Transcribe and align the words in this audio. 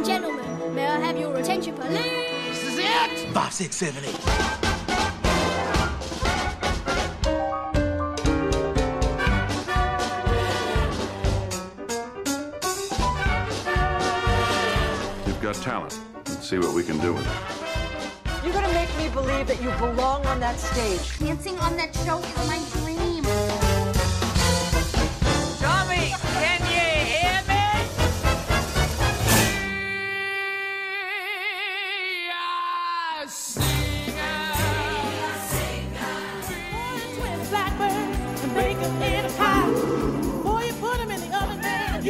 and 0.00 0.06
gentlemen, 0.06 0.74
may 0.74 0.86
I 0.86 0.98
have 0.98 1.18
your 1.18 1.36
attention, 1.36 1.74
please? 1.74 1.92
This 1.92 2.64
is 2.64 2.78
it! 2.78 3.28
Five, 3.34 3.52
six, 3.52 3.76
seven, 3.76 4.02
eight. 4.02 4.18
You've 15.26 15.42
got 15.42 15.54
talent. 15.56 16.00
Let's 16.28 16.48
see 16.48 16.56
what 16.56 16.74
we 16.74 16.82
can 16.82 16.98
do 17.00 17.12
with 17.12 17.26
it. 17.26 18.42
You're 18.42 18.54
gonna 18.54 18.72
make 18.72 18.96
me 18.96 19.10
believe 19.10 19.46
that 19.48 19.60
you 19.62 19.70
belong 19.72 20.24
on 20.24 20.40
that 20.40 20.58
stage. 20.58 21.18
Dancing 21.18 21.58
on 21.58 21.76
that 21.76 21.94
show 21.94 22.20
is 22.20 22.48
my 22.48 22.58
dream. 22.72 22.89
Tommy, 22.89 22.89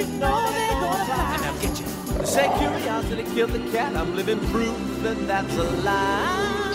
Now 0.07 1.55
get 1.61 1.79
you. 1.79 1.87
Say 2.25 2.51
curiosity 2.59 3.23
killed 3.35 3.51
the 3.51 3.59
cat. 3.71 3.95
I'm 3.95 4.17
living 4.17 4.41
proof 4.47 4.75
that 5.03 5.27
that's 5.27 5.55
a 5.57 5.63
lie. 5.63 6.71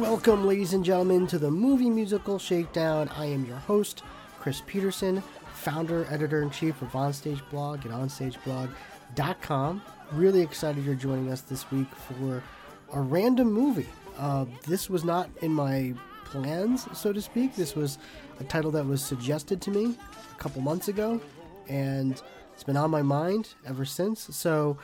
Welcome, 0.01 0.45
ladies 0.45 0.73
and 0.73 0.85
gentlemen, 0.85 1.29
to 1.29 1.39
the 1.39 1.53
Movie 1.53 1.91
Musical 1.91 2.41
Shakedown. 2.41 3.09
I 3.11 3.27
am 3.27 3.45
your 3.45 3.59
host, 3.59 4.03
Chris 4.41 4.61
Peterson, 4.67 5.23
founder, 5.55 6.05
editor 6.11 6.43
in 6.43 6.51
chief 6.51 6.83
of 6.83 6.89
Onstage 6.93 7.49
Blog 7.51 7.87
at 7.87 7.93
OnStageBlog.com. 7.93 9.83
Really 10.13 10.41
excited 10.41 10.85
you're 10.85 10.97
joining 10.97 11.31
us 11.31 11.43
this 11.43 11.71
week 11.71 11.89
for 11.95 12.43
a 12.93 13.01
random 13.01 13.53
movie. 13.53 13.87
Uh, 14.19 14.47
this 14.67 14.91
was 14.91 15.05
not 15.05 15.31
in 15.43 15.53
my 15.53 15.95
plans, 16.25 16.87
so 16.93 17.13
to 17.13 17.23
speak. 17.23 17.55
This 17.55 17.75
was 17.75 17.99
a 18.41 18.45
title 18.45 18.71
that 18.73 18.85
was 18.85 19.03
suggested 19.03 19.61
to 19.63 19.71
me 19.71 19.97
a 20.31 20.43
couple 20.43 20.61
months 20.61 20.89
ago, 20.89 21.21
and 21.69 22.21
it's 22.53 22.65
been 22.65 22.77
on 22.77 22.91
my 22.91 23.03
mind 23.03 23.55
ever 23.67 23.85
since. 23.85 24.35
So, 24.37 24.77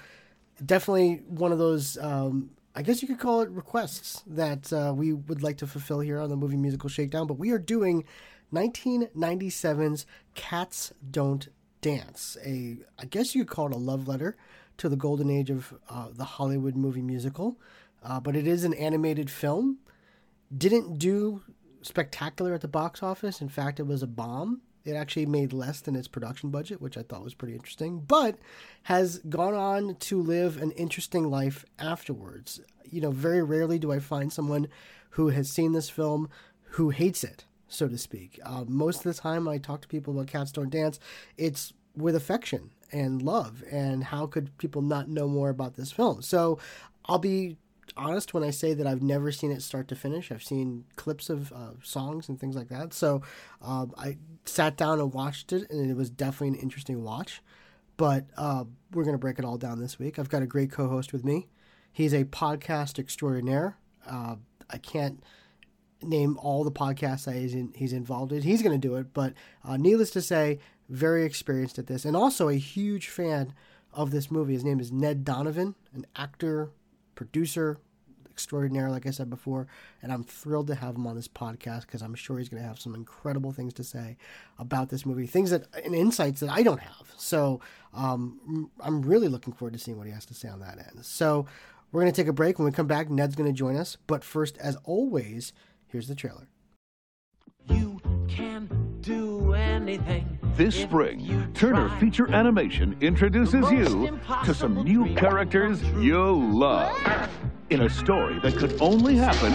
definitely 0.64 1.22
one 1.28 1.52
of 1.52 1.58
those 1.58 1.98
um, 1.98 2.50
i 2.74 2.82
guess 2.82 3.02
you 3.02 3.08
could 3.08 3.18
call 3.18 3.40
it 3.40 3.50
requests 3.50 4.22
that 4.26 4.72
uh, 4.72 4.92
we 4.94 5.12
would 5.12 5.42
like 5.42 5.56
to 5.58 5.66
fulfill 5.66 6.00
here 6.00 6.18
on 6.18 6.28
the 6.28 6.36
movie 6.36 6.56
musical 6.56 6.88
shakedown 6.88 7.26
but 7.26 7.34
we 7.34 7.50
are 7.50 7.58
doing 7.58 8.04
1997's 8.52 10.06
cats 10.34 10.92
don't 11.10 11.48
dance 11.80 12.36
a 12.44 12.76
i 12.98 13.04
guess 13.04 13.34
you 13.34 13.44
could 13.44 13.54
call 13.54 13.66
it 13.66 13.74
a 13.74 13.78
love 13.78 14.06
letter 14.06 14.36
to 14.76 14.88
the 14.88 14.96
golden 14.96 15.30
age 15.30 15.50
of 15.50 15.74
uh, 15.88 16.08
the 16.12 16.24
hollywood 16.24 16.76
movie 16.76 17.02
musical 17.02 17.58
uh, 18.04 18.20
but 18.20 18.36
it 18.36 18.46
is 18.46 18.64
an 18.64 18.74
animated 18.74 19.30
film 19.30 19.78
didn't 20.56 20.98
do 20.98 21.42
spectacular 21.82 22.54
at 22.54 22.60
the 22.60 22.68
box 22.68 23.02
office. 23.02 23.40
In 23.40 23.48
fact, 23.48 23.80
it 23.80 23.86
was 23.86 24.02
a 24.02 24.06
bomb. 24.06 24.60
It 24.84 24.92
actually 24.92 25.26
made 25.26 25.52
less 25.52 25.80
than 25.80 25.96
its 25.96 26.08
production 26.08 26.50
budget, 26.50 26.80
which 26.80 26.98
I 26.98 27.02
thought 27.02 27.24
was 27.24 27.34
pretty 27.34 27.54
interesting, 27.54 28.00
but 28.00 28.38
has 28.84 29.18
gone 29.28 29.54
on 29.54 29.96
to 29.96 30.20
live 30.20 30.60
an 30.60 30.72
interesting 30.72 31.30
life 31.30 31.64
afterwards. 31.78 32.60
You 32.84 33.00
know, 33.00 33.10
very 33.10 33.42
rarely 33.42 33.78
do 33.78 33.92
I 33.92 33.98
find 33.98 34.32
someone 34.32 34.68
who 35.10 35.28
has 35.28 35.50
seen 35.50 35.72
this 35.72 35.88
film 35.88 36.28
who 36.72 36.90
hates 36.90 37.24
it, 37.24 37.44
so 37.68 37.88
to 37.88 37.96
speak. 37.96 38.38
Uh, 38.44 38.64
most 38.66 38.98
of 38.98 39.14
the 39.14 39.20
time, 39.20 39.48
I 39.48 39.58
talk 39.58 39.80
to 39.82 39.88
people 39.88 40.12
about 40.12 40.26
Cats 40.26 40.52
Don't 40.52 40.70
Dance, 40.70 40.98
it's 41.38 41.72
with 41.96 42.16
affection 42.16 42.70
and 42.92 43.22
love, 43.22 43.62
and 43.70 44.04
how 44.04 44.26
could 44.26 44.56
people 44.58 44.82
not 44.82 45.08
know 45.08 45.28
more 45.28 45.48
about 45.48 45.76
this 45.76 45.92
film? 45.92 46.20
So 46.20 46.58
I'll 47.06 47.18
be 47.18 47.56
honest 47.96 48.34
when 48.34 48.42
I 48.42 48.50
say 48.50 48.74
that 48.74 48.86
I've 48.86 49.02
never 49.02 49.30
seen 49.32 49.50
it 49.50 49.62
start 49.62 49.88
to 49.88 49.96
finish. 49.96 50.32
I've 50.32 50.42
seen 50.42 50.84
clips 50.96 51.30
of 51.30 51.52
uh, 51.52 51.72
songs 51.82 52.28
and 52.28 52.38
things 52.38 52.56
like 52.56 52.68
that. 52.68 52.92
So 52.92 53.22
um, 53.62 53.92
I 53.96 54.18
sat 54.44 54.76
down 54.76 55.00
and 55.00 55.12
watched 55.12 55.52
it, 55.52 55.70
and 55.70 55.90
it 55.90 55.96
was 55.96 56.10
definitely 56.10 56.48
an 56.48 56.62
interesting 56.62 57.02
watch. 57.02 57.42
But 57.96 58.26
uh, 58.36 58.64
we're 58.92 59.04
going 59.04 59.14
to 59.14 59.18
break 59.18 59.38
it 59.38 59.44
all 59.44 59.56
down 59.56 59.80
this 59.80 59.98
week. 59.98 60.18
I've 60.18 60.28
got 60.28 60.42
a 60.42 60.46
great 60.46 60.72
co 60.72 60.88
host 60.88 61.12
with 61.12 61.24
me. 61.24 61.48
He's 61.92 62.12
a 62.12 62.24
podcast 62.24 62.98
extraordinaire. 62.98 63.76
Uh, 64.06 64.36
I 64.68 64.78
can't 64.78 65.22
name 66.02 66.36
all 66.38 66.64
the 66.64 66.72
podcasts 66.72 67.24
that 67.24 67.36
he's, 67.36 67.54
in, 67.54 67.72
he's 67.74 67.92
involved 67.92 68.32
in. 68.32 68.42
He's 68.42 68.62
going 68.62 68.78
to 68.78 68.88
do 68.88 68.96
it, 68.96 69.14
but 69.14 69.32
uh, 69.64 69.76
needless 69.76 70.10
to 70.10 70.22
say, 70.22 70.58
very 70.88 71.24
experienced 71.24 71.78
at 71.78 71.86
this, 71.86 72.04
and 72.04 72.16
also 72.16 72.48
a 72.48 72.56
huge 72.56 73.08
fan 73.08 73.54
of 73.92 74.10
this 74.10 74.30
movie. 74.30 74.52
His 74.52 74.64
name 74.64 74.80
is 74.80 74.92
Ned 74.92 75.24
Donovan, 75.24 75.76
an 75.94 76.04
actor, 76.16 76.70
producer 77.14 77.78
extraordinaire, 78.34 78.90
like 78.90 79.06
I 79.06 79.10
said 79.10 79.30
before, 79.30 79.68
and 80.02 80.12
I'm 80.12 80.24
thrilled 80.24 80.66
to 80.66 80.74
have 80.74 80.96
him 80.96 81.06
on 81.06 81.14
this 81.14 81.28
podcast 81.28 81.82
because 81.82 82.02
I'm 82.02 82.16
sure 82.16 82.38
he's 82.38 82.48
going 82.48 82.60
to 82.60 82.68
have 82.68 82.80
some 82.80 82.94
incredible 82.94 83.52
things 83.52 83.72
to 83.74 83.84
say 83.84 84.16
about 84.58 84.88
this 84.88 85.06
movie, 85.06 85.26
things 85.26 85.50
that 85.50 85.66
and 85.84 85.94
insights 85.94 86.40
that 86.40 86.50
I 86.50 86.64
don't 86.64 86.80
have. 86.80 87.12
So 87.16 87.60
um, 87.94 88.70
I'm 88.80 89.02
really 89.02 89.28
looking 89.28 89.52
forward 89.52 89.74
to 89.74 89.78
seeing 89.78 89.96
what 89.96 90.08
he 90.08 90.12
has 90.12 90.26
to 90.26 90.34
say 90.34 90.48
on 90.48 90.60
that 90.60 90.78
end. 90.78 91.04
So 91.04 91.46
we're 91.92 92.00
going 92.00 92.12
to 92.12 92.20
take 92.20 92.28
a 92.28 92.32
break. 92.32 92.58
When 92.58 92.66
we 92.66 92.72
come 92.72 92.88
back, 92.88 93.08
Ned's 93.08 93.36
going 93.36 93.50
to 93.50 93.56
join 93.56 93.76
us. 93.76 93.96
But 94.08 94.24
first, 94.24 94.58
as 94.58 94.76
always, 94.82 95.52
here's 95.86 96.08
the 96.08 96.16
trailer. 96.16 96.48
You 97.68 98.00
can. 98.28 98.68
This 100.56 100.74
spring, 100.80 101.50
Turner 101.52 101.90
Feature 102.00 102.32
Animation 102.32 102.96
introduces 103.02 103.70
you 103.70 104.18
to 104.44 104.54
some 104.54 104.82
new 104.82 105.14
characters 105.14 105.82
you'll 105.98 106.40
love 106.40 106.96
in 107.68 107.82
a 107.82 107.90
story 107.90 108.38
that 108.40 108.56
could 108.56 108.80
only 108.80 109.14
happen 109.14 109.52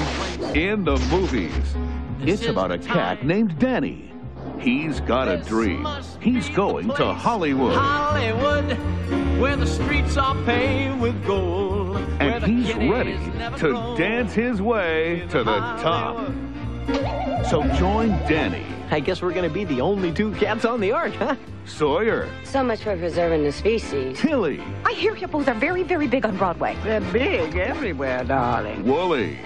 in 0.56 0.84
the 0.84 0.98
movies. 1.10 1.76
It's 2.22 2.46
about 2.46 2.72
a 2.72 2.78
cat 2.78 3.26
named 3.26 3.58
Danny. 3.58 4.12
He's 4.60 5.00
got 5.00 5.28
a 5.28 5.38
dream. 5.38 5.88
He's 6.22 6.48
going 6.50 6.90
to 6.90 7.14
Hollywood. 7.14 7.76
Hollywood, 7.76 8.78
where 9.40 9.56
the 9.56 9.66
streets 9.66 10.16
are 10.16 10.36
paved 10.44 11.00
with 11.00 11.26
gold. 11.26 11.98
And 12.20 12.44
he's 12.44 12.76
ready 12.76 13.18
to 13.58 13.96
dance 13.98 14.34
his 14.34 14.62
way 14.62 15.26
to 15.32 15.40
the 15.44 15.60
top. 15.82 16.28
So 17.50 17.64
join 17.78 18.10
Danny, 18.28 18.66
I 18.92 19.00
guess 19.00 19.22
we're 19.22 19.34
gonna 19.34 19.50
be 19.50 19.66
the 19.66 19.82
only 19.82 20.12
two 20.12 20.32
cats 20.34 20.66
on 20.66 20.80
the 20.80 20.92
ark, 20.92 21.14
huh? 21.14 21.36
Sawyer, 21.66 22.28
So 22.44 22.64
much 22.64 22.82
for 22.82 22.98
preserving 22.98 23.44
the 23.44 23.52
species. 23.52 24.18
Tilly, 24.20 24.62
I 24.84 24.94
hear 24.94 25.16
you 25.16 25.28
both 25.28 25.48
are 25.48 25.54
very, 25.54 25.84
very 25.84 26.08
big 26.08 26.26
on 26.26 26.36
Broadway. 26.38 26.76
They're 26.84 27.02
big 27.02 27.56
everywhere, 27.56 28.24
darling. 28.24 28.84
Wooly, 28.84 29.38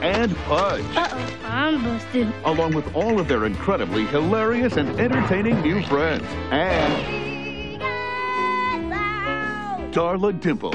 and 0.00 0.36
Pudge. 0.46 0.84
Uh-oh, 0.96 1.36
I'm 1.46 1.82
busted. 1.82 2.32
along 2.44 2.74
with 2.74 2.94
all 2.94 3.18
of 3.18 3.26
their 3.26 3.46
incredibly 3.46 4.06
hilarious 4.06 4.76
and 4.76 4.88
entertaining 5.00 5.60
new 5.60 5.82
friends. 5.82 6.24
And 6.52 7.16
Darla 9.92 10.38
Dimple, 10.40 10.74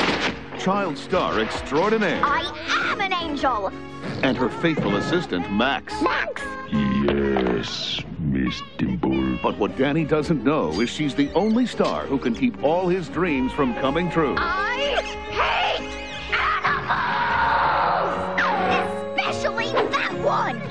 child 0.59 0.97
star 0.97 1.39
extraordinaire, 1.39 2.19
I 2.21 2.91
am 2.91 2.99
an 2.99 3.13
angel. 3.13 3.71
and 4.23 4.35
her 4.35 4.49
faithful 4.49 4.97
assistant, 4.97 5.49
Max. 5.53 5.93
Max. 6.01 6.41
Yes, 7.03 8.01
Miss 8.19 8.61
Dimple. 8.77 9.37
But 9.43 9.57
what 9.57 9.77
Danny 9.77 10.05
doesn't 10.05 10.41
know 10.41 10.79
is 10.79 10.89
she's 10.89 11.13
the 11.13 11.29
only 11.33 11.65
star 11.65 12.05
who 12.05 12.17
can 12.17 12.33
keep 12.33 12.63
all 12.63 12.87
his 12.87 13.09
dreams 13.09 13.51
from 13.51 13.73
coming 13.75 14.09
true. 14.09 14.35
I 14.37 14.73
hate 14.77 15.17
animals. 15.33 15.93
Especially 19.35 19.67
that 19.91 20.13
one. 20.23 20.61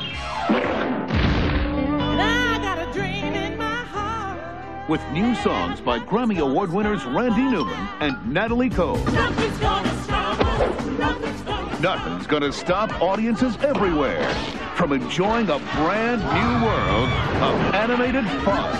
With 4.88 5.06
new 5.12 5.35
songs 5.35 5.82
by 5.82 5.99
Grammy 5.99 6.38
Award 6.38 6.73
winners 6.73 7.05
Randy 7.05 7.43
Newman 7.43 7.88
and 8.00 8.32
Natalie 8.32 8.70
Cole. 8.70 8.96
Nothing's 8.96 9.58
gonna 9.58 10.02
stop 10.02 10.40
us. 10.40 10.87
Nothing's 10.99 11.43
gonna 11.43 11.81
Nothing's 11.81 12.26
gonna 12.26 12.52
stop 12.52 13.02
audiences 13.02 13.58
everywhere 13.58 14.35
from 14.76 14.92
enjoying 14.92 15.48
a 15.48 15.58
brand 15.58 16.20
new 16.20 16.66
world 16.66 17.08
of 17.42 17.74
animated 17.74 18.24
fun, 18.44 18.74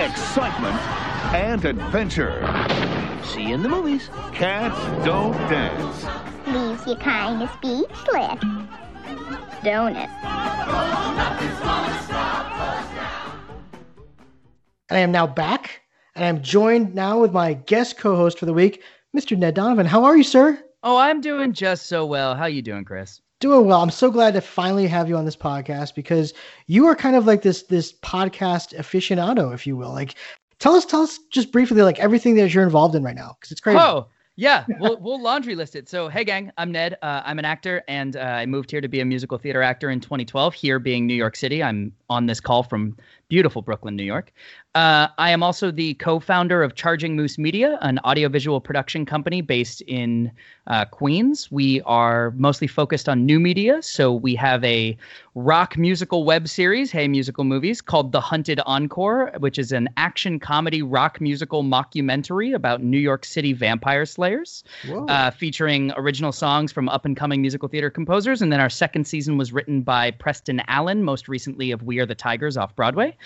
excitement, 0.00 0.74
and 1.34 1.64
adventure. 1.64 2.40
See 3.24 3.48
you 3.48 3.54
in 3.54 3.62
the 3.62 3.68
movies. 3.68 4.10
Cats 4.32 4.76
don't 5.04 5.32
dance. 5.48 6.06
Leaves 6.46 6.86
you 6.86 6.96
kind 6.96 7.42
of 7.42 7.50
speechless. 7.54 8.40
Don't 9.64 9.96
it? 9.96 10.08
And 14.88 14.96
I 14.96 14.98
am 14.98 15.10
now 15.10 15.26
back, 15.26 15.82
and 16.14 16.24
I'm 16.24 16.42
joined 16.42 16.94
now 16.94 17.20
with 17.20 17.32
my 17.32 17.54
guest 17.54 17.98
co-host 17.98 18.38
for 18.38 18.46
the 18.46 18.52
week, 18.52 18.82
Mr. 19.16 19.36
Ned 19.36 19.54
Donovan. 19.54 19.86
How 19.86 20.04
are 20.04 20.16
you, 20.16 20.22
sir? 20.22 20.62
Oh, 20.82 20.96
I'm 20.96 21.20
doing 21.20 21.52
just 21.52 21.86
so 21.86 22.06
well. 22.06 22.36
How 22.36 22.42
are 22.42 22.48
you 22.48 22.62
doing, 22.62 22.84
Chris? 22.84 23.20
Doing 23.38 23.66
well. 23.66 23.82
I'm 23.82 23.90
so 23.90 24.10
glad 24.10 24.32
to 24.34 24.40
finally 24.40 24.86
have 24.86 25.08
you 25.08 25.16
on 25.16 25.26
this 25.26 25.36
podcast 25.36 25.94
because 25.94 26.32
you 26.66 26.86
are 26.86 26.96
kind 26.96 27.16
of 27.16 27.26
like 27.26 27.42
this 27.42 27.64
this 27.64 27.92
podcast 27.92 28.74
aficionado, 28.76 29.52
if 29.52 29.66
you 29.66 29.76
will. 29.76 29.92
Like, 29.92 30.14
tell 30.58 30.74
us, 30.74 30.86
tell 30.86 31.02
us 31.02 31.18
just 31.30 31.52
briefly, 31.52 31.82
like 31.82 31.98
everything 31.98 32.34
that 32.36 32.54
you're 32.54 32.64
involved 32.64 32.94
in 32.94 33.02
right 33.02 33.14
now, 33.14 33.36
because 33.38 33.52
it's 33.52 33.60
crazy. 33.60 33.78
Oh, 33.78 34.08
yeah, 34.38 34.66
we'll, 34.80 34.98
we'll 35.00 35.20
laundry 35.20 35.54
list 35.54 35.76
it. 35.76 35.88
So, 35.88 36.08
hey, 36.08 36.22
gang, 36.22 36.52
I'm 36.58 36.70
Ned. 36.70 36.98
Uh, 37.00 37.22
I'm 37.24 37.38
an 37.38 37.46
actor, 37.46 37.82
and 37.88 38.16
uh, 38.16 38.20
I 38.20 38.44
moved 38.44 38.70
here 38.70 38.82
to 38.82 38.88
be 38.88 39.00
a 39.00 39.04
musical 39.04 39.38
theater 39.38 39.62
actor 39.62 39.88
in 39.88 39.98
2012. 39.98 40.52
Here 40.52 40.78
being 40.78 41.06
New 41.06 41.14
York 41.14 41.36
City, 41.36 41.62
I'm 41.62 41.90
on 42.10 42.26
this 42.26 42.38
call 42.38 42.62
from 42.62 42.98
beautiful 43.28 43.62
Brooklyn, 43.62 43.96
New 43.96 44.04
York. 44.04 44.32
Uh, 44.74 45.08
I 45.16 45.30
am 45.30 45.42
also 45.42 45.70
the 45.70 45.94
co-founder 45.94 46.62
of 46.62 46.74
Charging 46.74 47.16
Moose 47.16 47.38
Media, 47.38 47.78
an 47.80 47.98
audiovisual 48.00 48.60
production 48.60 49.06
company 49.06 49.40
based 49.40 49.80
in 49.82 50.30
uh, 50.66 50.84
Queens. 50.84 51.50
We 51.50 51.80
are 51.82 52.32
mostly 52.32 52.66
focused 52.66 53.08
on 53.08 53.24
new 53.24 53.38
media, 53.38 53.82
so 53.82 54.12
we 54.12 54.34
have 54.34 54.64
a 54.64 54.96
rock 55.34 55.76
musical 55.76 56.24
web 56.24 56.48
series, 56.48 56.90
Hey 56.90 57.08
Musical 57.08 57.44
Movies, 57.44 57.80
called 57.80 58.12
The 58.12 58.20
Hunted 58.20 58.60
Encore, 58.66 59.32
which 59.38 59.58
is 59.58 59.70
an 59.72 59.88
action 59.96 60.38
comedy 60.40 60.82
rock 60.82 61.20
musical 61.20 61.62
mockumentary 61.62 62.54
about 62.54 62.82
New 62.82 62.98
York 62.98 63.24
City 63.24 63.52
vampire 63.52 64.06
slayers, 64.06 64.64
uh, 65.08 65.30
featuring 65.30 65.92
original 65.96 66.32
songs 66.32 66.72
from 66.72 66.88
up-and-coming 66.88 67.40
musical 67.40 67.68
theater 67.68 67.90
composers. 67.90 68.42
And 68.42 68.50
then 68.50 68.60
our 68.60 68.70
second 68.70 69.06
season 69.06 69.36
was 69.36 69.52
written 69.52 69.82
by 69.82 70.10
Preston 70.10 70.62
Allen, 70.68 71.02
most 71.02 71.28
recently 71.28 71.70
of 71.70 71.82
We 71.82 71.98
Are 71.98 72.06
the 72.06 72.14
Tigers 72.14 72.56
off 72.56 72.74
Broadway. 72.74 73.16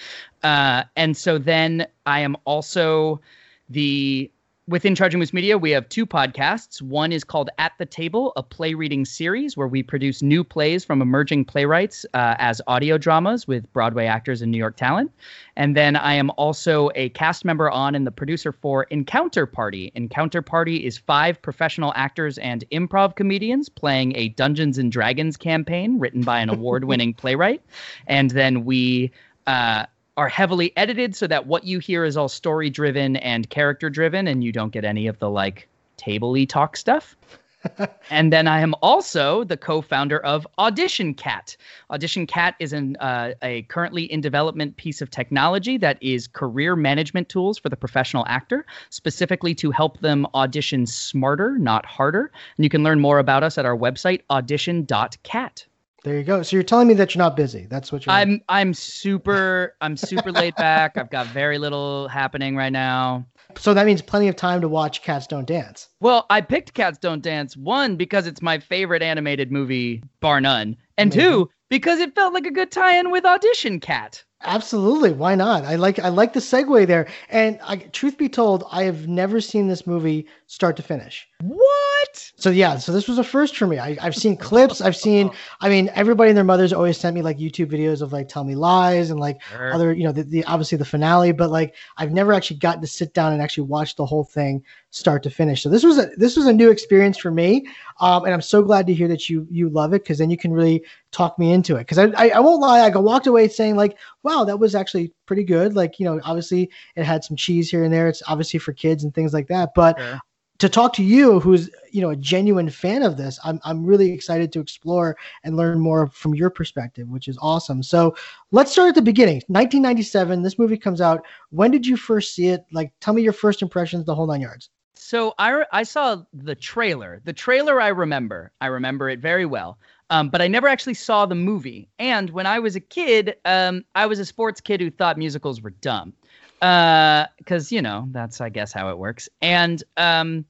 Uh, 0.42 0.84
and 0.96 1.16
so 1.16 1.38
then 1.38 1.87
I 2.06 2.20
am 2.20 2.37
also 2.44 3.20
the 3.69 4.31
within 4.70 4.94
Charging 4.94 5.19
Moose 5.19 5.32
Media, 5.32 5.58
we 5.58 5.72
have 5.72 5.88
two 5.88 6.06
podcasts. 6.06 6.81
One 6.81 7.11
is 7.11 7.25
called 7.25 7.50
At 7.58 7.72
the 7.78 7.84
Table, 7.84 8.32
a 8.37 8.43
play 8.43 8.75
reading 8.75 9.05
series 9.05 9.56
where 9.56 9.67
we 9.67 9.82
produce 9.82 10.22
new 10.22 10.44
plays 10.44 10.84
from 10.84 11.02
emerging 11.02 11.46
playwrights 11.46 12.06
uh, 12.14 12.37
as 12.38 12.62
audio 12.69 12.96
dramas 12.96 13.49
with 13.49 13.70
Broadway 13.72 14.06
actors 14.06 14.40
and 14.40 14.52
New 14.52 14.58
York 14.58 14.76
talent. 14.76 15.11
And 15.56 15.76
then 15.76 15.96
I 15.96 16.14
am 16.14 16.31
also 16.37 16.90
a 16.94 17.08
cast 17.11 17.44
member 17.44 17.69
on 17.69 17.96
and 17.96 18.06
the 18.06 18.12
producer 18.12 18.52
for 18.52 18.84
Encounter 18.84 19.44
Party. 19.44 19.90
Encounter 19.96 20.40
Party 20.40 20.87
is 20.87 20.96
five 20.96 21.43
professional 21.43 21.93
actors 21.96 22.38
and 22.38 22.64
improv 22.70 23.16
comedians 23.16 23.69
playing 23.69 24.16
a 24.16 24.28
Dungeons 24.31 24.78
and 24.78 24.93
Dragons 24.93 25.37
campaign 25.37 25.99
written 25.99 26.23
by 26.23 26.38
an 26.38 26.49
award 26.49 26.84
winning 26.84 27.12
playwright. 27.12 27.61
And 28.06 28.31
then 28.31 28.64
we. 28.64 29.11
Uh, 29.46 29.87
are 30.20 30.28
heavily 30.28 30.70
edited 30.76 31.17
so 31.17 31.26
that 31.26 31.46
what 31.46 31.64
you 31.64 31.78
hear 31.78 32.05
is 32.05 32.14
all 32.14 32.28
story 32.28 32.69
driven 32.69 33.17
and 33.17 33.49
character 33.49 33.88
driven 33.88 34.28
and 34.28 34.44
you 34.44 34.52
don't 34.52 34.70
get 34.70 34.84
any 34.84 35.06
of 35.06 35.19
the 35.19 35.31
like 35.31 35.67
tabley 35.96 36.44
talk 36.44 36.76
stuff. 36.76 37.17
and 38.11 38.31
then 38.31 38.46
I 38.46 38.61
am 38.61 38.75
also 38.82 39.44
the 39.44 39.56
co-founder 39.56 40.19
of 40.19 40.46
Audition 40.58 41.14
Cat. 41.14 41.56
Audition 41.90 42.26
Cat 42.26 42.55
is 42.58 42.75
an 42.75 42.96
uh, 42.96 43.32
a 43.43 43.62
currently 43.62 44.12
in 44.12 44.20
development 44.20 44.76
piece 44.76 45.00
of 45.00 45.11
technology 45.11 45.78
that 45.78 45.96
is 46.02 46.26
career 46.26 46.76
management 46.76 47.31
tools 47.31 47.58
for 47.58 47.70
the 47.70 47.76
professional 47.76 48.26
actor, 48.28 48.66
specifically 48.90 49.55
to 49.55 49.70
help 49.70 50.00
them 50.00 50.26
audition 50.34 50.84
smarter, 50.87 51.56
not 51.56 51.87
harder. 51.87 52.31
And 52.58 52.64
you 52.64 52.69
can 52.69 52.82
learn 52.82 53.00
more 53.00 53.20
about 53.20 53.43
us 53.43 53.56
at 53.56 53.64
our 53.64 53.76
website 53.76 54.20
audition.cat. 54.28 55.64
There 56.02 56.17
you 56.17 56.25
go. 56.25 56.43
So 56.43 56.56
you're 56.56 56.62
telling 56.62 56.88
me 56.88 56.94
that 56.94 57.14
you're 57.14 57.23
not 57.23 57.37
busy. 57.37 57.67
That's 57.69 57.93
what 57.93 58.06
you're. 58.06 58.14
I'm 58.14 58.41
I'm 58.49 58.73
super 58.73 59.75
I'm 59.81 59.97
super 59.97 60.32
laid 60.32 60.55
back. 60.56 60.97
I've 60.97 61.11
got 61.11 61.26
very 61.26 61.58
little 61.58 62.08
happening 62.08 62.56
right 62.56 62.73
now. 62.73 63.26
So 63.56 63.75
that 63.75 63.85
means 63.85 64.00
plenty 64.00 64.29
of 64.29 64.37
time 64.37 64.61
to 64.61 64.69
watch 64.69 65.02
Cats 65.02 65.26
Don't 65.26 65.47
Dance. 65.47 65.88
Well, 66.00 66.25
I 66.31 66.41
picked 66.41 66.73
Cats 66.73 66.99
Don't 66.99 67.23
Dance 67.23 67.56
one 67.56 67.97
because 67.97 68.26
it's 68.26 68.41
my 68.41 68.58
favorite 68.58 69.02
animated 69.02 69.50
movie, 69.50 70.02
bar 70.20 70.41
none, 70.41 70.76
and 70.97 71.12
Amazing. 71.12 71.31
two 71.31 71.50
because 71.69 71.99
it 72.00 72.14
felt 72.14 72.32
like 72.32 72.47
a 72.47 72.50
good 72.50 72.70
tie-in 72.70 73.11
with 73.11 73.25
Audition 73.25 73.81
Cat. 73.81 74.25
Absolutely, 74.42 75.12
why 75.12 75.34
not? 75.34 75.64
I 75.64 75.75
like 75.76 75.98
I 75.98 76.08
like 76.08 76.32
the 76.32 76.40
segue 76.40 76.87
there. 76.87 77.06
And 77.28 77.58
I, 77.62 77.76
truth 77.76 78.16
be 78.16 78.28
told, 78.28 78.64
I 78.72 78.84
have 78.84 79.06
never 79.06 79.38
seen 79.38 79.69
this 79.69 79.87
movie 79.87 80.26
start 80.46 80.76
to 80.78 80.82
finish. 80.82 81.28
What? 81.42 82.32
So 82.37 82.48
yeah, 82.48 82.78
so 82.78 82.90
this 82.90 83.06
was 83.06 83.19
a 83.19 83.25
first 83.25 83.56
for 83.56 83.66
me. 83.66 83.78
I, 83.78 83.98
I've 84.00 84.16
seen 84.16 84.38
clips. 84.38 84.81
I've 84.81 84.96
seen. 84.96 85.31
I 85.60 85.69
mean, 85.69 85.90
everybody 85.94 86.31
and 86.31 86.37
their 86.38 86.44
mothers 86.44 86.72
always 86.72 86.96
sent 86.96 87.14
me 87.14 87.20
like 87.20 87.37
YouTube 87.37 87.70
videos 87.70 88.00
of 88.00 88.14
like 88.14 88.28
Tell 88.28 88.44
Me 88.44 88.54
Lies 88.54 89.10
and 89.10 89.20
like 89.20 89.42
Sure. 89.42 89.75
other, 89.75 89.92
you 89.92 90.04
know, 90.04 90.12
the, 90.12 90.22
the 90.22 90.44
obviously 90.44 90.78
the 90.78 90.87
finale. 90.87 91.32
But 91.32 91.50
like, 91.50 91.75
I've 91.98 92.12
never 92.12 92.32
actually 92.32 92.58
gotten 92.58 92.81
to 92.81 92.87
sit 92.87 93.12
down 93.12 93.34
and 93.34 93.42
actually 93.42 93.64
watch 93.64 93.96
the 93.96 94.06
whole 94.06 94.25
thing 94.25 94.62
start 94.90 95.22
to 95.22 95.31
finish. 95.31 95.62
So 95.62 95.69
this 95.69 95.84
was 95.84 95.98
a 95.98 96.06
this 96.16 96.37
was 96.37 96.46
a 96.46 96.52
new 96.52 96.70
experience 96.70 97.19
for 97.19 97.31
me, 97.31 97.66
um, 98.00 98.25
and 98.25 98.32
I'm 98.32 98.42
so 98.42 98.62
glad 98.62 98.87
to 98.87 98.94
hear 98.94 99.08
that 99.08 99.28
you 99.28 99.46
you 99.50 99.69
love 99.69 99.92
it 99.92 100.02
because 100.02 100.19
then 100.19 100.31
you 100.31 100.37
can 100.38 100.52
really 100.52 100.82
talk 101.12 101.38
me 101.38 101.52
into 101.52 101.76
it. 101.76 101.81
Because 101.81 101.98
I, 101.98 102.06
I 102.16 102.28
I 102.31 102.40
won't 102.40 102.60
lie, 102.60 102.81
I 102.81 102.90
got 102.90 103.04
walked 103.04 103.26
away 103.26 103.48
saying 103.48 103.76
like, 103.76 103.96
wow, 104.22 104.30
that 104.44 104.59
was 104.59 104.75
actually 104.75 105.12
pretty 105.27 105.44
good. 105.44 105.75
Like 105.75 105.99
you 105.99 106.05
know, 106.05 106.21
obviously 106.25 106.71
it 106.97 107.05
had 107.05 107.25
some 107.25 107.37
cheese 107.37 107.71
here 107.71 107.85
and 107.85 107.93
there. 107.93 108.09
It's 108.09 108.23
obviously 108.27 108.59
for 108.59 108.73
kids 108.73 109.05
and 109.05 109.15
things 109.15 109.32
like 109.32 109.49
that, 109.49 109.71
but 109.75 109.99
Sure. 109.99 110.21
to 110.59 110.69
talk 110.69 110.93
to 110.94 111.03
you 111.03 111.41
who's 111.41 111.71
you 111.91 112.00
know 112.00 112.11
a 112.11 112.17
genuine 112.17 112.69
fan 112.69 113.03
of 113.03 113.17
this 113.17 113.38
i'm, 113.44 113.59
I'm 113.65 113.85
really 113.85 114.12
excited 114.12 114.53
to 114.53 114.61
explore 114.61 115.17
and 115.43 115.56
learn 115.56 115.81
more 115.81 116.06
from 116.06 116.35
your 116.35 116.50
perspective 116.50 117.09
which 117.09 117.29
is 117.29 117.38
awesome 117.41 117.82
so 117.82 118.15
let's 118.53 118.71
start 118.71 118.91
at 118.91 118.94
the 118.94 119.03
beginning 119.03 119.37
1997 119.49 120.43
this 120.43 120.59
movie 120.59 120.76
comes 120.76 121.00
out 121.00 121.25
when 121.50 121.71
did 121.71 121.87
you 121.87 121.97
first 121.97 122.35
see 122.35 122.49
it 122.49 122.65
like 122.73 122.93
tell 123.00 123.15
me 123.15 123.23
your 123.23 123.33
first 123.33 123.62
impressions 123.62 124.05
the 124.05 124.15
whole 124.15 124.26
nine 124.26 124.43
yards 124.43 124.69
So 124.94 125.34
I 125.38 125.64
I 125.72 125.82
saw 125.82 126.22
the 126.32 126.54
trailer. 126.54 127.20
The 127.25 127.32
trailer 127.32 127.81
I 127.81 127.88
remember. 127.88 128.52
I 128.60 128.66
remember 128.66 129.08
it 129.08 129.20
very 129.20 129.46
well. 129.46 129.78
Um, 130.10 130.28
but 130.28 130.42
I 130.42 130.48
never 130.48 130.66
actually 130.66 130.94
saw 130.94 131.25
the 131.25 131.37
movie. 131.37 131.88
And 132.00 132.31
when 132.31 132.44
I 132.44 132.58
was 132.58 132.75
a 132.75 132.81
kid, 132.81 133.37
um, 133.44 133.84
I 133.94 134.06
was 134.06 134.19
a 134.19 134.25
sports 134.25 134.60
kid 134.60 134.81
who 134.81 134.90
thought 134.90 135.16
musicals 135.16 135.62
were 135.62 135.70
dumb. 135.70 136.12
Because, 136.58 137.70
you 137.70 137.81
know, 137.81 138.08
that's, 138.10 138.40
I 138.40 138.48
guess, 138.48 138.72
how 138.72 138.90
it 138.90 138.98
works. 138.98 139.28
And 139.40 139.82
um, 139.96 140.44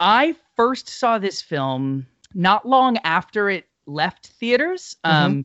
I 0.00 0.34
first 0.56 0.88
saw 0.88 1.18
this 1.18 1.42
film 1.42 2.06
not 2.34 2.66
long 2.66 2.96
after 3.04 3.50
it 3.50 3.66
left 3.86 4.28
theaters. 4.28 4.96
Um, 5.04 5.44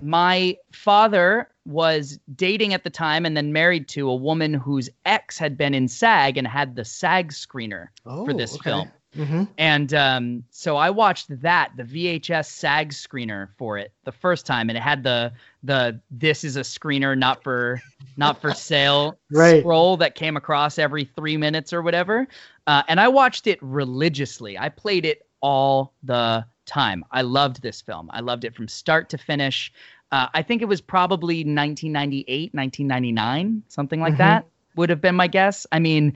my 0.00 0.56
father 0.72 1.48
was 1.66 2.18
dating 2.34 2.72
at 2.72 2.84
the 2.84 2.90
time 2.90 3.26
and 3.26 3.36
then 3.36 3.52
married 3.52 3.88
to 3.88 4.08
a 4.08 4.14
woman 4.14 4.54
whose 4.54 4.88
ex 5.04 5.36
had 5.36 5.56
been 5.58 5.74
in 5.74 5.88
SAG 5.88 6.38
and 6.38 6.46
had 6.46 6.76
the 6.76 6.84
SAG 6.84 7.32
screener 7.32 7.88
for 8.04 8.32
this 8.32 8.54
okay. 8.54 8.70
film. 8.70 8.90
mm-hmm. 9.16 9.44
And 9.58 9.92
um, 9.92 10.44
so 10.50 10.76
I 10.76 10.90
watched 10.90 11.40
that, 11.42 11.72
the 11.76 11.82
VHS 11.82 12.46
SAG 12.46 12.92
screener 12.92 13.48
for 13.58 13.78
it 13.78 13.92
the 14.04 14.12
first 14.12 14.46
time, 14.46 14.70
and 14.70 14.78
it 14.78 14.82
had 14.82 15.02
the 15.02 15.32
the 15.64 16.00
this 16.10 16.44
is 16.44 16.56
a 16.56 16.60
screener 16.60 17.18
not 17.18 17.42
for 17.42 17.82
not 18.16 18.40
for 18.40 18.52
sale 18.54 19.18
Right. 19.30 19.60
scroll 19.60 19.96
that 19.96 20.14
came 20.14 20.36
across 20.36 20.78
every 20.78 21.04
three 21.04 21.36
minutes 21.36 21.72
or 21.72 21.82
whatever. 21.82 22.28
Uh, 22.66 22.82
and 22.88 23.00
I 23.00 23.08
watched 23.08 23.46
it 23.46 23.58
religiously. 23.60 24.58
I 24.58 24.68
played 24.68 25.04
it 25.04 25.26
all 25.40 25.94
the 26.02 26.44
time. 26.66 27.04
I 27.12 27.22
loved 27.22 27.62
this 27.62 27.80
film. 27.80 28.10
I 28.12 28.20
loved 28.20 28.44
it 28.44 28.54
from 28.54 28.68
start 28.68 29.08
to 29.10 29.18
finish. 29.18 29.72
Uh, 30.12 30.28
I 30.34 30.42
think 30.42 30.62
it 30.62 30.66
was 30.66 30.80
probably 30.80 31.44
1998, 31.44 32.54
1999, 32.54 33.62
something 33.68 34.00
like 34.00 34.14
Mhm. 34.14 34.18
that 34.18 34.46
would 34.76 34.88
have 34.90 35.00
been 35.00 35.14
my 35.16 35.26
guess. 35.26 35.66
I 35.72 35.78
mean, 35.78 36.12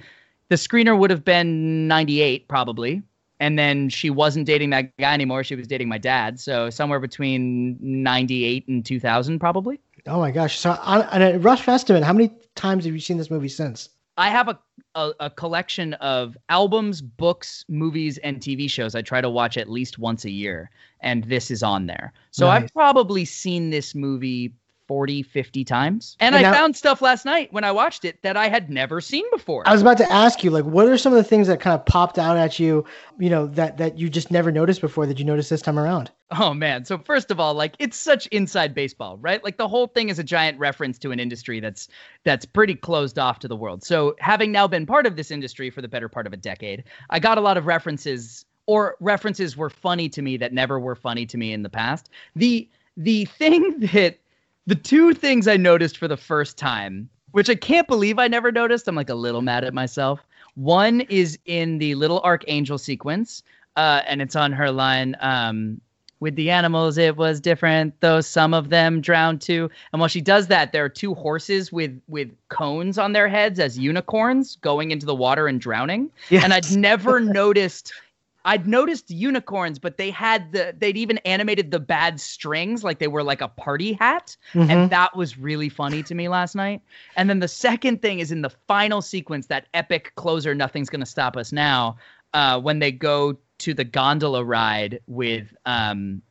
the 0.48 0.56
screener 0.56 0.96
would 0.98 1.10
have 1.10 1.24
been 1.24 1.88
98 1.88 2.48
probably. 2.48 3.02
And 3.40 3.58
then 3.58 3.88
she 3.88 4.10
wasn't 4.10 4.46
dating 4.46 4.70
that 4.70 4.94
guy 4.98 5.14
anymore. 5.14 5.42
She 5.44 5.56
was 5.56 5.66
dating 5.66 5.88
my 5.88 5.96
dad. 5.96 6.38
So 6.38 6.68
somewhere 6.68 7.00
between 7.00 7.78
98 7.80 8.68
and 8.68 8.84
2000 8.84 9.38
probably. 9.38 9.80
Oh 10.06 10.18
my 10.20 10.30
gosh. 10.30 10.58
So 10.58 10.72
on, 10.82 11.02
on 11.04 11.22
a 11.22 11.38
rough 11.38 11.66
estimate 11.66 12.04
how 12.04 12.12
many 12.12 12.30
times 12.54 12.84
have 12.84 12.92
you 12.92 13.00
seen 13.00 13.16
this 13.16 13.30
movie 13.30 13.48
since 13.48 13.88
i 14.20 14.28
have 14.28 14.48
a, 14.48 14.58
a, 14.94 15.12
a 15.20 15.30
collection 15.30 15.94
of 15.94 16.36
albums 16.48 17.00
books 17.00 17.64
movies 17.68 18.18
and 18.18 18.38
tv 18.38 18.70
shows 18.70 18.94
i 18.94 19.02
try 19.02 19.20
to 19.20 19.30
watch 19.30 19.56
at 19.56 19.68
least 19.68 19.98
once 19.98 20.24
a 20.24 20.30
year 20.30 20.70
and 21.00 21.24
this 21.24 21.50
is 21.50 21.62
on 21.62 21.86
there 21.86 22.12
so 22.30 22.46
Nice. 22.46 22.62
i've 22.64 22.72
probably 22.72 23.24
seen 23.24 23.70
this 23.70 23.94
movie 23.94 24.52
40 24.90 25.22
50 25.22 25.64
times 25.64 26.16
and, 26.18 26.34
And 26.34 26.44
i 26.44 26.50
now- 26.50 26.56
found 26.56 26.74
stuff 26.74 27.00
last 27.00 27.24
night 27.24 27.52
when 27.52 27.62
i 27.62 27.70
watched 27.70 28.04
it 28.04 28.20
that 28.22 28.36
i 28.36 28.48
had 28.48 28.68
never 28.68 29.00
seen 29.00 29.24
before 29.30 29.62
I 29.64 29.72
was 29.72 29.82
about 29.82 29.98
to 29.98 30.10
ask 30.12 30.42
you, 30.42 30.50
like, 30.50 30.64
what 30.64 30.88
are 30.88 30.98
some 30.98 31.12
of 31.12 31.16
the 31.16 31.22
things 31.24 31.46
that 31.46 31.60
kind 31.60 31.74
of 31.74 31.84
popped 31.86 32.18
out 32.18 32.36
at 32.36 32.58
you, 32.58 32.84
you 33.18 33.30
know, 33.30 33.46
that 33.46 33.76
that 33.78 33.98
you 33.98 34.08
just 34.08 34.30
never 34.30 34.50
noticed 34.50 34.80
before 34.80 35.06
that 35.06 35.18
you 35.18 35.24
noticed 35.24 35.50
this 35.50 35.62
time 35.62 35.78
around? 35.78 36.10
Oh 36.32 36.54
man. 36.54 36.84
So 36.84 36.98
first 36.98 37.30
of 37.30 37.38
all, 37.38 37.54
like 37.54 37.74
it's 37.78 37.96
such 37.96 38.26
inside 38.28 38.74
baseball, 38.74 39.16
right? 39.18 39.42
Like 39.44 39.56
the 39.58 39.68
whole 39.68 39.86
thing 39.88 40.08
is 40.08 40.18
a 40.18 40.24
giant 40.24 40.58
reference 40.58 40.98
to 41.00 41.10
an 41.12 41.20
industry 41.20 41.60
that's 41.60 41.88
that's 42.24 42.44
pretty 42.44 42.74
closed 42.74 43.18
off 43.18 43.38
to 43.40 43.48
the 43.48 43.56
world. 43.56 43.82
So 43.84 44.16
having 44.18 44.50
now 44.52 44.66
been 44.66 44.86
part 44.86 45.06
of 45.06 45.16
this 45.16 45.30
industry 45.30 45.70
for 45.70 45.82
the 45.82 45.88
better 45.88 46.08
part 46.08 46.26
of 46.26 46.32
a 46.32 46.36
decade, 46.36 46.84
I 47.10 47.18
got 47.18 47.38
a 47.38 47.40
lot 47.40 47.56
of 47.56 47.66
references 47.66 48.44
or 48.66 48.96
references 49.00 49.56
were 49.56 49.70
funny 49.70 50.08
to 50.10 50.22
me 50.22 50.36
that 50.38 50.52
never 50.52 50.78
were 50.80 50.96
funny 50.96 51.26
to 51.26 51.36
me 51.36 51.52
in 51.52 51.62
the 51.62 51.70
past. 51.70 52.08
The 52.36 52.68
the 52.96 53.24
thing 53.40 53.80
that 53.92 54.19
the 54.66 54.74
two 54.74 55.14
things 55.14 55.48
I 55.48 55.56
noticed 55.56 55.98
for 55.98 56.08
the 56.08 56.16
first 56.16 56.56
time, 56.56 57.08
which 57.32 57.48
I 57.50 57.54
can't 57.54 57.88
believe 57.88 58.18
I 58.18 58.28
never 58.28 58.52
noticed, 58.52 58.88
I'm 58.88 58.94
like 58.94 59.10
a 59.10 59.14
little 59.14 59.42
mad 59.42 59.64
at 59.64 59.74
myself. 59.74 60.20
One 60.54 61.02
is 61.02 61.38
in 61.46 61.78
the 61.78 61.94
little 61.94 62.20
archangel 62.20 62.78
sequence, 62.78 63.42
uh, 63.76 64.02
and 64.06 64.20
it's 64.20 64.36
on 64.36 64.52
her 64.52 64.70
line. 64.70 65.16
Um, 65.20 65.80
with 66.20 66.36
the 66.36 66.50
animals, 66.50 66.98
it 66.98 67.16
was 67.16 67.40
different, 67.40 67.98
though 68.00 68.20
some 68.20 68.52
of 68.52 68.68
them 68.68 69.00
drowned 69.00 69.40
too. 69.40 69.70
And 69.92 70.00
while 70.00 70.08
she 70.08 70.20
does 70.20 70.48
that, 70.48 70.70
there 70.70 70.84
are 70.84 70.88
two 70.90 71.14
horses 71.14 71.72
with 71.72 71.98
with 72.08 72.30
cones 72.50 72.98
on 72.98 73.12
their 73.12 73.26
heads 73.26 73.58
as 73.58 73.78
unicorns 73.78 74.56
going 74.56 74.90
into 74.90 75.06
the 75.06 75.14
water 75.14 75.48
and 75.48 75.60
drowning. 75.60 76.10
Yes. 76.28 76.44
And 76.44 76.52
I'd 76.52 76.70
never 76.76 77.20
noticed 77.20 77.94
I'd 78.44 78.66
noticed 78.66 79.10
unicorns, 79.10 79.78
but 79.78 79.96
they 79.96 80.10
had 80.10 80.52
the 80.52 80.74
they'd 80.76 80.96
even 80.96 81.18
animated 81.18 81.70
the 81.70 81.80
bad 81.80 82.20
strings 82.20 82.82
like 82.82 82.98
they 82.98 83.08
were 83.08 83.22
like 83.22 83.40
a 83.40 83.48
party 83.48 83.92
hat. 83.94 84.36
Mhm. 84.54 84.70
And 84.70 84.90
that 84.90 85.16
was 85.16 85.38
really 85.38 85.68
funny 85.68 86.02
to 86.04 86.14
me 86.14 86.28
last 86.28 86.54
night. 86.54 86.80
And 87.16 87.28
then 87.28 87.40
the 87.40 87.48
second 87.48 88.02
thing 88.02 88.20
is 88.20 88.32
in 88.32 88.42
the 88.42 88.50
final 88.50 89.02
sequence, 89.02 89.46
that 89.48 89.66
epic 89.74 90.12
closer, 90.16 90.54
Nothing's 90.54 90.88
Gonna 90.88 91.06
Stop 91.06 91.36
Us 91.36 91.52
Now, 91.52 91.96
uh, 92.32 92.60
when 92.60 92.78
they 92.78 92.92
go 92.92 93.36
to 93.58 93.74
the 93.74 93.84
gondola 93.84 94.42
ride 94.42 95.00
with 95.06 95.54
um 95.66 96.22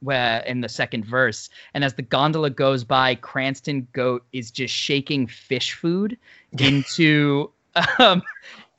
where 0.00 0.40
in 0.40 0.60
the 0.60 0.68
second 0.68 1.06
verse 1.06 1.48
and 1.72 1.82
as 1.82 1.94
the 1.94 2.02
gondola 2.02 2.50
goes 2.50 2.84
by 2.84 3.14
cranston 3.14 3.88
goat 3.92 4.26
is 4.32 4.50
just 4.50 4.74
shaking 4.74 5.26
fish 5.26 5.72
food 5.72 6.18
into 6.58 7.50
um 7.98 8.22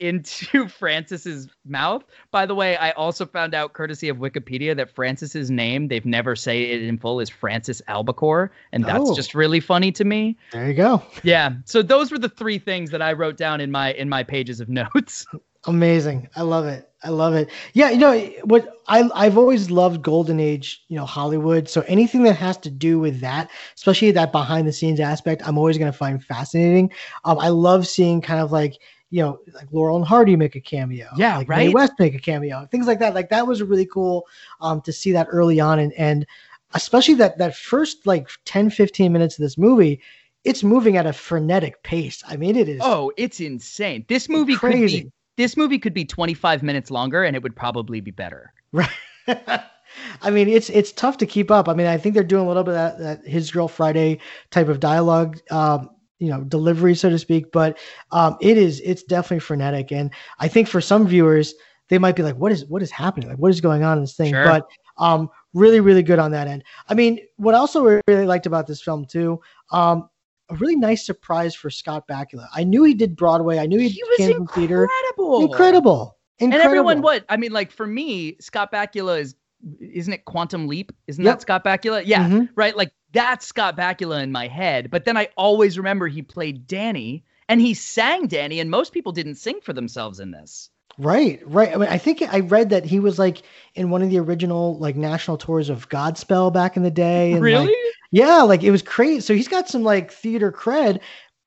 into 0.00 0.68
francis's 0.80 1.48
mouth 1.66 2.04
by 2.30 2.46
the 2.46 2.54
way 2.54 2.76
i 2.76 2.90
also 2.92 3.26
found 3.26 3.54
out 3.54 3.72
courtesy 3.72 4.08
of 4.08 4.18
wikipedia 4.18 4.74
that 4.76 4.90
francis's 4.94 5.50
name 5.50 5.88
they've 5.88 6.06
never 6.06 6.36
say 6.36 6.62
it 6.64 6.82
in 6.82 6.96
full 6.98 7.20
is 7.20 7.28
francis 7.28 7.82
albacore 7.88 8.50
and 8.72 8.84
that's 8.84 9.10
Oh. 9.10 9.14
just 9.14 9.34
really 9.34 9.60
funny 9.60 9.90
to 9.92 10.04
me 10.04 10.36
There 10.52 10.66
you 10.68 10.74
go. 10.74 11.02
yeah 11.22 11.52
so 11.64 11.82
those 11.82 12.10
were 12.12 12.18
the 12.18 12.28
three 12.28 12.58
things 12.58 12.90
that 12.90 13.02
i 13.02 13.12
wrote 13.12 13.36
down 13.36 13.60
in 13.60 13.70
my 13.70 13.92
in 13.94 14.08
my 14.08 14.22
pages 14.22 14.60
of 14.60 14.68
notes 14.80 15.26
Amazing. 15.66 16.28
I 16.36 16.42
love 16.42 16.66
it. 16.66 16.88
I 17.02 17.10
love 17.10 17.34
it. 17.34 17.50
Yeah, 17.74 17.90
you 17.90 17.98
know 17.98 18.16
what 18.44 18.76
I 18.86 19.10
I've 19.14 19.36
always 19.36 19.70
loved 19.72 20.02
golden 20.02 20.38
age, 20.40 20.82
you 20.88 20.96
know, 20.96 21.04
Hollywood. 21.04 21.68
So 21.68 21.82
anything 21.82 22.22
that 22.22 22.36
has 22.36 22.56
to 22.58 22.70
do 22.70 22.98
with 23.00 23.20
that, 23.20 23.50
especially 23.76 24.12
that 24.12 24.30
behind 24.30 24.68
the 24.68 24.72
scenes 24.72 25.00
aspect, 25.00 25.42
I'm 25.44 25.58
always 25.58 25.76
going 25.76 25.90
to 25.90 25.98
find 25.98 26.24
fascinating. 26.24 26.92
Um 27.24 27.38
I 27.40 27.48
love 27.48 27.86
seeing 27.88 28.20
kind 28.20 28.40
of 28.40 28.52
like, 28.52 28.78
you 29.10 29.22
know, 29.22 29.38
like 29.54 29.68
Laurel 29.72 29.96
and 29.96 30.06
Hardy 30.06 30.36
make 30.36 30.54
a 30.54 30.60
cameo. 30.60 31.08
Yeah, 31.16 31.38
like 31.38 31.48
Mae 31.48 31.66
right? 31.66 31.74
West 31.74 31.92
make 31.98 32.14
a 32.14 32.18
cameo. 32.18 32.66
Things 32.70 32.86
like 32.86 32.98
that. 32.98 33.14
Like 33.14 33.30
that 33.30 33.46
was 33.46 33.62
really 33.62 33.86
cool 33.86 34.26
um 34.60 34.80
to 34.82 34.92
see 34.92 35.12
that 35.12 35.26
early 35.30 35.60
on 35.60 35.78
and 35.78 35.92
and 35.94 36.26
especially 36.74 37.14
that 37.14 37.38
that 37.38 37.56
first 37.56 38.06
like 38.06 38.28
10 38.44 38.70
15 38.70 39.12
minutes 39.12 39.38
of 39.38 39.42
this 39.42 39.56
movie, 39.58 40.00
it's 40.44 40.62
moving 40.62 40.96
at 40.96 41.06
a 41.06 41.12
frenetic 41.12 41.82
pace. 41.82 42.22
I 42.26 42.36
mean, 42.36 42.56
it 42.56 42.68
is 42.68 42.80
Oh, 42.82 43.12
it's 43.16 43.40
insane. 43.40 44.04
This 44.08 44.28
movie 44.28 44.54
could 44.54 44.72
Crazy. 44.72 45.02
be 45.04 45.12
this 45.36 45.56
movie 45.56 45.78
could 45.78 45.94
be 45.94 46.04
25 46.04 46.62
minutes 46.62 46.90
longer 46.90 47.24
and 47.24 47.34
it 47.36 47.42
would 47.42 47.56
probably 47.56 48.00
be 48.00 48.10
better. 48.10 48.52
Right. 48.72 48.90
I 50.22 50.30
mean, 50.30 50.48
it's 50.48 50.68
it's 50.70 50.92
tough 50.92 51.16
to 51.18 51.26
keep 51.26 51.50
up. 51.50 51.68
I 51.68 51.74
mean, 51.74 51.86
I 51.86 51.96
think 51.96 52.14
they're 52.14 52.24
doing 52.24 52.44
a 52.44 52.48
little 52.48 52.64
bit 52.64 52.74
of 52.74 52.98
that, 52.98 53.22
that 53.22 53.26
his 53.30 53.50
girl 53.50 53.68
Friday 53.68 54.18
type 54.50 54.68
of 54.68 54.80
dialogue, 54.80 55.38
um, 55.50 55.90
you 56.18 56.28
know, 56.28 56.42
delivery, 56.44 56.94
so 56.94 57.10
to 57.10 57.18
speak. 57.18 57.52
But 57.52 57.78
um, 58.12 58.36
it 58.40 58.56
is 58.56 58.80
it's 58.80 59.02
definitely 59.02 59.40
frenetic, 59.40 59.92
and 59.92 60.10
I 60.38 60.48
think 60.48 60.68
for 60.68 60.80
some 60.80 61.06
viewers, 61.06 61.54
they 61.88 61.98
might 61.98 62.16
be 62.16 62.22
like, 62.22 62.36
"What 62.36 62.52
is 62.52 62.64
what 62.66 62.82
is 62.82 62.90
happening? 62.90 63.28
Like, 63.28 63.38
what 63.38 63.50
is 63.50 63.60
going 63.60 63.82
on 63.82 63.98
in 63.98 64.04
this 64.04 64.16
thing?" 64.16 64.32
Sure. 64.32 64.44
But 64.44 64.68
um, 64.98 65.30
really, 65.54 65.80
really 65.80 66.02
good 66.02 66.18
on 66.18 66.30
that 66.32 66.48
end. 66.48 66.64
I 66.88 66.94
mean, 66.94 67.20
what 67.36 67.54
I 67.54 67.58
also 67.58 68.00
really 68.06 68.26
liked 68.26 68.46
about 68.46 68.66
this 68.66 68.82
film 68.82 69.04
too, 69.04 69.40
um, 69.70 70.08
a 70.50 70.56
really 70.56 70.76
nice 70.76 71.04
surprise 71.04 71.54
for 71.54 71.70
Scott 71.70 72.06
Bakula. 72.08 72.48
I 72.54 72.64
knew 72.64 72.84
he 72.84 72.94
did 72.94 73.16
Broadway. 73.16 73.58
I 73.58 73.66
knew 73.66 73.78
he, 73.78 73.88
He 73.88 74.02
was 74.02 74.16
came 74.16 74.34
from 74.36 74.46
theater. 74.48 74.84
incredible. 74.84 75.42
Incredible. 75.42 76.18
And 76.40 76.54
everyone 76.54 77.02
what? 77.02 77.24
I 77.28 77.36
mean 77.36 77.52
like 77.52 77.72
for 77.72 77.86
me, 77.86 78.36
Scott 78.40 78.72
Bakula 78.72 79.20
is 79.20 79.34
isn't 79.80 80.12
it 80.12 80.24
Quantum 80.24 80.68
Leap? 80.68 80.92
Isn't 81.06 81.24
Yep. 81.24 81.34
that 81.36 81.42
Scott 81.42 81.64
Bakula? 81.64 82.02
Yeah, 82.04 82.28
Mhm. 82.28 82.48
right. 82.54 82.76
Like 82.76 82.92
that's 83.12 83.46
Scott 83.46 83.76
Bakula 83.76 84.22
in 84.22 84.30
my 84.32 84.46
head. 84.48 84.90
But 84.90 85.04
then 85.04 85.16
I 85.16 85.28
always 85.36 85.76
remember 85.78 86.06
he 86.08 86.22
played 86.22 86.66
Danny 86.66 87.24
and 87.48 87.60
he 87.60 87.74
sang 87.74 88.26
Danny 88.26 88.60
and 88.60 88.70
most 88.70 88.92
people 88.92 89.12
didn't 89.12 89.36
sing 89.36 89.60
for 89.62 89.72
themselves 89.72 90.20
in 90.20 90.30
this. 90.30 90.70
Right, 90.98 91.40
right. 91.46 91.72
I 91.72 91.76
mean, 91.76 91.88
I 91.88 91.96
think 91.98 92.22
I 92.22 92.40
read 92.40 92.70
that 92.70 92.84
he 92.84 92.98
was 92.98 93.18
like 93.18 93.42
in 93.74 93.88
one 93.90 94.02
of 94.02 94.10
the 94.10 94.18
original 94.18 94.76
like 94.78 94.96
national 94.96 95.38
tours 95.38 95.68
of 95.68 95.88
Godspell 95.88 96.52
back 96.52 96.76
in 96.76 96.82
the 96.82 96.90
day. 96.90 97.32
and, 97.32 97.34
like- 97.40 97.42
Really? 97.42 97.74
yeah, 98.10 98.42
like 98.42 98.62
it 98.64 98.70
was 98.72 98.82
crazy. 98.82 99.20
So 99.20 99.32
he's 99.34 99.48
got 99.48 99.68
some 99.68 99.84
like 99.84 100.10
theater 100.12 100.50
cred, 100.52 101.00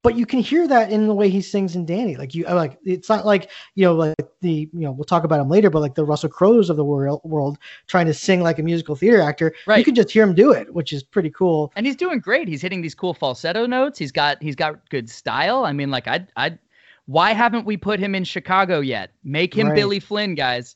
but 0.04 0.16
you 0.16 0.26
can 0.26 0.40
hear 0.40 0.68
that 0.68 0.92
in 0.92 1.08
the 1.08 1.14
way 1.14 1.30
he 1.30 1.42
sings 1.42 1.76
in 1.76 1.86
Danny. 1.86 2.16
Like 2.16 2.34
you, 2.34 2.44
like 2.46 2.80
it's 2.84 3.10
not 3.10 3.26
like 3.26 3.52
you 3.76 3.86
know, 3.86 3.94
like 3.94 4.16
the 4.42 4.70
you 4.74 4.80
know, 4.80 4.92
we'll 4.92 5.06
talk 5.06 5.24
about 5.24 5.40
him 5.40 5.50
later, 5.50 5.70
but 5.70 5.80
like 5.80 5.96
the 5.96 6.04
Russell 6.04 6.30
Crowes 6.30 6.70
of 6.70 6.78
the 6.78 6.84
world, 6.84 7.22
world 7.24 7.58
trying 7.88 8.08
to 8.08 8.14
sing 8.14 8.42
like 8.42 8.60
a 8.60 8.64
musical 8.64 8.96
theater 8.96 9.22
actor. 9.22 9.54
Right. 9.68 9.78
You 9.78 9.86
can 9.86 9.96
just 9.96 10.10
hear 10.10 10.24
him 10.24 10.34
do 10.34 10.52
it, 10.52 10.74
which 10.74 10.92
is 10.94 11.04
pretty 11.04 11.30
cool. 11.30 11.72
and 11.76 11.86
he's 11.86 11.96
doing 11.96 12.20
great. 12.20 12.48
He's 12.48 12.62
hitting 12.62 12.82
these 12.82 12.96
cool 12.96 13.14
falsetto 13.14 13.66
notes. 13.66 14.00
He's 14.00 14.12
got 14.12 14.42
he's 14.42 14.56
got 14.56 14.90
good 14.90 15.10
style. 15.10 15.66
I 15.66 15.74
mean, 15.74 15.92
like 15.92 16.08
I 16.08 16.26
I 16.36 16.58
why 17.06 17.34
haven't 17.34 17.66
we 17.66 17.78
put 17.78 18.00
him 18.00 18.16
in 18.16 18.24
Chicago 18.24 18.80
yet? 18.80 19.12
Make 19.24 19.54
him 19.54 19.68
Right. 19.68 19.76
Billy 19.76 20.00
Flynn, 20.00 20.36
guys. 20.36 20.76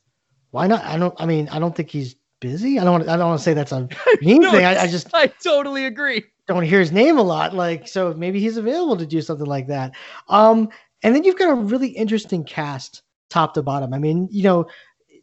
Why 0.50 0.66
not? 0.66 0.84
I 0.84 0.98
don't. 0.98 1.14
I 1.18 1.26
mean, 1.26 1.48
I 1.50 1.58
don't 1.58 1.74
think 1.74 1.90
he's 1.90 2.14
busy. 2.40 2.78
I 2.78 2.84
don't. 2.84 2.92
Want, 2.92 3.08
I 3.08 3.16
don't 3.16 3.28
want 3.28 3.40
to 3.40 3.44
say 3.44 3.54
that's 3.54 3.72
a 3.72 3.88
mean 4.22 4.42
No, 4.42 4.52
thing. 4.52 4.64
I, 4.64 4.82
I 4.82 4.86
just 4.86 5.08
I 5.14 5.26
totally 5.26 5.86
agree. 5.86 6.24
Don't 6.46 6.62
hear 6.62 6.80
his 6.80 6.92
name 6.92 7.18
a 7.18 7.22
lot. 7.22 7.54
Like, 7.54 7.88
so 7.88 8.14
maybe 8.14 8.40
he's 8.40 8.56
available 8.56 8.96
to 8.96 9.06
do 9.06 9.20
something 9.20 9.46
like 9.46 9.66
that. 9.68 9.94
Um, 10.28 10.68
and 11.02 11.14
then 11.14 11.24
you've 11.24 11.38
got 11.38 11.50
a 11.50 11.54
really 11.54 11.88
interesting 11.88 12.44
cast, 12.44 13.02
top 13.30 13.54
to 13.54 13.62
bottom. 13.62 13.92
I 13.92 13.98
mean, 13.98 14.28
you 14.30 14.42
know, 14.44 14.66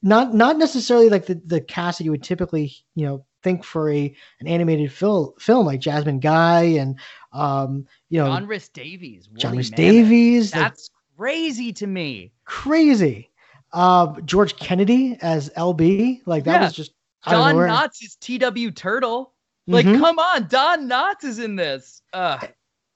not 0.02 0.34
not 0.34 0.58
necessarily 0.58 1.10
like 1.10 1.26
the 1.26 1.42
the 1.46 1.62
cast 1.62 1.98
that 1.98 2.04
you 2.04 2.12
would 2.12 2.24
typically, 2.24 2.74
you 2.96 3.06
know, 3.06 3.26
think 3.42 3.64
for 3.64 3.90
a 3.90 4.14
an 4.42 4.48
animated 4.48 4.92
film 4.92 5.32
film 5.40 5.66
like 5.66 5.80
Jasmine 5.80 6.20
Guy 6.20 6.62
and 6.64 7.00
um, 7.32 7.86
you 8.10 8.20
know, 8.20 8.28
John 8.28 8.46
Rhys 8.48 8.70
Davies. 8.70 9.28
John 9.38 9.52
Woolly 9.52 9.58
Rhys. 9.64 9.70
Davies. 9.72 10.54
like, 10.56 10.64
That's 10.64 10.90
crazy 11.18 11.72
to 11.74 11.88
me. 11.88 12.32
crazy. 12.46 13.30
Uh, 13.72 14.20
George 14.22 14.56
Kennedy 14.58 15.18
as 15.22 15.50
LB, 15.52 16.22
like 16.28 16.44
that 16.44 16.54
Yeah. 16.56 16.64
was 16.64 16.74
just 16.74 16.92
John 17.28 17.56
Knotts 17.56 18.04
is 18.04 18.16
TW 18.20 18.72
Turtle. 18.76 19.33
Like, 19.68 19.86
Mhm. 19.86 20.00
come 20.00 20.20
on, 20.20 20.48
Don 20.48 20.90
Knotts 20.90 21.24
is 21.24 21.40
in 21.40 21.56
this. 21.56 22.02
Ugh. 22.14 22.50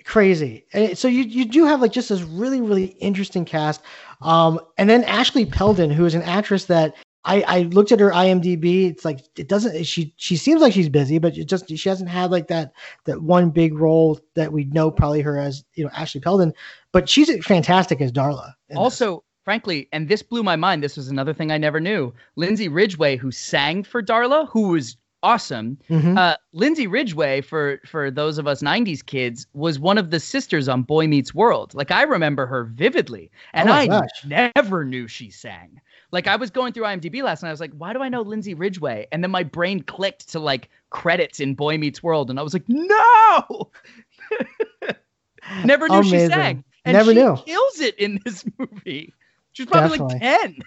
crazy. 0.05 0.65
And 0.71 0.97
so 0.97 1.09
you 1.09 1.23
you 1.23 1.43
do 1.43 1.65
have 1.65 1.81
like 1.81 1.91
just 1.91 2.07
this 2.09 2.21
really 2.21 2.61
really 2.61 2.85
interesting 3.01 3.43
cast. 3.43 3.81
Um, 4.21 4.57
and 4.77 4.89
then 4.89 5.03
Ashley 5.03 5.45
Peldon, 5.45 5.91
who 5.91 6.05
is 6.05 6.15
an 6.15 6.21
actress 6.23 6.65
that 6.65 6.95
I 7.25 7.41
I 7.41 7.59
looked 7.63 7.91
at 7.91 7.99
her 7.99 8.11
IMDb. 8.11 8.89
It's 8.89 9.03
like 9.03 9.19
it 9.37 9.49
doesn't. 9.49 9.83
She 9.85 10.13
she 10.15 10.37
seems 10.37 10.61
like 10.61 10.71
she's 10.71 10.87
busy, 10.87 11.17
but 11.17 11.37
it 11.37 11.45
just 11.49 11.67
she 11.75 11.89
hasn't 11.89 12.09
had 12.09 12.31
like 12.31 12.47
that 12.47 12.71
that 13.03 13.21
one 13.21 13.49
big 13.49 13.73
role 13.73 14.17
that 14.35 14.53
we 14.53 14.63
know 14.65 14.89
probably 14.89 15.19
her 15.21 15.37
as 15.37 15.65
you 15.75 15.83
know 15.83 15.91
Ashley 15.93 16.21
Peldon. 16.21 16.53
But 16.93 17.09
she's 17.09 17.29
fantastic 17.45 17.99
as 17.99 18.13
Darla. 18.13 18.53
in 18.69 18.75
this. 18.75 18.77
Also, 18.77 19.25
frankly, 19.43 19.89
and 19.91 20.07
this 20.07 20.23
blew 20.23 20.41
my 20.41 20.55
mind. 20.55 20.81
This 20.83 20.95
was 20.95 21.09
another 21.09 21.33
thing 21.33 21.51
I 21.51 21.57
never 21.57 21.81
knew. 21.81 22.13
Lindsay 22.37 22.69
Ridgeway, 22.69 23.17
who 23.17 23.29
sang 23.31 23.83
for 23.83 24.01
Darla, 24.01 24.47
who 24.51 24.69
was 24.69 24.95
awesome. 25.23 25.77
Mhm. 25.89 26.17
Uh, 26.17 26.35
Lindsay 26.53 26.87
Ridgeway, 26.87 27.41
for 27.41 27.79
for 27.85 28.09
those 28.11 28.37
of 28.37 28.47
us 28.47 28.61
'90s 28.61 29.05
kids, 29.05 29.47
was 29.53 29.79
one 29.79 29.97
of 29.97 30.09
the 30.11 30.19
sisters 30.19 30.67
on 30.69 30.83
Boy 30.83 31.07
Meets 31.07 31.33
World. 31.35 31.73
Like 31.73 31.91
I 31.91 32.03
remember 32.03 32.45
her 32.45 32.63
vividly, 32.65 33.29
and 33.53 33.69
Oh 33.69 33.73
I 33.73 33.87
gosh. 33.87 34.25
never 34.55 34.83
knew 34.85 35.07
she 35.07 35.29
sang. 35.29 35.79
Like 36.11 36.27
I 36.27 36.35
was 36.37 36.49
going 36.49 36.71
through 36.73 36.83
IMDb 36.85 37.21
last 37.21 37.43
night. 37.43 37.49
I 37.49 37.51
was 37.51 37.59
like, 37.59 37.73
why 37.73 37.91
do 37.93 38.01
I 38.01 38.07
know 38.09 38.21
Lindsay 38.21 38.53
Ridgeway? 38.53 39.07
And 39.11 39.21
then 39.23 39.31
my 39.31 39.43
brain 39.43 39.81
clicked 39.83 40.29
to 40.29 40.39
like 40.39 40.69
credits 40.89 41.39
in 41.41 41.53
Boy 41.55 41.77
Meets 41.77 42.01
World, 42.01 42.29
and 42.29 42.39
I 42.39 42.43
was 42.43 42.53
like, 42.53 42.63
no. 42.67 43.71
Never 45.65 45.87
knew 45.89 46.03
she 46.03 46.27
sang. 46.27 46.63
And 46.85 46.95
Never 46.95 47.11
she 47.13 47.21
knew. 47.21 47.37
kills 47.45 47.79
it 47.79 47.97
in 47.99 48.19
this 48.25 48.45
movie. 48.57 49.13
She's 49.53 49.65
probably 49.65 49.97
Definitely. 49.97 50.61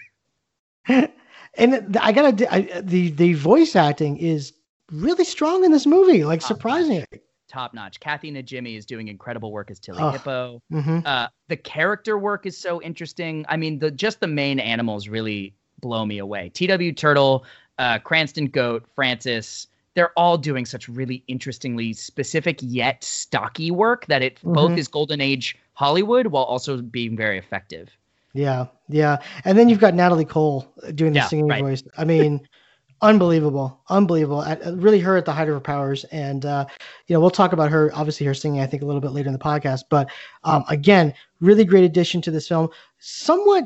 like 0.89 0.95
10. 1.07 1.13
and 1.55 1.97
I 2.01 2.13
gotta 2.13 2.53
I, 2.53 2.81
the 2.81 3.11
the 3.11 3.35
voice 3.35 3.77
acting 3.77 4.17
is 4.17 4.53
really 4.93 5.25
strong 5.25 5.65
in 5.65 5.73
this 5.73 5.87
movie. 5.87 6.25
Like 6.25 6.43
surprisingly. 6.43 7.05
Top 7.49 7.75
notch. 7.75 7.99
Kathy 7.99 8.31
Najimy 8.31 8.77
is 8.79 8.87
doing 8.87 9.09
incredible 9.09 9.51
work 9.51 9.73
as 9.73 9.81
Tilly 9.81 9.99
Oh. 10.01 10.11
Hippo. 10.11 10.63
Mhm. 10.73 11.05
Uh, 11.05 11.27
the 11.49 11.57
character 11.57 12.17
work 12.17 12.47
is 12.47 12.57
so 12.57 12.81
interesting. 12.81 13.45
I 13.49 13.57
mean, 13.57 13.81
the 13.81 13.91
just 13.91 14.21
the 14.21 14.29
main 14.29 14.61
animals 14.61 15.09
really 15.09 15.55
blow 15.81 16.07
me 16.07 16.19
away. 16.19 16.51
TW 16.55 16.93
Turtle, 16.97 17.45
uh, 17.79 17.99
Cranston 17.99 18.47
Goat, 18.47 18.85
Francis. 18.95 19.67
They're 19.95 20.13
all 20.17 20.39
doing 20.39 20.65
such 20.65 20.89
really 20.89 21.25
interestingly 21.27 21.93
specific 21.93 22.61
yet 22.63 23.03
stocky 23.03 23.73
work 23.73 24.07
that 24.07 24.23
it 24.23 24.39
both 24.45 24.71
Mhm. 24.73 24.79
is 24.79 24.87
golden 24.87 25.21
age 25.21 25.57
Hollywood 25.75 26.29
while 26.29 26.45
also 26.45 26.81
being 26.81 27.17
very 27.17 27.37
effective. 27.39 27.89
Yeah, 28.33 28.67
yeah. 28.89 29.19
And 29.45 29.59
then 29.59 29.69
you've 29.69 29.81
got 29.81 29.95
Natalie 29.95 30.25
Cole 30.25 30.73
doing 30.95 31.13
the 31.15 31.21
Yeah, 31.21 31.23
singing 31.23 31.49
right. 31.49 31.61
voice. 31.61 31.83
I 31.99 32.05
mean, 32.05 32.47
unbelievable, 33.03 33.83
unbelievable. 33.89 34.41
I, 34.41 34.55
I 34.65 34.69
really 34.71 35.01
her 35.01 35.17
at 35.17 35.25
the 35.25 35.33
height 35.33 35.49
of 35.49 35.55
her 35.55 35.61
powers. 35.61 36.05
And 36.05 36.45
uh, 36.47 36.67
you 37.07 37.15
know, 37.15 37.21
we'll 37.21 37.31
talk 37.31 37.53
about 37.53 37.71
her, 37.71 37.91
obviously 37.95 38.27
her 38.27 38.35
singing, 38.35 38.61
I 38.61 38.67
think, 38.67 38.83
a 38.83 38.87
little 38.87 39.01
bit 39.01 39.11
later 39.13 39.29
in 39.29 39.33
the 39.33 39.39
podcast. 39.39 39.85
But 39.91 40.11
um, 40.45 40.65
again, 40.69 41.13
really 41.41 41.65
great 41.65 41.85
addition 41.85 42.23
to 42.23 42.31
this 42.31 42.47
film. 42.47 42.69
Somewhat, 42.99 43.65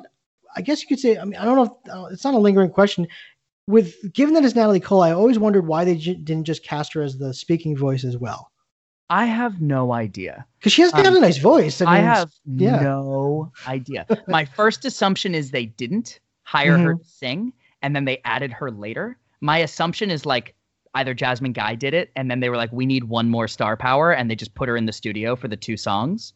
I 0.57 0.63
guess 0.63 0.81
you 0.83 0.89
could 0.89 1.01
say. 1.01 1.19
I 1.19 1.25
mean, 1.25 1.37
I 1.37 1.45
don't 1.45 1.57
know. 1.57 1.65
If, 1.87 1.95
uh, 1.95 2.07
it's 2.07 2.25
not 2.25 2.35
a 2.35 2.39
lingering 2.39 2.71
question. 2.71 3.07
with 3.67 4.13
given 4.15 4.35
that 4.35 4.45
it's 4.45 4.55
Natalie 4.55 4.81
Cole, 4.81 5.03
I 5.03 5.13
always 5.13 5.39
wondered 5.39 5.67
why 5.67 5.85
they 5.85 5.97
j- 5.97 6.15
didn't 6.15 6.45
just 6.45 6.65
cast 6.65 6.93
her 6.95 7.03
as 7.03 7.19
the 7.19 7.35
speaking 7.35 7.77
voice 7.77 8.05
as 8.05 8.17
well. 8.19 8.51
I 9.15 9.27
have 9.27 9.61
no 9.61 9.93
idea. 9.93 10.45
Because 10.59 10.73
she 10.73 10.83
has 10.83 10.91
got 10.93 11.07
Um, 11.07 11.17
a 11.17 11.21
nice 11.21 11.39
voice. 11.39 11.81
I, 11.81 11.99
I, 11.99 11.99
have 11.99 12.33
yeah. 12.47 12.81
no 12.81 13.53
idea. 13.67 14.07
My 14.27 14.45
first 14.59 14.85
assumption 14.85 15.35
is 15.35 15.51
they 15.51 15.67
didn't 15.67 16.19
hire 16.43 16.77
her 16.79 16.95
Mhm. 16.95 16.99
to 17.03 17.09
sing 17.09 17.53
and 17.83 17.95
then 17.95 18.05
they 18.07 18.21
added 18.25 18.53
her 18.53 18.71
later. 18.71 19.17
My 19.41 19.59
assumption 19.59 20.11
is 20.11 20.27
like 20.27 20.55
either 20.97 21.15
Jasmine 21.15 21.53
Guy 21.53 21.75
did 21.77 21.95
it 21.95 22.11
and 22.17 22.29
then 22.31 22.41
they 22.41 22.49
were 22.49 22.57
like, 22.57 22.73
we 22.73 22.87
need 22.87 23.05
one 23.05 23.29
more 23.29 23.47
star 23.49 23.77
power 23.77 24.13
and 24.13 24.29
they 24.31 24.35
just 24.37 24.55
put 24.55 24.69
her 24.69 24.77
in 24.77 24.87
the 24.87 24.93
studio 24.93 25.37
for 25.37 25.49
the 25.49 25.57
two 25.57 25.77
songs. 25.77 26.33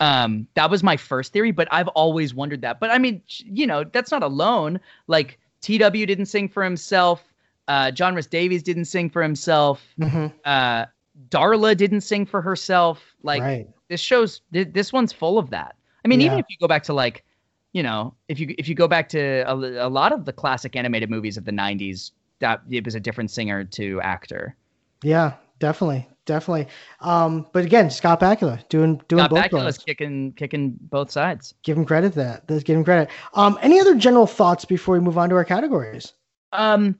Um, 0.00 0.46
that 0.54 0.70
was 0.70 0.82
my 0.82 0.96
first 0.96 1.32
theory, 1.32 1.50
but 1.50 1.66
I've 1.70 1.88
always 1.88 2.34
wondered 2.34 2.60
that. 2.62 2.78
But 2.78 2.90
I 2.90 2.98
mean, 2.98 3.22
you 3.60 3.66
know, 3.66 3.84
that's 3.84 4.10
not 4.10 4.22
alone. 4.22 4.80
Like 5.06 5.38
TW 5.62 6.04
didn't 6.06 6.26
sing 6.26 6.48
for 6.48 6.62
himself. 6.62 7.22
Uh, 7.68 7.90
John 7.90 8.14
Rhys 8.14 8.26
Davies 8.26 8.62
didn't 8.62 8.84
sing 8.86 9.08
for 9.10 9.22
himself. 9.22 9.82
Mhm. 9.98 10.32
Uh, 10.44 10.86
Darla 11.28 11.76
didn't 11.76 12.02
sing 12.02 12.24
for 12.26 12.40
herself. 12.40 13.14
Like 13.22 13.42
Right. 13.42 13.68
this 13.88 14.00
shows 14.00 14.40
th- 14.52 14.68
this 14.72 14.92
one's 14.92 15.12
full 15.12 15.38
of 15.38 15.50
that. 15.50 15.76
I 16.04 16.08
mean, 16.08 16.20
even 16.20 16.38
if 16.38 16.46
you 16.48 16.56
go 16.60 16.68
back 16.68 16.84
to 16.84 16.92
like, 16.94 17.24
you 17.72 17.82
know, 17.82 18.14
if 18.28 18.38
you 18.40 18.54
if 18.56 18.68
you 18.68 18.74
go 18.74 18.88
back 18.88 19.08
to 19.10 19.18
a, 19.40 19.54
a 19.54 19.88
lot 19.88 20.12
of 20.12 20.24
the 20.24 20.32
classic 20.32 20.76
animated 20.76 21.10
movies 21.10 21.36
of 21.36 21.44
the 21.44 21.50
'90s, 21.52 22.12
that 22.38 22.62
it 22.70 22.84
was 22.84 22.94
a 22.94 23.00
different 23.00 23.30
singer 23.30 23.64
to 23.64 24.00
actor. 24.00 24.56
Yeah, 25.02 25.34
definitely, 25.58 26.08
definitely. 26.24 26.68
Um, 27.00 27.46
but 27.52 27.64
again, 27.64 27.90
Scott 27.90 28.20
Bakula 28.20 28.66
doing 28.68 29.00
doing 29.08 29.24
Scott 29.24 29.30
both 29.30 29.38
Bakula's 29.44 29.76
kicking 29.78 30.32
kicking 30.32 30.78
both 30.82 31.10
sides. 31.10 31.54
Give 31.62 31.76
him 31.76 31.84
credit 31.84 32.14
that. 32.14 32.44
Let's 32.48 32.62
give 32.64 32.76
him 32.76 32.84
credit. 32.84 33.10
Um, 33.34 33.58
any 33.60 33.80
other 33.80 33.94
general 33.96 34.26
thoughts 34.26 34.64
before 34.64 34.94
we 34.94 35.00
move 35.00 35.18
on 35.18 35.28
to 35.28 35.34
our 35.34 35.44
categories? 35.44 36.14
Um, 36.52 36.98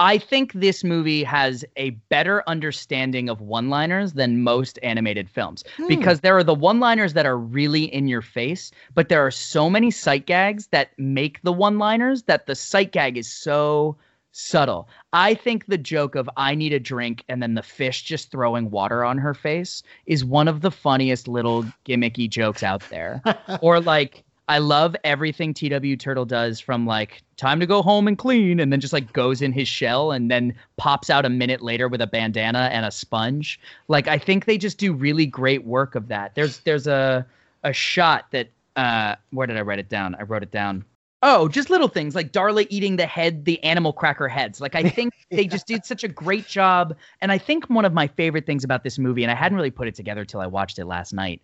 I 0.00 0.16
think 0.16 0.54
this 0.54 0.82
movie 0.82 1.22
has 1.24 1.62
a 1.76 1.90
better 2.08 2.42
understanding 2.46 3.28
of 3.28 3.42
one-liners 3.42 4.14
than 4.14 4.42
most 4.42 4.78
animated 4.82 5.28
films 5.28 5.62
Hmm. 5.76 5.88
because 5.88 6.20
there 6.20 6.36
are 6.38 6.42
the 6.42 6.54
one-liners 6.54 7.12
that 7.12 7.26
are 7.26 7.36
really 7.36 7.84
in 7.84 8.08
your 8.08 8.22
face, 8.22 8.72
but 8.94 9.10
there 9.10 9.24
are 9.24 9.30
so 9.30 9.68
many 9.68 9.90
sight 9.90 10.24
gags 10.24 10.68
that 10.68 10.98
make 10.98 11.42
the 11.42 11.52
one-liners 11.52 12.22
that 12.22 12.46
the 12.46 12.54
sight 12.54 12.92
gag 12.92 13.18
is 13.18 13.30
so 13.30 13.94
subtle. 14.32 14.88
I 15.12 15.34
think 15.34 15.66
the 15.66 15.76
joke 15.76 16.14
of 16.14 16.30
I 16.36 16.54
need 16.54 16.72
a 16.72 16.80
drink 16.80 17.22
and 17.28 17.42
then 17.42 17.54
the 17.54 17.62
fish 17.62 18.02
just 18.02 18.30
throwing 18.30 18.70
water 18.70 19.04
on 19.04 19.18
her 19.18 19.34
face 19.34 19.82
is 20.06 20.24
one 20.24 20.48
of 20.48 20.62
the 20.62 20.70
funniest 20.70 21.28
little 21.28 21.64
gimmicky 21.84 22.30
jokes 22.30 22.62
out 22.62 22.82
there. 22.88 23.20
or 23.60 23.80
like 23.80 24.24
I 24.50 24.58
love 24.58 24.96
everything 25.04 25.54
TW 25.54 25.96
Turtle 25.96 26.24
does 26.24 26.58
from 26.58 26.84
like 26.84 27.22
time 27.36 27.60
to 27.60 27.66
go 27.66 27.82
home 27.82 28.08
and 28.08 28.18
clean 28.18 28.58
and 28.58 28.72
then 28.72 28.80
just 28.80 28.92
like 28.92 29.12
goes 29.12 29.42
in 29.42 29.52
his 29.52 29.68
shell 29.68 30.10
and 30.10 30.28
then 30.28 30.56
pops 30.76 31.08
out 31.08 31.24
a 31.24 31.28
minute 31.28 31.60
later 31.60 31.86
with 31.86 32.00
a 32.00 32.08
bandana 32.08 32.68
and 32.72 32.84
a 32.84 32.90
sponge. 32.90 33.60
Like 33.86 34.08
I 34.08 34.18
think 34.18 34.46
they 34.46 34.58
just 34.58 34.76
do 34.76 34.92
really 34.92 35.24
great 35.24 35.64
work 35.64 35.94
of 35.94 36.08
that. 36.08 36.34
There's 36.34 36.58
there's 36.60 36.88
a 36.88 37.24
a 37.62 37.72
shot 37.72 38.26
that 38.32 38.50
uh 38.74 39.14
where 39.30 39.46
did 39.46 39.56
I 39.56 39.60
write 39.60 39.78
it 39.78 39.88
down? 39.88 40.16
I 40.16 40.22
wrote 40.22 40.42
it 40.42 40.50
down. 40.50 40.84
Oh, 41.22 41.46
just 41.46 41.70
little 41.70 41.86
things 41.86 42.16
like 42.16 42.32
Darla 42.32 42.66
eating 42.70 42.96
the 42.96 43.06
head, 43.06 43.44
the 43.44 43.62
animal 43.62 43.92
cracker 43.92 44.26
heads. 44.26 44.60
Like 44.60 44.74
I 44.74 44.82
think 44.82 45.14
they 45.30 45.46
just 45.46 45.68
did 45.68 45.84
such 45.84 46.02
a 46.02 46.08
great 46.08 46.48
job. 46.48 46.96
And 47.20 47.30
I 47.30 47.38
think 47.38 47.70
one 47.70 47.84
of 47.84 47.92
my 47.92 48.08
favorite 48.08 48.46
things 48.46 48.64
about 48.64 48.82
this 48.82 48.98
movie, 48.98 49.22
and 49.22 49.30
I 49.30 49.36
hadn't 49.36 49.54
really 49.54 49.70
put 49.70 49.86
it 49.86 49.94
together 49.94 50.24
till 50.24 50.40
I 50.40 50.48
watched 50.48 50.80
it 50.80 50.86
last 50.86 51.12
night, 51.12 51.40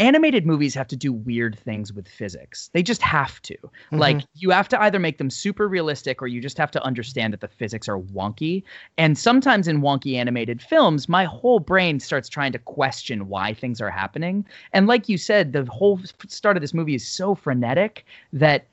animated 0.00 0.46
movies 0.46 0.74
have 0.74 0.88
to 0.88 0.96
do 0.96 1.12
weird 1.12 1.58
things 1.58 1.92
with 1.92 2.08
physics. 2.08 2.70
They 2.72 2.82
just 2.82 3.02
have 3.02 3.40
to. 3.42 3.54
Mm-hmm. 3.54 3.98
Like 3.98 4.22
you 4.34 4.50
have 4.50 4.68
to 4.70 4.82
either 4.82 4.98
make 4.98 5.18
them 5.18 5.30
super 5.30 5.68
realistic 5.68 6.22
or 6.22 6.26
you 6.26 6.40
just 6.40 6.58
have 6.58 6.70
to 6.72 6.82
understand 6.82 7.32
that 7.34 7.40
the 7.40 7.48
physics 7.48 7.88
are 7.88 7.98
wonky. 7.98 8.64
And 8.96 9.16
sometimes 9.16 9.68
in 9.68 9.82
wonky 9.82 10.16
animated 10.16 10.62
films, 10.62 11.08
my 11.08 11.24
whole 11.24 11.60
brain 11.60 12.00
starts 12.00 12.28
trying 12.28 12.52
to 12.52 12.58
question 12.58 13.28
why 13.28 13.52
things 13.52 13.80
are 13.80 13.90
happening. 13.90 14.46
And 14.72 14.86
like 14.86 15.08
you 15.08 15.18
said, 15.18 15.52
the 15.52 15.66
whole 15.66 16.00
start 16.26 16.56
of 16.56 16.62
this 16.62 16.74
movie 16.74 16.94
is 16.94 17.06
so 17.06 17.34
frenetic 17.34 18.06
that 18.32 18.66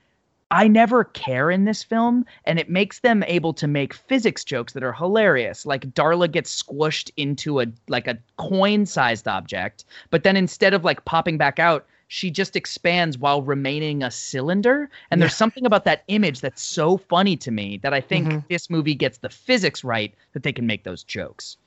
I 0.49 0.67
never 0.67 1.03
care 1.03 1.51
in 1.51 1.65
this 1.65 1.83
film, 1.83 2.25
and 2.45 2.57
it 2.57 2.69
makes 2.69 2.99
them 2.99 3.23
able 3.23 3.53
to 3.53 3.67
make 3.67 3.93
physics 3.93 4.43
jokes 4.45 4.73
that 4.73 4.83
are 4.83 4.93
hilarious. 4.93 5.65
Like 5.65 5.93
Darla 5.93 6.31
gets 6.31 6.63
squished 6.63 7.12
into 7.17 7.60
a 7.60 7.65
like 7.89 8.07
a 8.07 8.17
coin-sized 8.38 9.27
object, 9.27 9.83
but 10.10 10.23
then 10.23 10.38
instead 10.38 10.73
of 10.73 10.86
like 10.86 11.03
popping 11.05 11.38
back 11.38 11.60
out, 11.60 11.86
she 12.07 12.31
just 12.31 12.55
expands 12.55 13.17
while 13.17 13.41
remaining 13.41 14.01
a 14.01 14.10
cylinder. 14.10 14.89
And 15.12 15.21
there's 15.21 15.36
something 15.36 15.65
about 15.65 15.83
that 15.83 16.03
image 16.07 16.39
that's 16.39 16.62
so 16.62 16.95
funny 16.95 17.36
to 17.38 17.51
me 17.51 17.77
that 17.83 17.93
I 17.93 17.99
think 17.99 18.29
Mhm. 18.29 18.47
this 18.47 18.69
movie 18.69 18.95
gets 18.95 19.17
the 19.17 19.29
physics 19.29 19.83
right 19.83 20.13
that 20.31 20.43
they 20.43 20.53
can 20.53 20.65
make 20.65 20.83
those 20.83 21.03
jokes. 21.03 21.57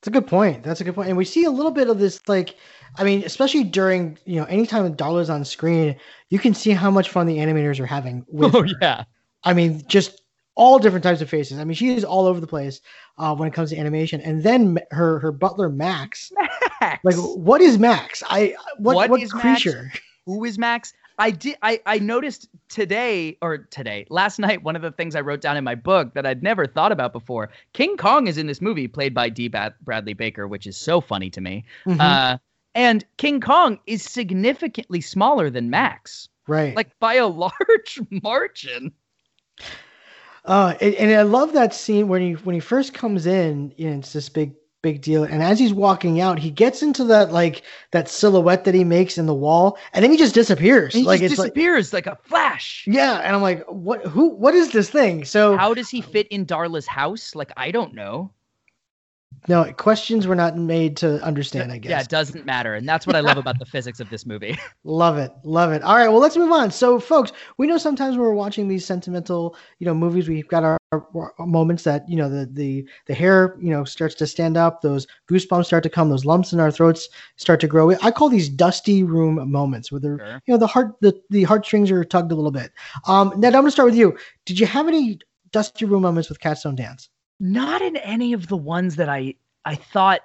That's 0.00 0.08
a 0.08 0.10
good 0.20 0.26
point. 0.28 0.62
That's 0.62 0.80
a 0.80 0.84
good 0.84 0.94
point. 0.94 1.08
And 1.08 1.16
we 1.18 1.24
see 1.24 1.44
a 1.44 1.50
little 1.50 1.72
bit 1.72 1.88
of 1.88 1.98
this, 1.98 2.20
like, 2.28 2.54
I 2.96 3.04
mean, 3.04 3.24
especially 3.24 3.64
during, 3.64 4.16
you 4.24 4.36
know, 4.40 4.44
anytime 4.46 4.94
Darla's 4.94 5.28
on 5.28 5.44
screen, 5.44 5.96
you 6.30 6.38
can 6.38 6.54
see 6.54 6.70
how 6.70 6.90
much 6.90 7.10
fun 7.10 7.26
the 7.26 7.38
animators 7.38 7.80
are 7.80 7.86
having 7.86 8.24
with 8.32 8.54
Oh 8.54 8.62
her. 8.62 8.68
yeah. 8.80 9.04
I 9.44 9.54
mean, 9.54 9.82
just 9.88 10.22
all 10.54 10.78
different 10.78 11.02
types 11.04 11.20
of 11.20 11.28
faces. 11.28 11.58
I 11.58 11.64
mean, 11.64 11.74
she 11.74 11.94
is 11.94 12.04
all 12.04 12.26
over 12.26 12.40
the 12.40 12.46
place 12.46 12.80
uh, 13.18 13.34
when 13.34 13.48
it 13.48 13.54
comes 13.54 13.70
to 13.70 13.76
animation. 13.76 14.20
And 14.20 14.42
then 14.42 14.78
her 14.90 15.18
her 15.20 15.32
butler 15.32 15.68
Max, 15.68 16.32
Max. 16.80 17.04
like, 17.04 17.16
what 17.16 17.60
is 17.60 17.78
Max? 17.78 18.22
I 18.28 18.54
what 18.78 19.08
what, 19.10 19.20
is 19.20 19.32
Max? 19.34 19.62
creature? 19.62 19.92
Who 20.26 20.44
is 20.44 20.58
Max? 20.58 20.92
I 21.18 21.30
did. 21.30 21.56
I 21.62 21.80
I 21.86 21.98
noticed 21.98 22.48
today 22.68 23.36
or 23.42 23.58
today 23.58 24.06
last 24.08 24.38
night. 24.38 24.62
One 24.62 24.76
of 24.76 24.82
the 24.82 24.92
things 24.92 25.16
I 25.16 25.20
wrote 25.20 25.40
down 25.40 25.56
in 25.56 25.64
my 25.64 25.74
book 25.74 26.14
that 26.14 26.24
I'd 26.26 26.42
never 26.42 26.66
thought 26.66 26.92
about 26.92 27.12
before. 27.12 27.50
King 27.72 27.96
Kong 27.96 28.26
is 28.28 28.38
in 28.38 28.46
this 28.46 28.60
movie, 28.60 28.86
played 28.88 29.14
by 29.14 29.28
D. 29.28 29.48
Bat- 29.48 29.76
Bradley 29.84 30.14
Baker, 30.14 30.46
which 30.46 30.66
is 30.66 30.76
so 30.76 31.00
funny 31.00 31.30
to 31.30 31.40
me. 31.40 31.64
Mhm. 31.86 32.00
Uh, 32.00 32.38
and 32.74 33.04
King 33.16 33.40
Kong 33.40 33.80
is 33.86 34.02
significantly 34.02 35.00
smaller 35.00 35.50
than 35.50 35.70
Max, 35.70 36.28
Right. 36.46 36.76
like 36.76 36.96
by 37.00 37.14
a 37.14 37.26
large 37.26 37.98
margin. 38.22 38.92
Uh, 40.44 40.74
and, 40.80 40.94
and 40.94 41.10
I 41.18 41.22
love 41.22 41.52
that 41.54 41.74
scene 41.74 42.08
when 42.08 42.22
he 42.22 42.32
when 42.34 42.54
he 42.54 42.60
first 42.60 42.94
comes 42.94 43.26
in. 43.26 43.72
You 43.76 43.90
know, 43.90 43.98
it's 43.98 44.12
this 44.12 44.28
big 44.28 44.54
big 44.82 45.00
deal. 45.00 45.24
And 45.24 45.42
as 45.42 45.58
he's 45.58 45.72
walking 45.72 46.20
out, 46.20 46.38
he 46.38 46.50
gets 46.50 46.82
into 46.82 47.04
that 47.04 47.32
like 47.32 47.62
that 47.92 48.08
silhouette 48.08 48.64
that 48.64 48.74
he 48.74 48.84
makes 48.84 49.18
in 49.18 49.26
the 49.26 49.34
wall, 49.34 49.78
and 49.92 50.02
then 50.02 50.10
he 50.10 50.16
just 50.16 50.34
disappears. 50.34 50.94
And 50.94 51.02
he 51.02 51.06
like 51.06 51.20
just 51.20 51.32
it's 51.32 51.38
like 51.38 51.54
disappears 51.54 51.92
like, 51.92 52.06
a 52.06 52.16
flash. 52.16 52.84
yeah, 52.86 53.18
and 53.18 53.34
I'm 53.34 53.42
like, 53.42 53.64
what? 53.66 54.04
Who? 54.06 54.28
What 54.28 54.54
is 54.54 54.72
this 54.72 54.90
thing? 54.90 55.24
So 55.24 55.56
How 55.56 55.74
does 55.74 55.88
he 55.88 56.00
fit 56.00 56.28
in 56.28 56.46
Darla's 56.46 56.86
house? 56.86 57.34
Like 57.34 57.52
I 57.56 57.70
don't 57.70 57.94
know. 57.94 58.32
No 59.48 59.72
questions 59.72 60.26
were 60.26 60.34
not 60.34 60.56
made 60.56 60.96
to 60.98 61.22
understand. 61.22 61.72
I 61.72 61.78
guess. 61.78 61.90
Yeah, 61.90 62.00
it 62.00 62.08
doesn't 62.08 62.44
matter, 62.44 62.74
and 62.74 62.88
that's 62.88 63.06
what 63.06 63.16
I 63.16 63.20
love 63.20 63.38
about 63.38 63.58
the 63.58 63.64
physics 63.74 64.00
of 64.00 64.10
this 64.10 64.26
movie. 64.26 64.58
Love 64.84 65.18
it, 65.18 65.32
love 65.44 65.70
it. 65.72 65.82
All 65.82 65.96
right, 65.96 66.08
well, 66.08 66.18
let's 66.18 66.36
move 66.36 66.50
on. 66.50 66.70
So, 66.70 66.98
folks, 66.98 67.32
we 67.58 67.66
know 67.66 67.76
sometimes 67.76 68.16
when 68.16 68.20
we're 68.26 68.32
watching 68.32 68.68
these 68.68 68.86
sentimental, 68.86 69.54
you 69.80 69.86
know, 69.86 69.92
movies, 69.94 70.28
we've 70.28 70.48
got 70.48 70.64
our, 70.64 70.78
our 70.92 71.32
moments 71.40 71.82
that 71.84 72.08
you 72.08 72.16
know 72.16 72.28
the 72.28 72.46
the 72.46 72.88
the 73.06 73.14
hair, 73.14 73.56
you 73.60 73.70
know, 73.70 73.84
starts 73.84 74.14
to 74.16 74.26
stand 74.26 74.56
up, 74.56 74.80
those 74.80 75.06
goosebumps 75.30 75.66
start 75.66 75.82
to 75.82 75.90
come, 75.90 76.08
those 76.08 76.24
lumps 76.24 76.52
in 76.52 76.60
our 76.60 76.70
throats 76.70 77.08
start 77.36 77.60
to 77.60 77.66
grow. 77.66 77.90
I 78.02 78.10
call 78.10 78.28
these 78.28 78.48
dusty 78.48 79.02
room 79.02 79.50
moments, 79.50 79.92
where 79.92 80.00
the 80.00 80.18
Sure. 80.18 80.42
you 80.46 80.54
know 80.54 80.58
the 80.58 80.66
heart 80.66 80.94
the 81.00 81.20
the 81.30 81.42
heartstrings 81.44 81.90
are 81.90 82.04
tugged 82.04 82.32
a 82.32 82.34
little 82.34 82.50
bit. 82.50 82.72
Um, 83.06 83.32
Ned, 83.36 83.54
I'm 83.54 83.62
gonna 83.62 83.70
start 83.70 83.86
with 83.86 83.96
you. 83.96 84.16
Did 84.46 84.58
you 84.58 84.66
have 84.66 84.88
any 84.88 85.18
dusty 85.52 85.84
room 85.84 86.02
moments 86.02 86.28
with 86.28 86.40
Cats 86.40 86.62
Don't 86.62 86.76
Dance? 86.76 87.10
Not 87.40 87.82
in 87.82 87.96
any 87.96 88.32
of 88.32 88.48
the 88.48 88.56
ones 88.56 88.96
that 88.96 89.08
I 89.08 89.34
I 89.64 89.74
thought 89.74 90.20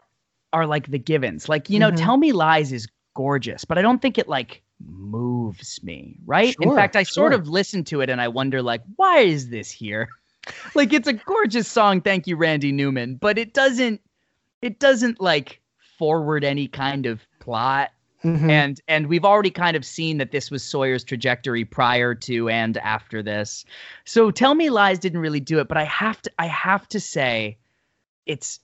are 0.53 0.65
like 0.65 0.89
the 0.89 0.99
givens. 0.99 1.49
Like, 1.49 1.69
you 1.69 1.79
know, 1.79 1.91
Mhm. 1.91 1.97
Tell 1.97 2.17
Me 2.17 2.31
Lies 2.31 2.71
is 2.71 2.87
gorgeous, 3.15 3.65
but 3.65 3.77
I 3.77 3.81
don't 3.81 4.01
think 4.01 4.17
it 4.17 4.27
like 4.27 4.61
moves 4.85 5.81
me, 5.83 6.17
right? 6.25 6.55
in 6.61 6.75
fact, 6.75 6.95
I 6.95 7.03
sort 7.03 7.33
of 7.33 7.47
listen 7.47 7.83
to 7.85 8.01
it 8.01 8.09
and 8.09 8.19
I 8.21 8.27
wonder 8.27 8.61
like, 8.61 8.81
why 8.95 9.19
is 9.19 9.49
this 9.49 9.71
here? 9.71 10.09
like 10.75 10.93
it's 10.93 11.07
a 11.07 11.13
gorgeous 11.13 11.67
song, 11.67 12.01
thank 12.01 12.27
you 12.27 12.35
Randy 12.35 12.71
Newman, 12.71 13.15
but 13.15 13.37
it 13.37 13.53
doesn't 13.53 14.01
it 14.61 14.79
doesn't 14.79 15.19
like 15.21 15.59
forward 15.97 16.43
any 16.43 16.67
kind 16.67 17.05
of 17.05 17.21
plot 17.39 17.91
Mhm. 18.23 18.49
and 18.49 18.81
and 18.87 19.07
we've 19.07 19.25
already 19.25 19.51
kind 19.51 19.75
of 19.75 19.83
seen 19.85 20.17
that 20.17 20.31
this 20.31 20.49
was 20.49 20.63
Sawyer's 20.63 21.03
trajectory 21.03 21.65
prior 21.65 22.15
to 22.15 22.49
and 22.49 22.77
after 22.77 23.21
this. 23.21 23.65
So 24.05 24.31
Tell 24.31 24.55
Me 24.55 24.69
Lies 24.69 24.97
didn't 24.99 25.19
really 25.19 25.39
do 25.41 25.59
it, 25.59 25.67
but 25.67 25.77
I 25.77 25.83
have 25.83 26.21
to 26.23 26.31
I 26.39 26.45
have 26.47 26.87
to 26.89 26.99
say 26.99 27.57
it's 28.25 28.59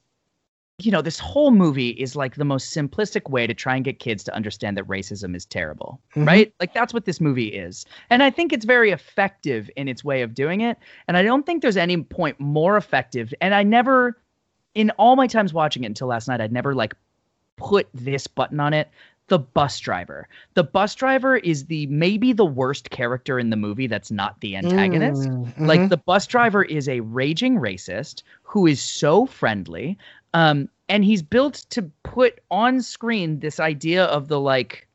you 0.81 0.91
know, 0.93 1.01
this 1.01 1.19
whole 1.19 1.51
movie 1.51 1.89
is 1.89 2.15
like 2.15 2.35
the 2.35 2.45
most 2.45 2.73
simplistic 2.73 3.29
way 3.29 3.45
to 3.45 3.53
try 3.53 3.75
and 3.75 3.83
get 3.83 3.99
kids 3.99 4.23
to 4.23 4.33
understand 4.33 4.77
that 4.77 4.87
racism 4.87 5.35
is 5.35 5.45
terrible, 5.45 5.99
Mhm. 6.15 6.25
right? 6.25 6.53
Like 6.61 6.73
that's 6.73 6.93
what 6.93 7.03
this 7.03 7.19
movie 7.19 7.49
is. 7.49 7.85
And 8.09 8.23
I 8.23 8.29
think 8.29 8.53
it's 8.53 8.63
very 8.63 8.91
effective 8.91 9.69
in 9.75 9.89
its 9.89 10.05
way 10.05 10.21
of 10.21 10.33
doing 10.33 10.61
it. 10.61 10.77
And 11.09 11.17
I 11.17 11.21
don't 11.23 11.45
think 11.45 11.61
there's 11.61 11.75
any 11.75 11.97
point 12.01 12.39
more 12.39 12.77
effective. 12.77 13.33
And 13.41 13.53
I 13.53 13.61
never 13.63 14.21
in 14.73 14.89
all 14.91 15.17
my 15.17 15.27
times 15.27 15.53
watching 15.53 15.83
it 15.83 15.87
until 15.87 16.07
last 16.07 16.29
night, 16.29 16.39
I'd 16.39 16.53
never 16.53 16.73
like 16.73 16.93
put 17.57 17.89
this 17.93 18.25
button 18.27 18.61
on 18.61 18.71
it. 18.73 18.87
The 19.29 19.39
bus 19.39 19.79
driver. 19.79 20.27
The 20.55 20.63
bus 20.63 20.95
driver 20.95 21.37
is 21.37 21.65
the 21.65 21.87
maybe 21.87 22.33
the 22.33 22.45
worst 22.45 22.89
character 22.89 23.39
in 23.39 23.49
the 23.49 23.55
movie 23.55 23.87
that's 23.87 24.11
not 24.11 24.39
the 24.41 24.55
antagonist. 24.55 25.29
Mm, 25.29 25.67
Like 25.67 25.89
the 25.89 25.97
bus 25.97 26.27
driver 26.27 26.63
is 26.63 26.89
a 26.89 26.99
raging 26.99 27.55
racist 27.57 28.23
who 28.43 28.67
is 28.67 28.81
so 28.81 29.25
friendly. 29.25 29.97
Um, 30.33 30.69
and 30.89 31.03
he's 31.05 31.21
built 31.21 31.65
to 31.69 31.83
put 32.03 32.39
on 32.51 32.81
screen 32.81 33.39
this 33.39 33.59
idea 33.59 34.05
of 34.05 34.27
the 34.27 34.39
like 34.39 34.87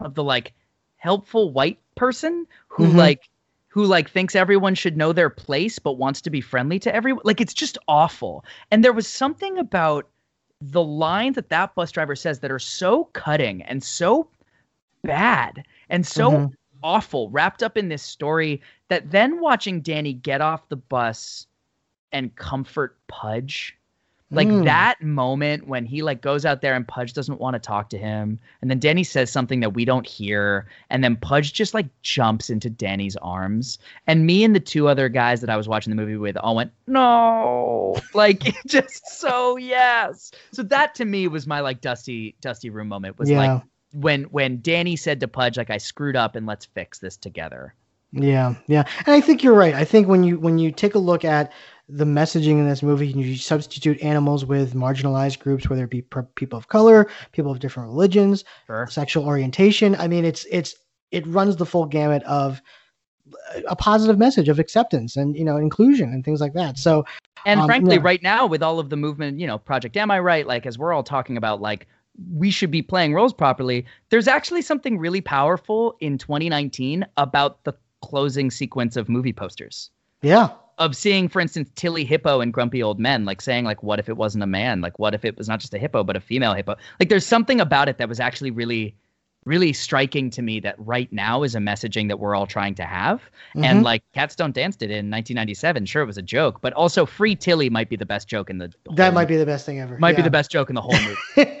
of 0.00 0.14
the 0.14 0.24
like 0.24 0.54
helpful 0.96 1.50
white 1.52 1.78
person 1.94 2.46
who 2.68 2.84
Mhm. 2.84 2.96
like 2.96 3.28
who 3.68 3.84
like 3.84 4.08
thinks 4.10 4.34
everyone 4.34 4.74
should 4.74 4.96
know 4.96 5.12
their 5.12 5.30
place 5.30 5.78
but 5.78 5.98
wants 5.98 6.20
to 6.22 6.30
be 6.30 6.40
friendly 6.40 6.78
to 6.80 6.94
everyone 6.94 7.22
like 7.24 7.40
it's 7.40 7.54
just 7.54 7.78
awful 7.88 8.44
and 8.70 8.84
there 8.84 8.92
was 8.92 9.06
something 9.06 9.58
about 9.58 10.08
the 10.60 10.82
lines 10.82 11.36
that 11.36 11.50
that 11.50 11.74
bus 11.74 11.92
driver 11.92 12.16
says 12.16 12.40
that 12.40 12.50
are 12.50 12.58
so 12.58 13.04
cutting 13.06 13.62
and 13.62 13.82
so 13.82 14.28
bad 15.04 15.64
and 15.88 16.06
so 16.06 16.30
Mhm. 16.32 16.52
awful 16.82 17.30
wrapped 17.30 17.62
up 17.62 17.76
in 17.76 17.88
this 17.88 18.02
story 18.02 18.60
that 18.88 19.10
then 19.10 19.40
watching 19.40 19.80
Danny 19.80 20.12
get 20.12 20.40
off 20.40 20.68
the 20.68 20.76
bus 20.76 21.46
and 22.12 22.34
comfort 22.36 22.98
Pudge 23.06 23.77
like 24.30 24.46
Mm. 24.48 24.64
that 24.64 25.00
moment 25.00 25.66
when 25.68 25.86
he 25.86 26.02
like 26.02 26.20
goes 26.20 26.44
out 26.44 26.60
there 26.60 26.74
and 26.74 26.86
Pudge 26.86 27.14
doesn't 27.14 27.40
want 27.40 27.54
to 27.54 27.58
talk 27.58 27.88
to 27.90 27.98
him 27.98 28.38
and 28.60 28.70
then 28.70 28.78
Danny 28.78 29.02
says 29.02 29.32
something 29.32 29.60
that 29.60 29.70
we 29.74 29.84
don't 29.86 30.06
hear 30.06 30.66
and 30.90 31.02
then 31.02 31.16
Pudge 31.16 31.54
just 31.54 31.72
like 31.72 31.86
jumps 32.02 32.50
into 32.50 32.68
Danny's 32.68 33.16
arms 33.16 33.78
and 34.06 34.26
me 34.26 34.44
and 34.44 34.54
the 34.54 34.60
two 34.60 34.86
other 34.88 35.08
guys 35.08 35.40
that 35.40 35.48
I 35.48 35.56
was 35.56 35.66
watching 35.66 35.90
the 35.90 35.96
movie 35.96 36.16
with 36.18 36.36
all 36.36 36.56
went 36.56 36.72
no 36.86 37.96
like 38.14 38.54
just 38.66 39.06
so 39.18 39.56
yes 39.56 40.30
so 40.52 40.62
that 40.64 40.94
to 40.96 41.04
me 41.04 41.26
was 41.28 41.46
my 41.46 41.60
like 41.60 41.80
dusty 41.80 42.34
dusty 42.40 42.68
room 42.70 42.88
moment 42.88 43.18
was 43.18 43.30
Yeah. 43.30 43.38
like 43.38 43.62
when 43.94 44.24
when 44.24 44.60
Danny 44.60 44.96
said 44.96 45.20
to 45.20 45.28
Pudge 45.28 45.56
like 45.56 45.70
I 45.70 45.78
screwed 45.78 46.16
up 46.16 46.36
and 46.36 46.46
let's 46.46 46.66
fix 46.66 46.98
this 46.98 47.16
together 47.16 47.74
Yeah, 48.12 48.54
yeah, 48.66 48.84
and 49.06 49.14
I 49.14 49.20
think 49.20 49.42
you're 49.42 49.54
right. 49.54 49.74
I 49.74 49.84
think 49.84 50.08
when 50.08 50.24
you 50.24 50.38
when 50.38 50.58
you 50.58 50.72
take 50.72 50.94
a 50.94 50.98
look 50.98 51.24
at 51.24 51.52
the 51.88 52.04
messaging 52.04 52.52
in 52.52 52.68
this 52.68 52.82
movie, 52.82 53.08
you 53.08 53.36
substitute 53.36 54.00
animals 54.02 54.44
with 54.44 54.74
marginalized 54.74 55.38
groups, 55.40 55.68
whether 55.68 55.84
it 55.84 55.90
be 55.90 56.02
per- 56.02 56.22
people 56.22 56.58
of 56.58 56.68
color, 56.68 57.08
people 57.32 57.50
of 57.50 57.60
different 57.60 57.88
religions, 57.88 58.44
sexual 58.88 59.24
orientation. 59.24 59.94
I 59.96 60.08
mean, 60.08 60.24
it's 60.24 60.46
it's 60.50 60.74
it 61.10 61.26
runs 61.26 61.56
the 61.56 61.66
full 61.66 61.86
gamut 61.86 62.22
of 62.24 62.62
a 63.68 63.76
positive 63.76 64.18
message 64.18 64.48
of 64.48 64.58
acceptance 64.58 65.16
and 65.16 65.36
you 65.36 65.44
know 65.44 65.56
inclusion 65.56 66.12
and 66.12 66.24
things 66.24 66.40
like 66.40 66.54
that. 66.54 66.78
So, 66.78 67.04
And 67.44 67.60
um, 67.60 67.66
frankly, 67.66 67.96
yeah. 67.96 68.02
right 68.02 68.22
now 68.22 68.46
with 68.46 68.62
all 68.62 68.78
of 68.78 68.90
the 68.90 68.96
movement, 68.96 69.38
you 69.38 69.46
know, 69.46 69.58
Project 69.58 69.96
Am 69.96 70.10
I 70.10 70.18
Right? 70.18 70.46
Like 70.46 70.66
as 70.66 70.78
we're 70.78 70.92
all 70.92 71.02
talking 71.02 71.36
about, 71.36 71.60
like 71.60 71.86
we 72.34 72.50
should 72.50 72.70
be 72.70 72.82
playing 72.82 73.14
roles 73.14 73.32
properly. 73.32 73.86
There's 74.10 74.28
actually 74.28 74.62
something 74.62 74.98
really 74.98 75.20
powerful 75.20 75.96
in 76.00 76.18
2019 76.18 77.06
about 77.16 77.64
the 77.64 77.74
closing 78.02 78.50
sequence 78.50 78.96
of 78.96 79.08
movie 79.08 79.32
posters. 79.32 79.90
yeah, 80.22 80.50
Of 80.78 80.94
seeing, 80.94 81.28
for 81.28 81.40
instance, 81.40 81.70
Tilly 81.74 82.04
Hippo 82.04 82.40
and 82.40 82.52
Grumpy 82.52 82.82
Old 82.82 83.00
Men, 83.00 83.24
like 83.24 83.40
saying, 83.40 83.64
like, 83.64 83.82
what 83.82 83.98
if 83.98 84.08
it 84.08 84.16
wasn't 84.16 84.44
a 84.44 84.46
man? 84.46 84.80
Like, 84.80 84.98
what 84.98 85.14
if 85.14 85.24
it 85.24 85.36
was 85.36 85.48
not 85.48 85.58
just 85.60 85.74
a 85.74 85.78
hippo, 85.78 86.04
but 86.04 86.16
a 86.16 86.20
female 86.20 86.54
hippo? 86.54 86.76
Like, 87.00 87.08
there's 87.08 87.26
something 87.26 87.60
about 87.60 87.88
it 87.88 87.98
that 87.98 88.08
was 88.08 88.20
actually 88.20 88.50
really, 88.52 88.96
really 89.48 89.72
striking 89.72 90.28
to 90.28 90.42
me 90.42 90.60
that 90.60 90.76
right 90.78 91.10
now 91.10 91.42
is 91.42 91.54
a 91.54 91.58
messaging 91.58 92.06
that 92.08 92.20
we're 92.20 92.34
all 92.34 92.46
trying 92.46 92.74
to 92.74 92.84
have. 92.84 93.22
Mhm. 93.56 93.64
And 93.64 93.82
like, 93.82 94.02
Cats 94.12 94.36
Don't 94.36 94.54
Dance 94.54 94.76
did 94.76 94.90
in 94.90 95.08
1997. 95.08 95.86
Sure, 95.86 96.02
it 96.02 96.06
was 96.06 96.18
a 96.18 96.22
joke, 96.22 96.60
but 96.60 96.74
also 96.74 97.06
Free 97.06 97.34
Tilly 97.34 97.70
might 97.70 97.88
be 97.88 97.96
the 97.96 98.06
best 98.06 98.28
joke 98.28 98.50
in 98.50 98.58
the 98.58 98.70
that 98.94 99.14
might 99.14 99.26
be 99.26 99.36
the 99.36 99.46
best 99.46 99.64
thing 99.64 99.80
ever. 99.80 99.96
might 99.98 100.16
be 100.16 100.22
the 100.22 100.30
best 100.30 100.50
joke 100.50 100.68
in 100.68 100.74
the 100.74 100.82
whole 100.82 100.92
movie. 101.00 101.58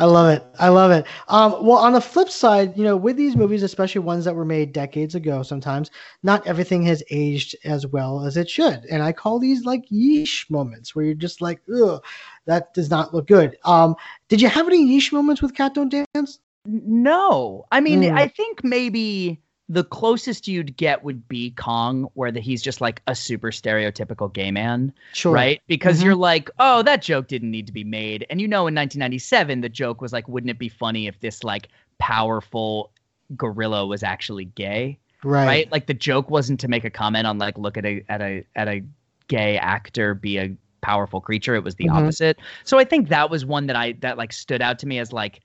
I 0.00 0.04
love 0.04 0.30
it. 0.30 0.42
I 0.58 0.68
love 0.68 0.90
it. 0.90 1.06
Um, 1.28 1.52
well, 1.64 1.78
on 1.78 1.92
the 1.92 2.00
flip 2.00 2.30
side, 2.30 2.76
you 2.76 2.84
know, 2.84 2.96
with 2.96 3.16
these 3.16 3.36
movies, 3.36 3.62
especially 3.62 4.00
ones 4.00 4.24
that 4.24 4.34
were 4.34 4.44
made 4.44 4.72
decades 4.72 5.14
ago, 5.14 5.42
sometimes 5.42 5.90
not 6.22 6.46
everything 6.46 6.82
has 6.84 7.02
aged 7.10 7.56
as 7.64 7.86
well 7.86 8.24
as 8.24 8.36
it 8.36 8.48
should. 8.48 8.84
And 8.90 9.02
I 9.02 9.12
call 9.12 9.38
these 9.38 9.64
like 9.64 9.84
yeesh 9.90 10.48
moments 10.50 10.94
where 10.94 11.04
you're 11.04 11.14
just 11.14 11.40
like, 11.42 11.60
ugh, 11.74 12.02
that 12.46 12.72
does 12.72 12.90
not 12.90 13.12
look 13.12 13.26
good. 13.26 13.56
Um, 13.64 13.96
did 14.28 14.40
you 14.40 14.48
have 14.48 14.66
any 14.66 14.86
yeesh 14.86 15.12
moments 15.12 15.42
with 15.42 15.54
Cat 15.54 15.74
Don't 15.74 15.90
Dance? 16.14 16.38
No, 16.66 17.66
I 17.72 17.80
mean, 17.80 18.02
Mm. 18.02 18.16
I 18.16 18.28
think 18.28 18.62
maybe 18.64 19.40
the 19.70 19.84
closest 19.84 20.48
you'd 20.48 20.76
get 20.76 21.04
would 21.04 21.28
be 21.28 21.50
Kong, 21.50 22.08
where 22.14 22.30
the, 22.32 22.40
he's 22.40 22.62
just 22.62 22.80
like 22.80 23.02
a 23.06 23.14
super 23.14 23.50
stereotypical 23.50 24.32
gay 24.32 24.50
man, 24.50 24.92
Sure. 25.12 25.32
right? 25.34 25.60
Because 25.66 26.00
Mhm. 26.00 26.04
you're 26.04 26.14
like, 26.14 26.50
oh, 26.58 26.82
that 26.82 27.02
joke 27.02 27.28
didn't 27.28 27.50
need 27.50 27.66
to 27.66 27.72
be 27.72 27.84
made, 27.84 28.26
and 28.30 28.40
you 28.40 28.48
know, 28.48 28.66
in 28.66 28.74
1997, 28.74 29.60
the 29.60 29.68
joke 29.68 30.00
was 30.00 30.12
like, 30.12 30.26
wouldn't 30.28 30.50
it 30.50 30.58
be 30.58 30.68
funny 30.70 31.06
if 31.06 31.20
this 31.20 31.44
like 31.44 31.68
powerful 31.98 32.90
gorilla 33.36 33.86
was 33.86 34.02
actually 34.02 34.46
gay? 34.46 34.98
Right. 35.22 35.70
Like 35.70 35.86
the 35.86 35.94
joke 35.94 36.30
wasn't 36.30 36.60
to 36.60 36.68
make 36.68 36.84
a 36.84 36.90
comment 36.90 37.26
on 37.26 37.38
like 37.38 37.58
look 37.58 37.76
at 37.76 37.84
a 37.84 38.02
at 38.08 38.22
a 38.22 38.44
at 38.56 38.68
a 38.68 38.82
gay 39.26 39.58
actor 39.58 40.14
be 40.14 40.38
a 40.38 40.56
powerful 40.80 41.20
creature. 41.20 41.54
It 41.56 41.64
was 41.64 41.74
the 41.74 41.86
Mhm. 41.88 41.92
opposite. 41.92 42.38
So 42.64 42.78
I 42.78 42.84
think 42.84 43.08
that 43.08 43.28
was 43.28 43.44
one 43.44 43.66
that 43.66 43.76
I 43.76 43.92
that 44.00 44.16
like 44.16 44.32
stood 44.32 44.62
out 44.62 44.78
to 44.78 44.86
me 44.86 44.98
as 44.98 45.12
like 45.12 45.40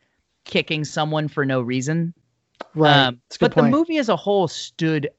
kicking 0.45 0.83
someone 0.83 1.27
for 1.27 1.45
no 1.45 1.61
reason. 1.61 2.13
Right. 2.75 3.07
Um, 3.07 3.21
That's 3.29 3.35
a 3.37 3.39
good 3.39 3.55
but 3.55 3.61
the 3.63 3.69
movie 3.69 3.97
as 3.97 4.09
a 4.09 4.15
whole 4.15 4.47
stood 4.47 5.09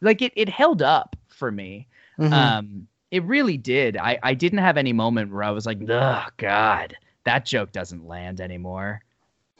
like 0.00 0.22
it 0.22 0.32
it 0.36 0.48
held 0.48 0.82
up 0.82 1.16
for 1.28 1.50
me. 1.50 1.86
Mhm. 2.18 2.32
Um 2.32 2.88
it 3.10 3.22
really 3.24 3.56
did. 3.58 3.96
I 3.96 4.18
I 4.22 4.34
didn't 4.34 4.58
have 4.60 4.76
any 4.76 4.92
moment 4.92 5.32
where 5.32 5.42
I 5.42 5.50
was 5.50 5.66
like, 5.66 5.78
"Oh 5.88 6.24
god, 6.38 6.96
that 7.24 7.44
joke 7.44 7.72
doesn't 7.72 8.06
land 8.06 8.40
anymore." 8.40 9.02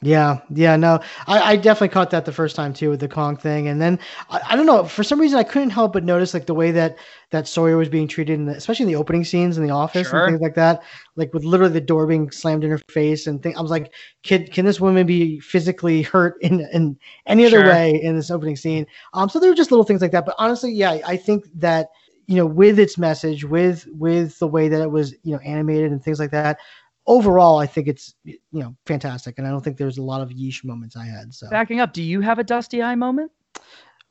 Yeah, 0.05 0.39
yeah, 0.49 0.75
no, 0.75 0.99
I, 1.27 1.51
I 1.53 1.55
definitely 1.55 1.87
caught 1.89 2.09
that 2.09 2.25
the 2.25 2.31
first 2.33 2.57
time 2.57 2.73
too 2.73 2.89
with 2.89 2.99
the 2.99 3.07
Kong 3.07 3.37
thing, 3.37 3.69
and 3.69 3.81
then 3.81 3.97
I, 4.29 4.41
I 4.49 4.55
don't 4.57 4.65
know 4.65 4.83
for 4.83 5.01
some 5.01 5.17
reason 5.19 5.39
I 5.39 5.43
couldn't 5.43 5.69
help 5.69 5.93
but 5.93 6.03
notice 6.03 6.33
like 6.33 6.45
the 6.45 6.53
way 6.53 6.71
that 6.71 6.97
that 7.29 7.47
Sawyer 7.47 7.77
was 7.77 7.87
being 7.87 8.07
treated, 8.09 8.33
in 8.33 8.45
the, 8.45 8.51
especially 8.53 8.83
in 8.83 8.89
the 8.91 8.97
opening 8.97 9.23
scenes 9.23 9.57
in 9.57 9.63
the 9.63 9.69
office 9.71 10.09
Sure. 10.09 10.19
and 10.19 10.25
things 10.25 10.41
like 10.41 10.55
that, 10.55 10.83
like 11.15 11.33
with 11.33 11.45
literally 11.45 11.71
the 11.71 11.79
door 11.79 12.05
being 12.05 12.29
slammed 12.31 12.65
in 12.65 12.69
her 12.71 12.79
face 12.89 13.27
and 13.27 13.41
thing. 13.41 13.55
I 13.55 13.61
was 13.61 13.71
like, 13.71 13.93
kid, 14.23 14.51
can 14.51 14.65
this 14.65 14.81
woman 14.81 15.05
be 15.07 15.39
physically 15.39 16.01
hurt 16.01 16.35
in 16.41 16.67
in 16.73 16.97
any 17.27 17.45
other 17.45 17.61
Sure. 17.61 17.67
way 17.69 18.01
in 18.03 18.17
this 18.17 18.29
opening 18.29 18.57
scene? 18.57 18.85
Um, 19.13 19.29
so 19.29 19.39
there 19.39 19.49
were 19.49 19.55
just 19.55 19.71
little 19.71 19.85
things 19.85 20.01
like 20.01 20.11
that, 20.11 20.25
but 20.25 20.35
honestly, 20.37 20.73
yeah, 20.73 20.97
I 21.07 21.15
think 21.15 21.45
that 21.55 21.87
you 22.27 22.35
know 22.35 22.45
with 22.45 22.79
its 22.79 22.97
message, 22.97 23.45
with 23.45 23.87
with 23.93 24.37
the 24.39 24.47
way 24.47 24.67
that 24.67 24.81
it 24.81 24.91
was 24.91 25.13
you 25.23 25.33
know 25.33 25.39
animated 25.45 25.91
and 25.91 26.03
things 26.03 26.19
like 26.19 26.31
that. 26.31 26.57
Overall, 27.05 27.59
I 27.59 27.65
think 27.65 27.87
it's 27.87 28.15
you 28.23 28.37
know 28.51 28.75
fantastic, 28.85 29.37
and 29.37 29.45
I 29.45 29.49
don't 29.49 29.61
think 29.63 29.77
there's 29.77 29.97
a 29.97 30.03
lot 30.03 30.21
of 30.21 30.29
yeesh 30.29 30.63
moments 30.63 30.95
I 30.95 31.05
had. 31.05 31.33
So, 31.33 31.49
Backing 31.49 31.79
up, 31.79 31.93
do 31.93 32.01
you 32.01 32.21
have 32.21 32.39
a 32.39 32.43
dusty 32.43 32.81
eye 32.81 32.95
moment? 32.95 33.31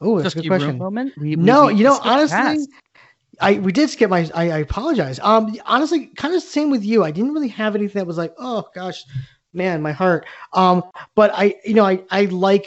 oh, 0.00 0.18
that's 0.18 0.34
a 0.34 0.38
Dusty 0.38 0.48
good 0.48 0.48
question. 0.48 0.78
moment? 0.78 1.12
We- 1.16 1.36
no, 1.36 1.66
we 1.66 1.76
you 1.76 1.84
know, 1.84 1.98
honestly, 2.02 2.36
past. 2.36 2.68
I 3.40 3.54
we 3.54 3.72
did 3.72 3.88
skip 3.88 4.10
my. 4.10 4.28
I, 4.34 4.50
I 4.50 4.58
apologize. 4.58 5.18
Um, 5.20 5.56
honestly, 5.64 6.06
kind 6.16 6.34
of 6.34 6.42
same 6.42 6.70
with 6.70 6.84
you. 6.84 7.02
I 7.04 7.10
didn't 7.10 7.32
really 7.32 7.48
have 7.48 7.74
anything 7.74 8.00
that 8.00 8.06
was 8.06 8.18
like, 8.18 8.34
oh 8.38 8.64
gosh, 8.74 9.02
man, 9.52 9.80
my 9.80 9.92
heart. 9.92 10.26
Um, 10.52 10.82
but 11.14 11.30
I, 11.34 11.54
you 11.64 11.74
know, 11.74 11.84
I 11.84 12.02
I 12.10 12.26
like 12.26 12.66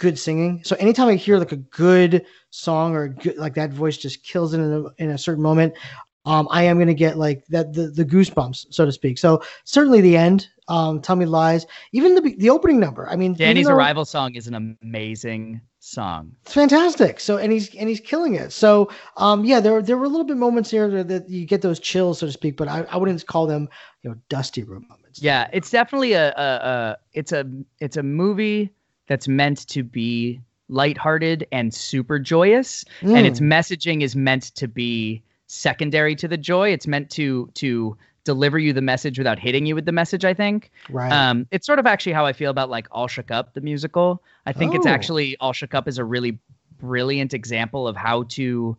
good 0.00 0.18
singing. 0.18 0.62
So 0.64 0.74
anytime 0.76 1.08
I 1.08 1.14
hear 1.14 1.38
like 1.38 1.52
a 1.52 1.56
good 1.56 2.26
song 2.50 2.96
or 2.96 3.04
a 3.04 3.08
good, 3.10 3.36
like 3.36 3.54
that 3.54 3.72
voice 3.72 3.96
just 3.96 4.24
kills 4.24 4.52
it 4.52 4.58
in 4.58 4.72
a, 4.72 5.02
in 5.02 5.10
a 5.10 5.18
certain 5.18 5.42
moment, 5.42 5.74
um, 6.24 6.46
I 6.50 6.62
am 6.64 6.78
gonna 6.78 6.94
get 6.94 7.18
like 7.18 7.44
that 7.48 7.72
the, 7.72 7.88
the 7.88 8.04
goosebumps, 8.04 8.66
so 8.70 8.84
to 8.84 8.92
speak. 8.92 9.18
So 9.18 9.42
certainly 9.64 10.00
the 10.00 10.16
end. 10.16 10.48
Um, 10.68 11.00
tell 11.02 11.16
me 11.16 11.26
lies. 11.26 11.66
Even 11.92 12.14
the 12.14 12.34
the 12.38 12.48
opening 12.50 12.78
number. 12.78 13.08
I 13.08 13.16
mean, 13.16 13.34
Danny's 13.34 13.66
though- 13.66 13.74
arrival 13.74 14.04
song 14.04 14.34
is 14.36 14.46
an 14.46 14.76
amazing 14.82 15.60
song. 15.80 16.36
it's 16.42 16.54
fantastic. 16.54 17.18
So 17.18 17.36
and 17.38 17.50
he's 17.52 17.74
and 17.74 17.88
he's 17.88 17.98
killing 17.98 18.34
it. 18.36 18.52
So 18.52 18.88
um 19.16 19.44
yeah, 19.44 19.58
there 19.58 19.82
there 19.82 19.98
were 19.98 20.04
a 20.04 20.08
little 20.08 20.24
bit 20.26 20.36
moments 20.36 20.70
here 20.70 21.02
that, 21.02 21.28
you 21.28 21.44
get 21.44 21.60
those 21.62 21.80
chills, 21.80 22.20
so 22.20 22.26
to 22.26 22.32
speak, 22.32 22.56
but 22.56 22.68
I, 22.68 22.82
I 22.90 22.96
wouldn't 22.96 23.26
call 23.26 23.48
them 23.48 23.68
you 24.02 24.10
know 24.10 24.16
dusty 24.28 24.62
room 24.62 24.86
moments. 24.88 25.20
Yeah, 25.20 25.48
it's 25.52 25.70
definitely 25.70 26.12
a, 26.12 26.28
a, 26.36 26.42
a 26.42 26.96
it's 27.12 27.32
a 27.32 27.44
it's 27.80 27.96
a 27.96 28.02
movie 28.04 28.70
that's 29.08 29.26
meant 29.26 29.66
to 29.68 29.82
be 29.82 30.40
lighthearted 30.68 31.46
and 31.52 31.74
super 31.74 32.18
joyous, 32.20 32.84
and 33.02 33.26
its 33.26 33.40
Mm. 33.40 33.48
messaging 33.52 34.02
is 34.02 34.14
meant 34.16 34.54
to 34.54 34.68
be 34.68 35.22
secondary 35.52 36.16
to 36.16 36.26
the 36.26 36.36
joy. 36.38 36.70
It's 36.70 36.86
meant 36.86 37.10
to 37.10 37.50
to 37.54 37.96
deliver 38.24 38.58
you 38.58 38.72
the 38.72 38.80
message 38.80 39.18
without 39.18 39.38
hitting 39.38 39.66
you 39.66 39.74
with 39.74 39.84
the 39.84 39.92
message. 39.92 40.24
I 40.24 40.32
think. 40.34 40.70
Right. 40.88 41.12
Um, 41.12 41.46
it's 41.50 41.66
sort 41.66 41.78
of 41.78 41.86
actually 41.86 42.12
how 42.12 42.24
I 42.24 42.32
feel 42.32 42.50
about 42.50 42.70
like 42.70 42.86
All 42.90 43.08
Shook 43.08 43.30
Up, 43.30 43.52
the 43.54 43.60
musical. 43.60 44.22
I 44.46 44.52
think 44.52 44.74
it's 44.74 44.86
Oh. 44.86 44.90
actually 44.90 45.36
All 45.38 45.52
Shook 45.52 45.74
Up 45.74 45.86
is 45.86 45.98
a 45.98 46.04
really 46.04 46.38
brilliant 46.78 47.34
example 47.34 47.86
of 47.86 47.96
how 47.96 48.24
to 48.24 48.76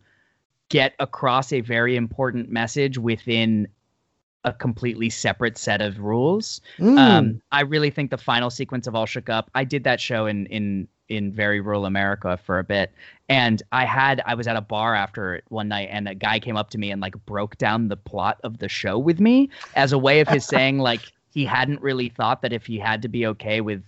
get 0.68 0.94
across 0.98 1.52
a 1.52 1.60
very 1.60 1.94
important 1.96 2.50
message 2.50 2.98
within 2.98 3.68
a 4.44 4.52
completely 4.52 5.08
separate 5.08 5.56
set 5.56 5.80
of 5.80 5.98
rules. 6.00 6.60
Mm. 6.78 6.98
Um, 6.98 7.42
I 7.52 7.62
really 7.62 7.90
think 7.90 8.10
the 8.10 8.18
final 8.18 8.50
sequence 8.50 8.86
of 8.86 8.94
All 8.94 9.06
Shook 9.06 9.28
Up. 9.30 9.50
I 9.54 9.64
did 9.64 9.84
that 9.84 10.00
show 10.00 10.26
in 10.26 10.46
in 10.46 10.88
in 11.08 11.32
very 11.32 11.60
rural 11.60 11.86
America 11.86 12.38
for 12.44 12.58
a 12.58 12.64
bit, 12.64 12.92
and 13.28 13.62
I 13.72 13.84
had 13.84 14.22
I 14.26 14.34
was 14.34 14.46
at 14.46 14.56
a 14.56 14.60
bar 14.60 14.94
after 14.94 15.34
it 15.34 15.44
one 15.48 15.68
night, 15.68 15.88
and 15.90 16.08
a 16.08 16.14
guy 16.14 16.38
came 16.38 16.56
up 16.56 16.70
to 16.70 16.78
me 16.78 16.90
and 16.90 17.00
like 17.00 17.14
broke 17.26 17.56
down 17.58 17.88
the 17.88 17.96
plot 17.96 18.38
of 18.44 18.58
the 18.58 18.68
show 18.68 18.98
with 18.98 19.20
me 19.20 19.50
as 19.74 19.92
a 19.92 19.98
way 19.98 20.20
of 20.20 20.28
his 20.28 20.44
saying 20.44 20.78
like 20.78 21.12
he 21.32 21.44
hadn't 21.44 21.80
really 21.82 22.08
thought 22.08 22.42
that 22.42 22.52
if 22.52 22.66
he 22.66 22.78
had 22.78 23.02
to 23.02 23.08
be 23.08 23.26
okay 23.26 23.60
with 23.60 23.82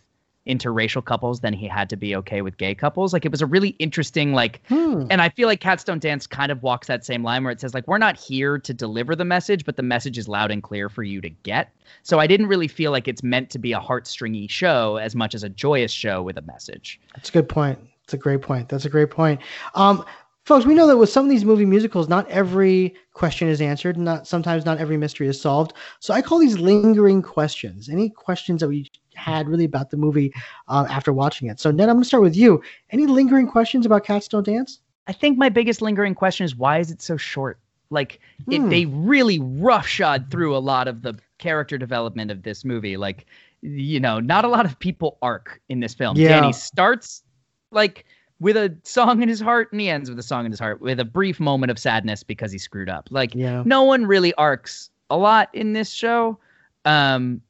interracial 0.47 1.05
couples 1.05 1.41
than 1.41 1.53
he 1.53 1.67
had 1.67 1.91
to 1.91 1.97
be 1.97 2.15
okay 2.17 2.43
with 2.43 2.57
gay 2.57 2.75
couples. 2.75 3.13
Like 3.13 3.25
it 3.25 3.31
was 3.31 3.43
a 3.43 3.47
really 3.47 3.71
interesting 3.79 4.33
like 4.33 4.61
Hmm. 4.69 5.05
and 5.11 5.21
I 5.23 5.29
feel 5.29 5.49
like 5.49 5.61
Cats 5.61 5.85
Don't 5.85 6.01
Dance 6.03 6.27
kind 6.27 6.51
of 6.53 6.63
walks 6.63 6.87
that 6.87 7.05
same 7.05 7.23
line 7.23 7.45
where 7.45 7.53
it 7.53 7.61
says 7.61 7.75
like 7.75 7.87
we're 7.87 7.99
not 7.99 8.17
here 8.17 8.59
to 8.59 8.75
deliver 8.75 9.15
the 9.17 9.25
message, 9.25 9.65
but 9.65 9.77
the 9.77 9.83
message 9.83 10.19
is 10.19 10.29
loud 10.29 10.51
and 10.51 10.63
clear 10.63 10.89
for 10.89 11.03
you 11.03 11.21
to 11.21 11.29
get. 11.31 11.71
So 12.03 12.19
I 12.19 12.27
didn't 12.27 12.47
really 12.47 12.69
feel 12.69 12.91
like 12.93 13.09
it's 13.09 13.23
meant 13.23 13.51
to 13.51 13.59
be 13.59 13.73
a 13.73 13.81
heartstringy 13.81 14.49
show 14.49 14.97
as 14.97 15.15
much 15.15 15.35
as 15.35 15.43
a 15.43 15.49
joyous 15.49 15.93
show 15.93 16.23
with 16.23 16.37
a 16.39 16.43
message. 16.43 17.01
That's 17.15 17.29
a 17.29 17.33
good 17.33 17.49
point. 17.49 17.79
That's 18.03 18.15
a 18.15 18.19
great 18.19 18.43
point. 18.43 18.69
That's 18.69 18.85
a 18.85 18.89
great 18.91 19.11
point. 19.11 19.41
Um, 19.75 20.05
folks, 20.45 20.65
we 20.65 20.75
know 20.75 20.87
that 20.87 20.97
with 20.97 21.11
some 21.11 21.25
of 21.25 21.31
these 21.31 21.45
movie 21.45 21.67
musicals, 21.67 22.09
not 22.09 22.29
every 22.31 22.95
question 23.15 23.49
is 23.49 23.61
answered. 23.61 23.97
Not 23.97 24.27
sometimes 24.29 24.65
not 24.65 24.79
every 24.79 24.97
mystery 24.97 25.27
is 25.27 25.41
solved. 25.41 25.73
So 25.99 26.15
I 26.15 26.23
call 26.23 26.39
these 26.39 26.59
lingering 26.59 27.21
questions. 27.23 27.89
Any 27.89 28.11
questions 28.11 28.61
that 28.61 28.69
we 28.69 28.89
had 29.17 29.49
really 29.49 29.65
about 29.65 29.91
the 29.91 29.97
movie 29.97 30.33
um, 30.69 30.87
after 30.89 31.13
watching 31.13 31.49
it. 31.49 31.59
So 31.61 31.71
Ned, 31.71 31.89
I'm 31.89 31.97
going 31.97 32.03
to 32.03 32.09
start 32.09 32.23
with 32.23 32.37
you. 32.37 32.63
Any 32.91 33.07
lingering 33.07 33.47
questions 33.49 33.87
about 33.87 34.05
Cats 34.05 34.29
Don't 34.29 34.45
Dance? 34.45 34.81
I 35.07 35.13
think 35.13 35.39
my 35.39 35.49
biggest 35.49 35.81
lingering 35.83 36.15
question 36.15 36.45
is 36.45 36.55
why 36.57 36.79
is 36.79 36.91
it 36.91 37.01
so 37.03 37.17
short? 37.17 37.59
Like 37.91 38.21
it, 38.51 38.59
Hmm. 38.61 38.69
they 38.69 38.87
really 38.87 39.39
roughshod 39.39 40.31
through 40.31 40.57
a 40.57 40.59
lot 40.59 40.89
of 40.89 41.03
the 41.03 41.15
character 41.39 41.79
development 41.79 42.31
of 42.31 42.43
this 42.43 42.65
movie. 42.65 42.97
Like, 42.97 43.27
you 43.63 44.01
know, 44.01 44.19
not 44.21 44.45
a 44.45 44.49
lot 44.49 44.67
of 44.67 44.79
people 44.79 45.19
arc 45.23 45.61
in 45.69 45.81
this 45.81 45.95
film. 45.95 46.17
Yeah. 46.17 46.41
Danny 46.41 46.53
starts 46.53 47.23
like 47.71 48.05
with 48.41 48.57
a 48.57 48.77
song 48.83 49.23
in 49.23 49.29
his 49.29 49.41
heart 49.41 49.71
and 49.73 49.81
he 49.81 49.89
ends 49.89 50.11
with 50.11 50.19
a 50.19 50.23
song 50.23 50.45
in 50.45 50.51
his 50.51 50.61
heart 50.61 50.81
with 50.81 50.99
a 51.01 51.05
brief 51.05 51.39
moment 51.41 51.71
of 51.71 51.79
sadness 51.79 52.23
because 52.23 52.51
he 52.53 52.59
screwed 52.59 52.89
up. 52.89 53.09
Like 53.11 53.35
Yeah. 53.35 53.63
no 53.65 53.85
one 53.85 54.05
really 54.07 54.35
arcs 54.35 54.91
a 55.09 55.17
lot 55.17 55.49
in 55.55 55.73
this 55.73 55.91
show 55.93 56.39
um 56.85 57.41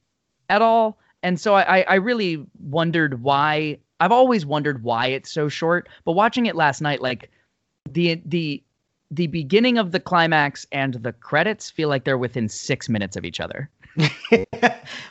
at 0.51 0.61
all. 0.63 0.99
And 1.27 1.41
so 1.41 1.57
I, 1.57 1.81
I 1.89 1.97
really 1.97 2.47
wondered 2.61 3.21
why 3.21 3.79
I've 3.99 4.12
always 4.12 4.47
wondered 4.47 4.85
why 4.85 5.09
it's 5.09 5.29
so 5.29 5.49
short, 5.49 5.89
but 6.05 6.12
watching 6.12 6.47
it 6.47 6.55
last 6.55 6.81
night, 6.81 7.03
like 7.03 7.33
the 7.91 8.23
the 8.25 8.62
the 9.11 9.27
beginning 9.27 9.77
of 9.77 9.91
the 9.91 9.99
climax 9.99 10.67
and 10.71 10.95
the 10.95 11.12
credits 11.12 11.69
feel 11.69 11.89
like 11.89 12.05
they're 12.05 12.17
within 12.17 12.49
six 12.49 12.89
minutes 12.89 13.17
of 13.17 13.25
each 13.25 13.41
other. 13.41 13.69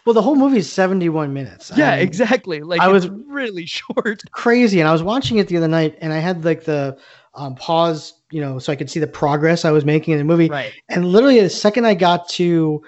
well, 0.05 0.13
the 0.13 0.21
whole 0.21 0.37
movie 0.37 0.59
is 0.59 0.71
71 0.71 1.33
minutes. 1.33 1.69
Yeah, 1.75 1.91
I 1.91 1.95
mean, 1.97 2.07
exactly. 2.07 2.61
Like 2.61 2.79
I 2.79 2.85
it's 2.95 3.07
was- 3.07 3.09
really 3.27 3.65
short. 3.65 4.23
crazy. 4.31 4.79
And 4.79 4.87
I 4.87 4.93
was 4.93 5.03
watching 5.03 5.37
it 5.39 5.49
the 5.49 5.57
other 5.57 5.67
night, 5.67 5.97
and 5.99 6.13
I 6.13 6.19
had 6.19 6.45
like 6.45 6.63
the 6.63 6.97
um, 7.33 7.55
pause, 7.55 8.13
you 8.31 8.39
know, 8.39 8.57
so 8.57 8.71
I 8.71 8.77
could 8.77 8.89
see 8.89 9.01
the 9.01 9.07
progress 9.07 9.65
I 9.65 9.71
was 9.71 9.83
making 9.83 10.13
in 10.13 10.19
the 10.19 10.23
movie. 10.23 10.47
Right. 10.47 10.71
And 10.87 11.03
literally, 11.03 11.41
the 11.41 11.49
second 11.49 11.85
I 11.85 11.93
got 11.93 12.29
to 12.29 12.81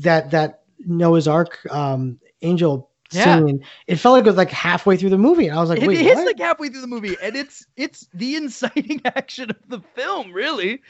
that 0.00 0.30
that 0.30 0.59
Noah's 0.86 1.28
Ark 1.28 1.58
um, 1.70 2.18
angel 2.42 2.90
Yeah. 3.12 3.38
scene, 3.38 3.64
it 3.86 3.96
felt 3.96 4.14
like 4.14 4.24
it 4.24 4.28
was 4.28 4.36
like 4.36 4.50
halfway 4.50 4.96
through 4.96 5.10
the 5.10 5.18
movie, 5.18 5.48
and 5.48 5.56
I 5.56 5.60
was 5.60 5.70
like, 5.70 5.80
It 5.80 5.86
"Wait, 5.86 6.00
is 6.00 6.16
what?" 6.16 6.26
like 6.26 6.38
halfway 6.38 6.68
through 6.68 6.80
the 6.80 6.86
movie, 6.86 7.16
and 7.22 7.36
it's 7.36 7.66
it's 7.76 8.08
the 8.14 8.36
inciting 8.36 9.00
action 9.04 9.50
of 9.50 9.56
the 9.68 9.80
film, 9.94 10.32
really. 10.32 10.80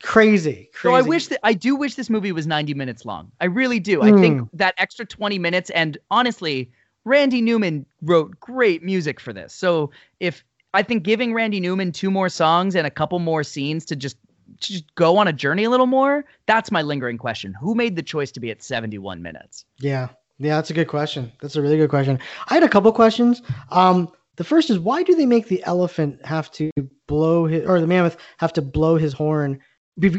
crazy, 0.00 0.70
So. 0.74 0.90
I 0.94 1.02
wish 1.02 1.26
that 1.28 1.40
I 1.42 1.54
do 1.54 1.74
wish 1.76 1.94
this 1.94 2.10
movie 2.10 2.32
was 2.32 2.46
90 2.46 2.74
minutes 2.74 3.04
long. 3.04 3.30
I 3.40 3.46
really 3.46 3.80
do. 3.80 4.02
I 4.02 4.12
Mm. 4.12 4.20
think 4.20 4.48
that 4.52 4.74
extra 4.78 5.04
20 5.04 5.38
minutes 5.38 5.70
and 5.70 5.98
honestly, 6.10 6.70
Randy 7.04 7.40
Newman 7.40 7.86
wrote 8.02 8.38
great 8.40 8.82
music 8.82 9.18
for 9.18 9.32
this. 9.32 9.52
So 9.54 9.90
if 10.20 10.44
I 10.74 10.82
think 10.82 11.02
giving 11.02 11.32
Randy 11.32 11.60
Newman 11.60 11.92
two 11.92 12.10
more 12.10 12.28
songs 12.28 12.74
and 12.76 12.86
a 12.86 12.90
couple 12.90 13.18
more 13.18 13.42
scenes 13.42 13.84
to 13.86 13.96
just 13.96 14.16
just 14.60 14.94
go 14.94 15.16
on 15.16 15.28
a 15.28 15.32
journey 15.32 15.64
a 15.64 15.70
little 15.70 15.86
more, 15.86 16.24
that's 16.46 16.70
my 16.70 16.82
lingering 16.82 17.18
question. 17.18 17.54
Who 17.60 17.74
made 17.74 17.96
the 17.96 18.02
choice 18.02 18.32
to 18.32 18.40
be 18.40 18.50
at 18.50 18.62
71 18.62 19.22
minutes? 19.22 19.64
Yeah, 19.78 20.08
yeah, 20.38 20.56
that's 20.56 20.70
a 20.70 20.74
good 20.74 20.88
question. 20.88 21.32
That's 21.40 21.56
a 21.56 21.62
really 21.62 21.76
good 21.76 21.90
question. 21.90 22.18
I 22.48 22.54
had 22.54 22.62
a 22.62 22.68
couple 22.68 22.92
questions. 22.92 23.42
Um, 23.70 24.10
the 24.36 24.44
first 24.44 24.70
is 24.70 24.78
why 24.78 25.02
do 25.02 25.14
they 25.14 25.26
make 25.26 25.48
the 25.48 25.62
elephant 25.64 26.24
have 26.24 26.50
to 26.52 26.70
blow 27.08 27.46
his 27.46 27.66
or 27.66 27.80
the 27.80 27.86
mammoth 27.86 28.16
have 28.38 28.52
to 28.52 28.62
blow 28.62 28.96
his 28.96 29.12
horn 29.12 29.60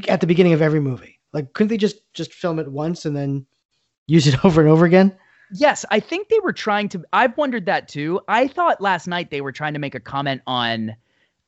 at 0.09 0.19
the 0.19 0.27
beginning 0.27 0.53
of 0.53 0.61
every 0.61 0.81
movie? 0.81 1.19
Like, 1.31 1.53
couldn't 1.53 1.69
they 1.69 1.77
just 1.77 2.01
just 2.13 2.33
film 2.33 2.59
it 2.59 2.69
once 2.69 3.05
and 3.05 3.15
then 3.15 3.45
use 4.07 4.27
it 4.27 4.43
over 4.45 4.61
and 4.61 4.69
over 4.69 4.85
again? 4.85 5.15
Yes, 5.51 5.85
I 5.89 5.99
think 5.99 6.29
they 6.29 6.39
were 6.39 6.53
trying 6.53 6.89
to. 6.89 7.03
I've 7.13 7.35
wondered 7.37 7.65
that 7.67 7.87
too. 7.87 8.19
I 8.27 8.47
thought 8.47 8.81
last 8.81 9.07
night 9.07 9.31
they 9.31 9.41
were 9.41 9.51
trying 9.51 9.73
to 9.73 9.79
make 9.79 9.95
a 9.95 9.99
comment 9.99 10.41
on 10.45 10.95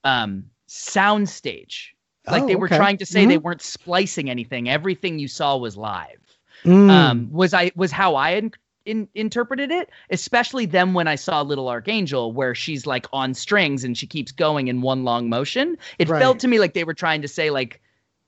um, 0.04 0.46
soundstage. 0.68 1.90
Like 2.28 2.44
Oh, 2.44 2.48
they 2.48 2.56
were 2.56 2.68
okay. 2.68 2.78
trying 2.78 2.98
to 2.98 3.06
say 3.06 3.26
they 3.26 3.38
Mhm. 3.38 3.44
weren't 3.44 3.62
splicing 3.62 4.30
anything. 4.30 4.70
Everything 4.70 5.18
you 5.20 5.28
saw 5.28 5.58
was 5.58 5.76
live. 5.76 6.20
Mm. 6.64 6.90
Um, 6.90 7.30
was 7.32 7.54
I 7.54 7.72
was 7.76 7.92
how 7.92 8.16
I 8.16 8.32
in, 8.32 8.52
in, 8.86 9.08
interpreted 9.16 9.72
it, 9.72 9.90
especially 10.12 10.68
then 10.68 10.94
when 10.94 11.08
I 11.08 11.16
saw 11.16 11.42
Little 11.42 11.68
Archangel, 11.68 12.32
where 12.32 12.54
she's 12.54 12.86
like 12.86 13.08
on 13.12 13.34
strings 13.34 13.84
and 13.84 13.98
she 13.98 14.06
keeps 14.06 14.32
going 14.32 14.68
in 14.68 14.82
one 14.82 15.04
long 15.04 15.28
motion. 15.30 15.78
It 15.98 16.08
Right. 16.10 16.20
felt 16.20 16.40
to 16.40 16.48
me 16.48 16.60
like 16.60 16.74
they 16.74 16.84
were 16.84 16.94
trying 16.94 17.24
to 17.24 17.28
say 17.28 17.50
like 17.50 17.82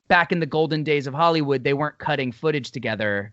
back 0.07 0.31
in 0.31 0.39
the 0.39 0.45
golden 0.47 0.83
days 0.83 1.05
of 1.05 1.13
Hollywood, 1.13 1.63
they 1.63 1.73
weren't 1.73 1.99
cutting 1.99 2.31
footage 2.31 2.71
together. 2.71 3.31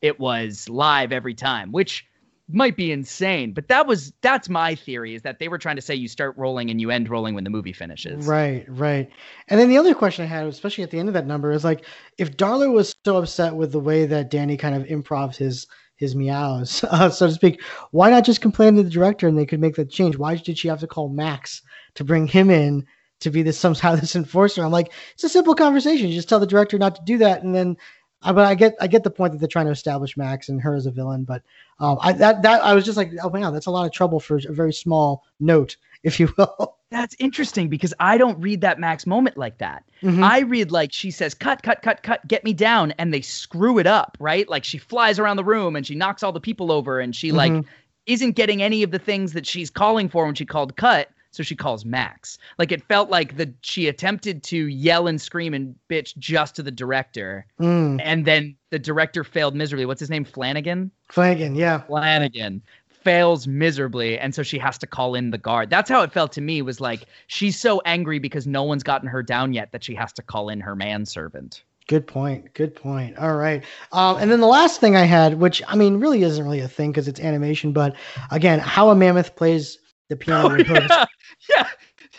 It 0.00 0.18
was 0.18 0.66
live 0.70 1.12
every 1.12 1.34
time, 1.34 1.72
which 1.72 2.06
might 2.52 2.76
be 2.76 2.92
insane, 2.92 3.52
but 3.52 3.68
that 3.68 3.86
was 3.86 4.12
that's 4.22 4.48
my 4.48 4.74
theory 4.74 5.14
is 5.14 5.22
that 5.22 5.38
they 5.38 5.48
were 5.48 5.58
trying 5.58 5.76
to 5.76 5.82
say 5.82 5.94
you 5.94 6.08
start 6.08 6.36
rolling 6.36 6.70
and 6.70 6.80
you 6.80 6.90
end 6.90 7.08
rolling 7.08 7.34
when 7.34 7.44
the 7.44 7.50
movie 7.50 7.72
finishes. 7.72 8.26
Right, 8.26 8.64
right. 8.68 9.08
And 9.48 9.58
then 9.58 9.68
the 9.68 9.78
other 9.78 9.94
question 9.94 10.24
I 10.24 10.28
had, 10.28 10.46
especially 10.46 10.84
at 10.84 10.90
the 10.90 10.98
end 10.98 11.08
of 11.08 11.14
that 11.14 11.26
number, 11.26 11.50
is 11.50 11.64
like 11.64 11.84
if 12.18 12.36
Darla 12.36 12.72
was 12.72 12.94
so 13.04 13.16
upset 13.16 13.54
with 13.54 13.72
the 13.72 13.80
way 13.80 14.06
that 14.06 14.30
Danny 14.30 14.56
kind 14.56 14.74
of 14.74 14.84
improvs 14.84 15.36
his 15.36 15.66
his 15.96 16.14
meows, 16.16 16.84
uh, 16.90 17.10
so 17.10 17.26
to 17.26 17.32
speak, 17.32 17.62
why 17.90 18.10
not 18.10 18.24
just 18.24 18.40
complain 18.40 18.76
to 18.76 18.82
the 18.82 18.90
director 18.90 19.28
and 19.28 19.38
they 19.38 19.46
could 19.46 19.60
make 19.60 19.76
that 19.76 19.90
change? 19.90 20.16
Why 20.16 20.36
did 20.36 20.58
she 20.58 20.68
have 20.68 20.80
to 20.80 20.86
call 20.86 21.08
Max 21.08 21.62
to 21.94 22.04
bring 22.04 22.26
him 22.26 22.50
in 22.50 22.86
to 23.20 23.30
be 23.30 23.42
this 23.42 23.58
somehow 23.58 23.96
this 23.96 24.16
enforcer? 24.16 24.64
I'm 24.64 24.72
like, 24.72 24.92
it's 25.14 25.24
a 25.24 25.28
simple 25.28 25.54
conversation. 25.54 26.08
You 26.08 26.14
just 26.14 26.28
tell 26.28 26.40
the 26.40 26.46
director 26.46 26.78
not 26.78 26.96
to 26.96 27.02
do 27.04 27.18
that, 27.18 27.42
and 27.42 27.54
then. 27.54 27.76
I, 28.22 28.32
but 28.32 28.44
I 28.46 28.54
get 28.54 28.74
I 28.80 28.86
get 28.86 29.02
the 29.02 29.10
point 29.10 29.32
that 29.32 29.38
they're 29.38 29.48
trying 29.48 29.66
to 29.66 29.72
establish 29.72 30.16
Max 30.16 30.48
and 30.48 30.60
her 30.60 30.74
as 30.74 30.86
a 30.86 30.90
villain, 30.90 31.24
but 31.24 31.42
um, 31.78 31.98
I 32.02 32.12
that 32.12 32.42
that 32.42 32.62
I 32.62 32.74
was 32.74 32.84
just 32.84 32.96
like, 32.96 33.12
oh 33.22 33.28
wow, 33.28 33.50
that's 33.50 33.66
a 33.66 33.70
lot 33.70 33.86
of 33.86 33.92
trouble 33.92 34.20
for 34.20 34.36
a 34.36 34.52
very 34.52 34.72
small 34.72 35.24
note, 35.40 35.76
if 36.02 36.20
you 36.20 36.32
will. 36.36 36.76
That's 36.90 37.14
interesting 37.18 37.68
because 37.68 37.94
I 38.00 38.18
don't 38.18 38.38
read 38.40 38.60
that 38.62 38.78
Max 38.80 39.06
moment 39.06 39.36
like 39.36 39.58
that. 39.58 39.84
Mhm. 40.02 40.22
I 40.24 40.40
read 40.40 40.70
like 40.72 40.92
she 40.92 41.10
says, 41.10 41.34
cut, 41.34 41.62
cut, 41.62 41.82
cut, 41.82 42.02
cut, 42.02 42.26
get 42.26 42.42
me 42.44 42.52
down. 42.52 42.90
And 42.98 43.14
they 43.14 43.20
screw 43.20 43.78
it 43.78 43.86
up, 43.86 44.16
right? 44.20 44.48
Like 44.48 44.64
she 44.64 44.76
flies 44.76 45.18
around 45.18 45.36
the 45.36 45.44
room 45.44 45.76
and 45.76 45.86
she 45.86 45.94
knocks 45.94 46.22
all 46.22 46.32
the 46.32 46.40
people 46.40 46.72
over 46.72 46.98
and 46.98 47.14
she 47.14 47.30
like 47.32 47.52
Mhm. 47.52 47.64
isn't 48.06 48.32
getting 48.32 48.60
any 48.60 48.82
of 48.82 48.90
the 48.90 48.98
things 48.98 49.34
that 49.34 49.46
she's 49.46 49.70
calling 49.70 50.08
for 50.08 50.26
when 50.26 50.34
she 50.34 50.44
called 50.44 50.76
cut. 50.76 51.08
So 51.32 51.42
she 51.42 51.54
calls 51.54 51.84
Max. 51.84 52.38
Like 52.58 52.72
it 52.72 52.82
felt 52.82 53.10
like 53.10 53.36
the 53.36 53.52
she 53.60 53.88
attempted 53.88 54.42
to 54.44 54.66
yell 54.66 55.06
and 55.06 55.20
scream 55.20 55.54
and 55.54 55.74
bitch 55.88 56.16
just 56.18 56.56
to 56.56 56.62
the 56.62 56.70
director. 56.70 57.46
Mm. 57.60 58.00
And 58.02 58.24
then 58.24 58.56
the 58.70 58.78
director 58.78 59.22
failed 59.22 59.54
miserably. 59.54 59.86
What's 59.86 60.00
his 60.00 60.10
name? 60.10 60.24
Flanagan? 60.24 60.90
Flanagan, 61.08 61.54
yeah. 61.54 61.82
Flanagan 61.82 62.62
fails 63.02 63.46
miserably 63.46 64.18
and 64.18 64.34
so 64.34 64.42
she 64.42 64.58
has 64.58 64.76
to 64.76 64.86
call 64.86 65.14
in 65.14 65.30
the 65.30 65.38
guard 65.38 65.70
that's 65.70 65.88
how 65.88 66.02
it 66.02 66.12
felt 66.12 66.32
to 66.32 66.42
me 66.42 66.60
was 66.60 66.82
like 66.82 67.06
she's 67.28 67.58
so 67.58 67.80
angry 67.86 68.18
because 68.18 68.46
no 68.46 68.62
one's 68.62 68.82
gotten 68.82 69.08
her 69.08 69.22
down 69.22 69.54
yet 69.54 69.72
that 69.72 69.82
she 69.82 69.94
has 69.94 70.12
to 70.12 70.20
call 70.20 70.50
in 70.50 70.60
her 70.60 70.76
manservant 70.76 71.62
Good 71.90 72.06
point. 72.06 72.54
Good 72.54 72.76
point. 72.76 73.18
All 73.18 73.34
right. 73.34 73.64
Um, 73.90 74.16
and 74.18 74.30
then 74.30 74.38
the 74.38 74.46
last 74.46 74.80
thing 74.80 74.94
I 74.94 75.06
had, 75.06 75.40
which 75.40 75.60
I 75.66 75.74
mean, 75.74 75.96
really 75.96 76.22
isn't 76.22 76.44
really 76.44 76.60
a 76.60 76.68
thing 76.68 76.92
because 76.92 77.08
it's 77.08 77.18
animation, 77.18 77.72
but 77.72 77.96
again, 78.30 78.60
how 78.60 78.90
a 78.90 78.94
mammoth 78.94 79.34
plays 79.34 79.79
the 80.10 80.16
oh, 80.16 80.18
piano. 80.18 80.56
with 80.56 80.66
hooves. 80.66 80.86
yeah, 80.90 81.06
yeah. 81.48 81.66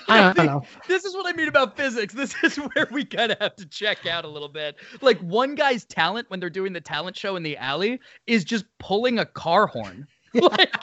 I 0.07 0.33
don't 0.33 0.45
know. 0.45 0.63
this 0.87 1.03
is 1.05 1.13
what 1.13 1.27
i 1.27 1.35
mean 1.35 1.47
about 1.49 1.77
physics 1.77 2.13
this 2.15 2.33
is 2.43 2.55
where 2.55 2.87
we 2.91 3.05
kind 3.05 3.31
of 3.31 3.37
have 3.39 3.55
to 3.57 3.65
check 3.67 4.07
out 4.07 4.25
a 4.25 4.27
little 4.27 4.49
bit 4.49 4.77
like 5.01 5.19
one 5.19 5.53
guy's 5.53 5.85
talent 5.85 6.29
when 6.29 6.39
they're 6.39 6.49
doing 6.49 6.73
the 6.73 6.81
talent 6.81 7.15
show 7.17 7.35
in 7.35 7.43
the 7.43 7.57
alley 7.57 7.99
is 8.25 8.43
just 8.43 8.65
pulling 8.79 9.19
a 9.19 9.25
car 9.25 9.67
horn 9.67 10.07
like 10.33 10.73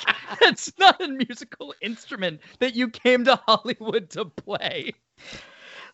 that's 0.40 0.70
not 0.78 1.00
a 1.00 1.08
musical 1.08 1.74
instrument 1.80 2.40
that 2.58 2.74
you 2.74 2.88
came 2.88 3.24
to 3.24 3.34
hollywood 3.46 4.10
to 4.10 4.26
play 4.26 4.92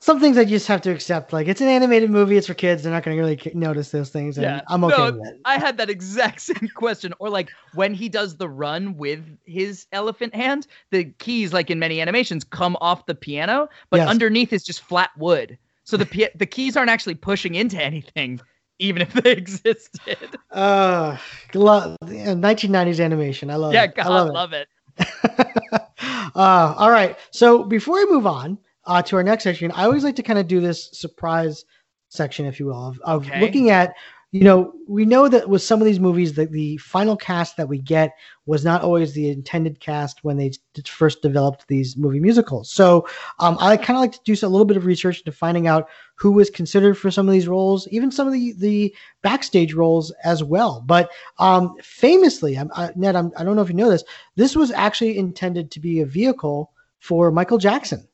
Some 0.04 0.20
things 0.20 0.36
I 0.36 0.44
just 0.44 0.66
have 0.66 0.82
to 0.82 0.90
accept. 0.90 1.32
Like 1.32 1.48
it's 1.48 1.62
an 1.62 1.68
animated 1.68 2.10
movie. 2.10 2.36
It's 2.36 2.46
for 2.46 2.52
kids. 2.52 2.82
They're 2.82 2.92
not 2.92 3.04
going 3.04 3.16
to 3.16 3.22
really 3.22 3.40
notice 3.54 3.90
those 3.90 4.10
things. 4.10 4.36
And 4.36 4.60
I'm 4.68 4.84
okay 4.84 4.96
no, 4.98 5.12
with 5.12 5.26
it. 5.28 5.40
I 5.46 5.58
had 5.58 5.78
that 5.78 5.88
exact 5.88 6.40
same 6.42 6.68
question. 6.74 7.14
Or 7.20 7.30
like 7.30 7.50
when 7.72 7.94
he 7.94 8.10
does 8.10 8.36
the 8.36 8.46
run 8.46 8.98
with 8.98 9.24
his 9.46 9.86
elephant 9.92 10.34
hand, 10.34 10.66
the 10.90 11.04
keys, 11.04 11.54
like 11.54 11.70
in 11.70 11.78
many 11.78 12.02
animations, 12.02 12.44
come 12.44 12.76
off 12.82 13.06
the 13.06 13.14
piano, 13.14 13.66
but 13.88 13.96
Yes. 14.00 14.10
underneath 14.10 14.52
is 14.52 14.62
just 14.62 14.82
flat 14.82 15.08
wood. 15.16 15.56
So 15.84 15.96
the 15.96 16.04
pi- 16.04 16.30
the 16.34 16.44
keys 16.44 16.76
aren't 16.76 16.90
actually 16.90 17.14
pushing 17.14 17.54
into 17.54 17.82
anything, 17.82 18.42
even 18.80 19.00
if 19.00 19.10
they 19.14 19.32
existed. 19.42 20.36
Uh, 20.50 21.16
lo- 21.54 21.96
yeah, 22.08 22.34
1990s 22.34 23.02
animation. 23.02 23.50
I 23.50 23.56
love 23.56 23.72
yeah, 23.72 23.84
it. 23.84 23.94
God, 23.94 24.06
I 24.06 24.08
love 24.10 24.28
it. 24.28 24.32
love 24.34 24.52
it. 24.52 24.68
Uh, 26.36 26.74
all 26.76 26.90
right. 26.90 27.16
So 27.30 27.62
before 27.62 27.96
we 27.96 28.12
move 28.12 28.26
on 28.26 28.58
uh, 28.86 29.02
to 29.02 29.16
our 29.16 29.22
next 29.22 29.44
section, 29.44 29.70
I 29.72 29.84
always 29.84 30.04
like 30.04 30.16
to 30.16 30.22
kind 30.22 30.38
of 30.38 30.46
do 30.46 30.60
this 30.60 30.90
surprise 30.92 31.64
section, 32.08 32.46
if 32.46 32.60
you 32.60 32.66
will, 32.66 32.86
of, 32.88 33.00
of 33.00 33.26
Okay. 33.26 33.40
looking 33.40 33.70
at 33.70 33.94
you 34.34 34.42
know, 34.42 34.72
we 34.88 35.04
know 35.04 35.28
that 35.28 35.48
with 35.48 35.62
some 35.62 35.80
of 35.80 35.84
these 35.84 36.00
movies, 36.00 36.34
that 36.34 36.50
the 36.50 36.76
final 36.78 37.16
cast 37.16 37.56
that 37.56 37.68
we 37.68 37.78
get 37.78 38.16
was 38.46 38.64
not 38.64 38.82
always 38.82 39.12
the 39.12 39.30
intended 39.30 39.78
cast 39.78 40.24
when 40.24 40.36
they 40.36 40.50
first 40.86 41.22
developed 41.22 41.68
these 41.68 41.96
movie 41.96 42.18
musicals. 42.18 42.68
So 42.68 43.06
um, 43.38 43.56
I 43.60 43.76
kind 43.76 43.96
of 43.96 44.00
like 44.00 44.10
to 44.10 44.20
do 44.24 44.32
a 44.44 44.50
little 44.50 44.64
bit 44.64 44.76
of 44.76 44.86
research 44.86 45.20
into 45.20 45.30
finding 45.30 45.68
out 45.68 45.88
who 46.16 46.32
was 46.32 46.50
considered 46.50 46.98
for 46.98 47.12
some 47.12 47.28
of 47.28 47.32
these 47.32 47.46
roles, 47.46 47.86
even 47.92 48.10
some 48.10 48.26
of 48.26 48.32
the 48.32 48.54
the 48.54 48.92
backstage 49.22 49.72
roles 49.72 50.10
as 50.24 50.42
well. 50.42 50.82
But 50.84 51.12
um, 51.38 51.76
famously, 51.80 52.58
I'm, 52.58 52.72
I, 52.74 52.90
Ned, 52.96 53.14
I'm, 53.14 53.30
I 53.36 53.44
don't 53.44 53.54
know 53.54 53.62
if 53.62 53.68
you 53.68 53.76
know 53.76 53.88
this, 53.88 54.02
this 54.34 54.56
was 54.56 54.72
actually 54.72 55.16
intended 55.16 55.70
to 55.70 55.78
be 55.78 56.00
a 56.00 56.06
vehicle 56.06 56.72
for 56.98 57.30
Michael 57.30 57.58
Jackson 57.58 58.08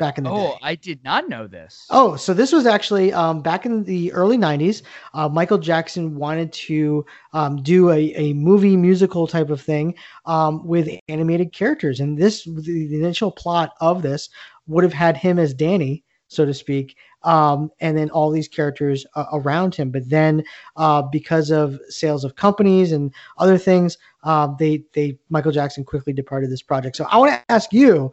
back 0.00 0.18
in 0.18 0.24
the 0.24 0.30
oh, 0.30 0.52
day. 0.52 0.58
I 0.62 0.74
did 0.74 1.04
not 1.04 1.28
know 1.28 1.46
this. 1.46 1.86
Oh, 1.90 2.16
so 2.16 2.34
this 2.34 2.50
was 2.50 2.66
actually 2.66 3.12
um, 3.12 3.40
back 3.42 3.64
in 3.64 3.84
the 3.84 4.12
early 4.12 4.36
90s. 4.36 4.82
Uh, 5.14 5.28
Michael 5.28 5.58
Jackson 5.58 6.16
wanted 6.16 6.52
to 6.54 7.06
um, 7.32 7.62
do 7.62 7.90
a, 7.90 8.12
a 8.16 8.32
movie 8.32 8.76
musical 8.76 9.28
type 9.28 9.50
of 9.50 9.60
thing 9.60 9.94
um, 10.26 10.66
with 10.66 10.88
animated 11.06 11.52
characters. 11.52 12.00
And 12.00 12.18
this, 12.18 12.42
the, 12.44 12.88
the 12.88 12.96
initial 12.96 13.30
plot 13.30 13.74
of 13.80 14.02
this 14.02 14.28
would 14.66 14.82
have 14.82 14.92
had 14.92 15.16
him 15.16 15.38
as 15.38 15.54
Danny, 15.54 16.02
so 16.26 16.44
to 16.44 16.54
speak, 16.54 16.96
um, 17.22 17.70
and 17.80 17.96
then 17.96 18.08
all 18.10 18.30
these 18.30 18.48
characters 18.48 19.04
uh, 19.14 19.26
around 19.32 19.74
him. 19.74 19.90
But 19.90 20.08
then, 20.08 20.42
uh, 20.76 21.02
because 21.02 21.50
of 21.50 21.78
sales 21.88 22.24
of 22.24 22.36
companies 22.36 22.92
and 22.92 23.12
other 23.38 23.58
things, 23.58 23.98
uh, 24.24 24.48
they 24.58 24.84
they 24.94 25.18
Michael 25.28 25.52
Jackson 25.52 25.84
quickly 25.84 26.12
departed 26.12 26.50
this 26.50 26.62
project. 26.62 26.96
So 26.96 27.06
I 27.10 27.18
want 27.18 27.32
to 27.32 27.52
ask 27.52 27.72
you, 27.72 28.12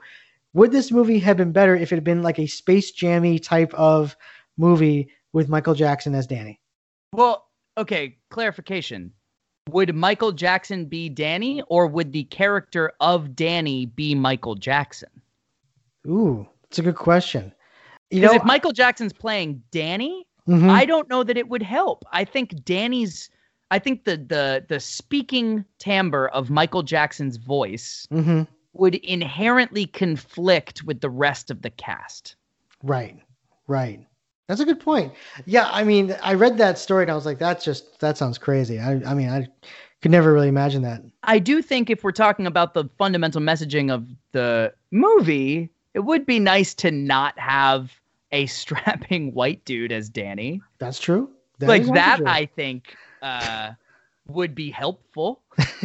would 0.58 0.72
this 0.72 0.92
movie 0.92 1.20
have 1.20 1.38
been 1.38 1.52
better 1.52 1.76
if 1.76 1.92
it 1.92 1.96
had 1.96 2.04
been 2.04 2.24
like 2.24 2.40
a 2.40 2.48
Space 2.48 2.92
Jammy 2.92 3.38
type 3.38 3.72
of 3.76 4.18
movie 4.58 5.08
with 5.32 5.48
Michael 5.48 5.76
Jackson 5.76 6.16
as 6.16 6.26
Danny? 6.26 6.60
Well, 7.14 7.46
okay, 7.78 8.18
clarification. 8.32 9.14
Would 9.70 9.94
Michael 9.94 10.32
Jackson 10.32 10.86
be 10.86 11.10
Danny 11.10 11.62
or 11.68 11.86
would 11.86 12.12
the 12.12 12.24
character 12.24 12.92
of 13.00 13.36
Danny 13.36 13.86
be 13.86 14.16
Michael 14.16 14.56
Jackson? 14.56 15.10
Ooh, 16.08 16.48
it's 16.64 16.80
a 16.80 16.82
good 16.82 16.96
question. 16.96 17.54
You 18.10 18.22
know, 18.22 18.34
if 18.34 18.44
Michael 18.44 18.72
Jackson's 18.72 19.14
playing 19.14 19.62
Danny, 19.72 20.26
Mhm. 20.48 20.70
I 20.70 20.86
don't 20.86 21.08
know 21.10 21.24
that 21.24 21.38
it 21.38 21.50
would 21.50 21.62
help. 21.62 22.04
I 22.12 22.24
think 22.26 22.64
Danny's 22.66 23.30
I 23.70 23.80
think 23.80 24.06
the 24.06 24.16
the 24.16 24.66
the 24.70 24.80
speaking 24.80 25.66
timbre 25.78 26.30
of 26.30 26.50
Michael 26.50 26.84
Jackson's 26.84 27.36
voice 27.36 28.08
Mhm. 28.10 28.48
Would 28.78 28.96
inherently 28.96 29.86
conflict 29.86 30.84
with 30.84 31.02
the 31.02 31.10
rest 31.10 31.52
of 31.52 31.62
the 31.62 31.70
cast. 31.70 32.36
Right, 32.84 33.18
right. 33.68 34.06
That's 34.48 34.62
a 34.62 34.66
good 34.66 34.80
point. 34.80 35.14
Yeah, 35.46 35.68
I 35.72 35.84
mean, 35.84 36.16
I 36.24 36.34
read 36.34 36.58
that 36.58 36.78
story 36.78 37.04
and 37.04 37.12
I 37.12 37.16
was 37.16 37.26
like, 37.26 37.38
that's 37.38 37.66
just 37.66 38.00
that 38.00 38.18
sounds 38.18 38.38
crazy. 38.38 38.80
I, 38.80 39.02
I 39.06 39.14
mean, 39.14 39.30
I 39.30 39.48
could 40.02 40.12
never 40.12 40.32
really 40.32 40.48
imagine 40.48 40.84
that. 40.84 41.02
I 41.24 41.40
do 41.40 41.62
think 41.62 41.90
if 41.90 42.04
we're 42.04 42.12
talking 42.12 42.48
about 42.48 42.74
the 42.74 42.86
fundamental 42.98 43.42
messaging 43.42 43.92
of 43.92 44.08
the 44.32 44.74
movie, 44.92 45.70
it 45.94 46.00
would 46.02 46.26
be 46.26 46.40
nice 46.40 46.74
to 46.76 46.92
not 46.92 47.38
have 47.38 47.92
a 48.32 48.46
strapping 48.48 49.34
white 49.34 49.64
dude 49.66 49.92
as 49.92 50.10
Danny. 50.10 50.62
That's 50.80 51.00
true. 51.00 51.30
That 51.60 51.68
like 51.68 51.86
that. 51.88 52.22
I 52.26 52.46
think 52.46 52.96
uh, 53.22 53.72
would 54.28 54.56
be 54.56 54.70
helpful. 54.70 55.42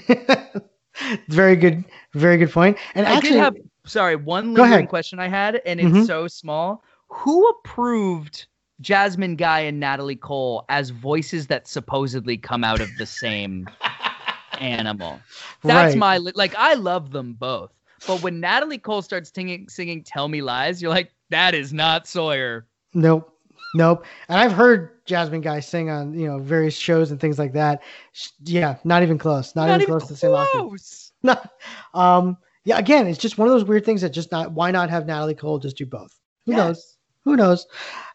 very 1.29 1.57
good, 1.57 1.85
very 2.15 2.37
good 2.37 2.51
point. 2.51 2.77
And 2.95 3.07
I 3.07 3.13
actually, 3.15 3.31
did 3.33 3.39
have 3.41 3.57
sorry 3.85 4.17
one 4.17 4.55
lingering 4.55 4.87
question 4.87 5.19
I 5.19 5.29
had, 5.29 5.61
and 5.67 5.81
it's 5.81 5.93
Mhm. 5.99 6.07
so 6.07 6.29
small. 6.29 6.83
Who 7.09 7.47
approved 7.49 8.47
Jasmine 8.81 9.37
Guy 9.37 9.61
and 9.61 9.79
Natalie 9.79 10.17
Cole 10.17 10.65
as 10.69 10.91
voices 10.91 11.47
that 11.49 11.67
supposedly 11.69 12.37
come 12.37 12.65
out 12.65 12.81
of 12.81 12.89
the 12.99 13.07
same 13.07 13.69
animal? 14.61 15.21
That's 15.65 15.95
Right. 15.95 15.99
my 15.99 16.17
like. 16.19 16.55
I 16.57 16.75
love 16.75 17.11
them 17.13 17.35
both, 17.35 17.73
but 18.07 18.21
when 18.23 18.41
Natalie 18.41 18.79
Cole 18.79 19.03
starts 19.03 19.31
singing, 19.35 19.69
singing 19.69 20.03
"Tell 20.05 20.29
Me 20.29 20.43
Lies," 20.43 20.83
you're 20.83 20.91
like, 20.91 21.13
that 21.31 21.55
is 21.55 21.73
not 21.73 22.07
Sawyer. 22.07 22.67
Nope. 22.95 23.32
Nope. 23.75 24.05
And 24.29 24.39
I've 24.39 24.53
heard 24.53 25.05
Jasmine 25.07 25.41
Guy 25.41 25.61
sing 25.61 25.91
on, 25.91 26.13
you 26.19 26.27
know, 26.27 26.39
various 26.39 26.75
shows 26.75 27.11
and 27.11 27.21
things 27.21 27.39
like 27.39 27.53
that. 27.55 27.83
Sh- 28.13 28.29
Yeah, 28.45 28.77
not 28.85 29.03
even 29.03 29.19
close. 29.19 29.57
Not, 29.57 29.67
Not 29.67 29.81
even 29.81 29.83
even 29.83 29.99
close 29.99 30.09
to 30.09 30.15
the 30.15 30.19
same. 30.19 30.31
Not, 31.23 31.51
um, 31.95 32.37
yeah, 32.65 32.79
again, 32.79 33.07
it's 33.07 33.19
just 33.19 33.39
one 33.39 33.49
of 33.49 33.55
those 33.55 33.65
weird 33.65 33.85
things 33.85 34.01
that 34.03 34.11
just 34.11 34.31
not 34.33 34.53
why 34.53 34.71
not 34.71 34.91
have 34.91 35.07
Natalie 35.07 35.35
Cole 35.35 35.59
just 35.59 35.77
do 35.77 35.87
both? 35.87 36.17
Who 36.47 36.53
knows? 36.53 36.97
Who 37.25 37.37
knows? 37.37 37.67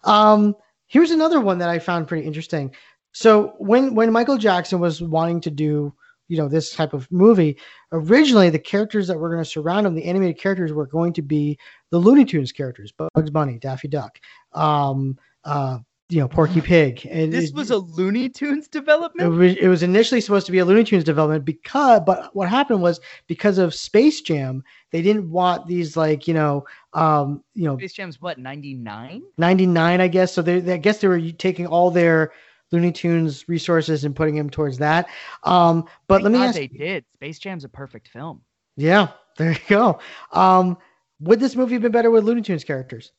Um, 0.03 0.55
here's 0.87 1.11
another 1.11 1.39
one 1.39 1.57
that 1.59 1.69
I 1.69 1.79
found 1.79 2.07
pretty 2.07 2.25
interesting. 2.25 2.73
So 3.13 3.53
when 3.57 3.95
when 3.95 4.11
Michael 4.11 4.37
Jackson 4.37 4.79
was 4.79 5.01
wanting 5.01 5.41
to 5.41 5.49
do 5.51 5.93
you 6.27 6.37
know 6.37 6.47
this 6.49 6.73
type 6.73 6.93
of 6.93 7.09
movie, 7.11 7.57
originally 7.91 8.49
the 8.49 8.59
characters 8.59 9.07
that 9.07 9.17
were 9.17 9.29
going 9.29 9.43
to 9.43 9.49
surround 9.49 9.87
him, 9.87 9.95
the 9.95 10.03
animated 10.05 10.37
characters, 10.37 10.73
were 10.73 10.87
going 10.87 11.13
to 11.13 11.21
be 11.21 11.57
the 11.89 11.97
Looney 11.97 12.25
Tunes 12.25 12.51
characters, 12.51 12.91
Bugs 12.91 13.29
Bunny, 13.31 13.57
Daffy 13.59 13.87
Duck, 13.87 14.19
um, 14.53 15.17
uh, 15.43 15.79
you 16.09 16.19
know, 16.21 16.27
Porky 16.29 16.61
Pig. 16.61 17.05
And 17.09 17.33
This 17.33 17.49
it- 17.49 17.55
was 17.55 17.69
a 17.69 17.77
Looney 17.77 18.29
Tunes 18.29 18.65
it 18.67 18.71
development. 18.71 19.29
was, 19.29 19.55
it 19.57 19.67
was 19.67 19.83
initially 19.83 20.21
supposed 20.21 20.45
to 20.45 20.51
be 20.53 20.59
a 20.59 20.65
Looney 20.65 20.85
Tunes 20.85 21.03
development 21.03 21.43
because, 21.43 22.01
but 22.05 22.33
what 22.33 22.47
happened 22.47 22.81
was 22.81 23.01
because 23.27 23.57
of 23.57 23.73
Space 23.73 24.21
Jam, 24.21 24.63
they 24.91 25.01
didn't 25.01 25.29
want 25.29 25.67
these 25.67 25.97
like 25.97 26.25
you 26.27 26.33
know, 26.33 26.65
um, 26.93 27.43
you 27.55 27.65
know, 27.65 27.77
Space 27.77 27.93
Jam's 27.93 28.21
what 28.21 28.37
ninety 28.39 28.73
nine? 28.73 29.21
99, 29.37 29.99
I 30.01 30.07
guess. 30.07 30.33
So 30.33 30.41
they, 30.41 30.59
they- 30.61 30.75
I 30.75 30.77
guess 30.77 30.99
they 30.99 31.07
were 31.09 31.19
taking 31.33 31.67
all 31.67 31.91
their 31.91 32.31
Looney 32.71 32.91
Tunes 32.93 33.47
resources 33.49 34.03
and 34.05 34.15
putting 34.15 34.35
them 34.35 34.49
towards 34.49 34.77
that. 34.77 35.07
Um, 35.43 35.85
but 36.07 36.21
let 36.21 36.31
me 36.31 36.37
God, 36.39 36.45
ask, 36.49 36.55
they 36.55 36.67
did. 36.67 37.03
Space 37.15 37.39
Jam's 37.39 37.63
a 37.65 37.69
perfect 37.69 38.07
film. 38.09 38.41
yeah, 38.77 39.09
there 39.37 39.51
you 39.51 39.59
go. 39.67 39.99
Um, 40.31 40.77
would 41.19 41.39
this 41.41 41.55
movie 41.55 41.73
have 41.73 41.81
been 41.81 41.91
better 41.91 42.11
with 42.11 42.23
Looney 42.23 42.41
Tunes 42.41 42.63
characters? 42.63 43.11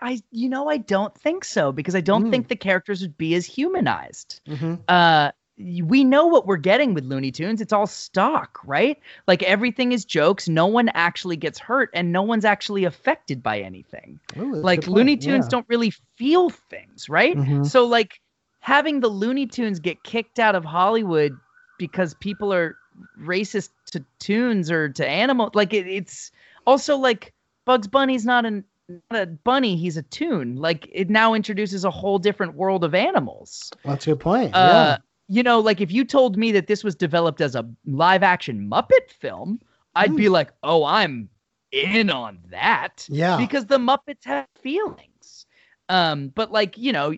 I, 0.00 0.20
you 0.32 0.48
know, 0.48 0.68
I 0.68 0.78
don't 0.78 1.14
think 1.16 1.44
so 1.44 1.72
because 1.72 1.94
I 1.94 2.00
don't 2.00 2.30
think 2.30 2.48
the 2.48 2.56
characters 2.56 3.00
would 3.02 3.16
be 3.16 3.34
as 3.34 3.46
humanized. 3.46 4.40
Mhm. 4.46 4.80
Uh, 4.88 5.30
we 5.56 6.02
know 6.02 6.26
what 6.26 6.46
we're 6.48 6.56
getting 6.56 6.94
with 6.94 7.04
Looney 7.04 7.30
Tunes. 7.30 7.60
It's 7.60 7.72
all 7.72 7.86
stock, 7.86 8.58
right? 8.64 8.98
Like 9.28 9.42
everything 9.44 9.92
is 9.92 10.04
jokes. 10.04 10.48
No 10.48 10.66
one 10.66 10.88
actually 10.94 11.36
gets 11.36 11.60
hurt, 11.60 11.90
and 11.94 12.10
no 12.10 12.22
one's 12.22 12.44
actually 12.44 12.84
affected 12.84 13.40
by 13.42 13.60
anything. 13.60 14.18
Ooh, 14.36 14.56
like. 14.56 14.88
Looney 14.88 15.16
Tunes 15.16 15.46
Yeah. 15.46 15.50
don't 15.50 15.66
really 15.68 15.90
feel 16.16 16.50
things, 16.50 17.08
right? 17.08 17.36
Mhm. 17.36 17.64
So 17.64 17.86
like 17.86 18.20
having 18.58 18.98
the 19.00 19.08
Looney 19.08 19.46
Tunes 19.46 19.78
get 19.78 20.02
kicked 20.02 20.40
out 20.40 20.56
of 20.56 20.64
Hollywood 20.64 21.38
because 21.78 22.14
people 22.14 22.52
are 22.52 22.76
racist 23.20 23.70
to 23.92 24.04
tunes 24.18 24.70
or 24.72 24.88
to 24.88 25.06
animals, 25.06 25.52
like 25.54 25.72
it, 25.72 25.86
it's 25.86 26.32
also 26.66 26.96
like 26.96 27.32
Bugs 27.64 27.86
Bunny's 27.86 28.24
not 28.24 28.44
an 28.44 28.64
a 29.10 29.26
bunny, 29.26 29.76
he's 29.76 29.96
a 29.96 30.02
tune. 30.02 30.56
Like 30.56 30.88
it 30.92 31.10
now 31.10 31.34
introduces 31.34 31.84
a 31.84 31.90
whole 31.90 32.18
different 32.18 32.54
world 32.54 32.84
of 32.84 32.94
animals. 32.94 33.70
That's 33.84 34.06
a 34.06 34.10
good 34.10 34.20
point. 34.20 34.54
Uh, 34.54 34.98
you 35.28 35.42
know, 35.42 35.60
like 35.60 35.80
if 35.80 35.90
you 35.90 36.04
told 36.04 36.36
me 36.36 36.52
that 36.52 36.66
this 36.66 36.84
was 36.84 36.94
developed 36.94 37.40
as 37.40 37.54
a 37.54 37.68
live 37.86 38.22
action 38.22 38.68
Muppet 38.68 39.10
film, 39.18 39.60
I'd 39.94 40.16
be 40.16 40.28
like, 40.28 40.50
oh, 40.62 40.84
I'm 40.84 41.28
in 41.72 42.10
on 42.10 42.38
that. 42.50 43.06
Yeah. 43.08 43.36
Because 43.36 43.66
the 43.66 43.78
Muppets 43.78 44.24
have 44.24 44.46
feelings. 44.60 45.46
Um, 45.88 46.28
but 46.28 46.50
like, 46.52 46.76
you 46.76 46.92
know, 46.92 47.14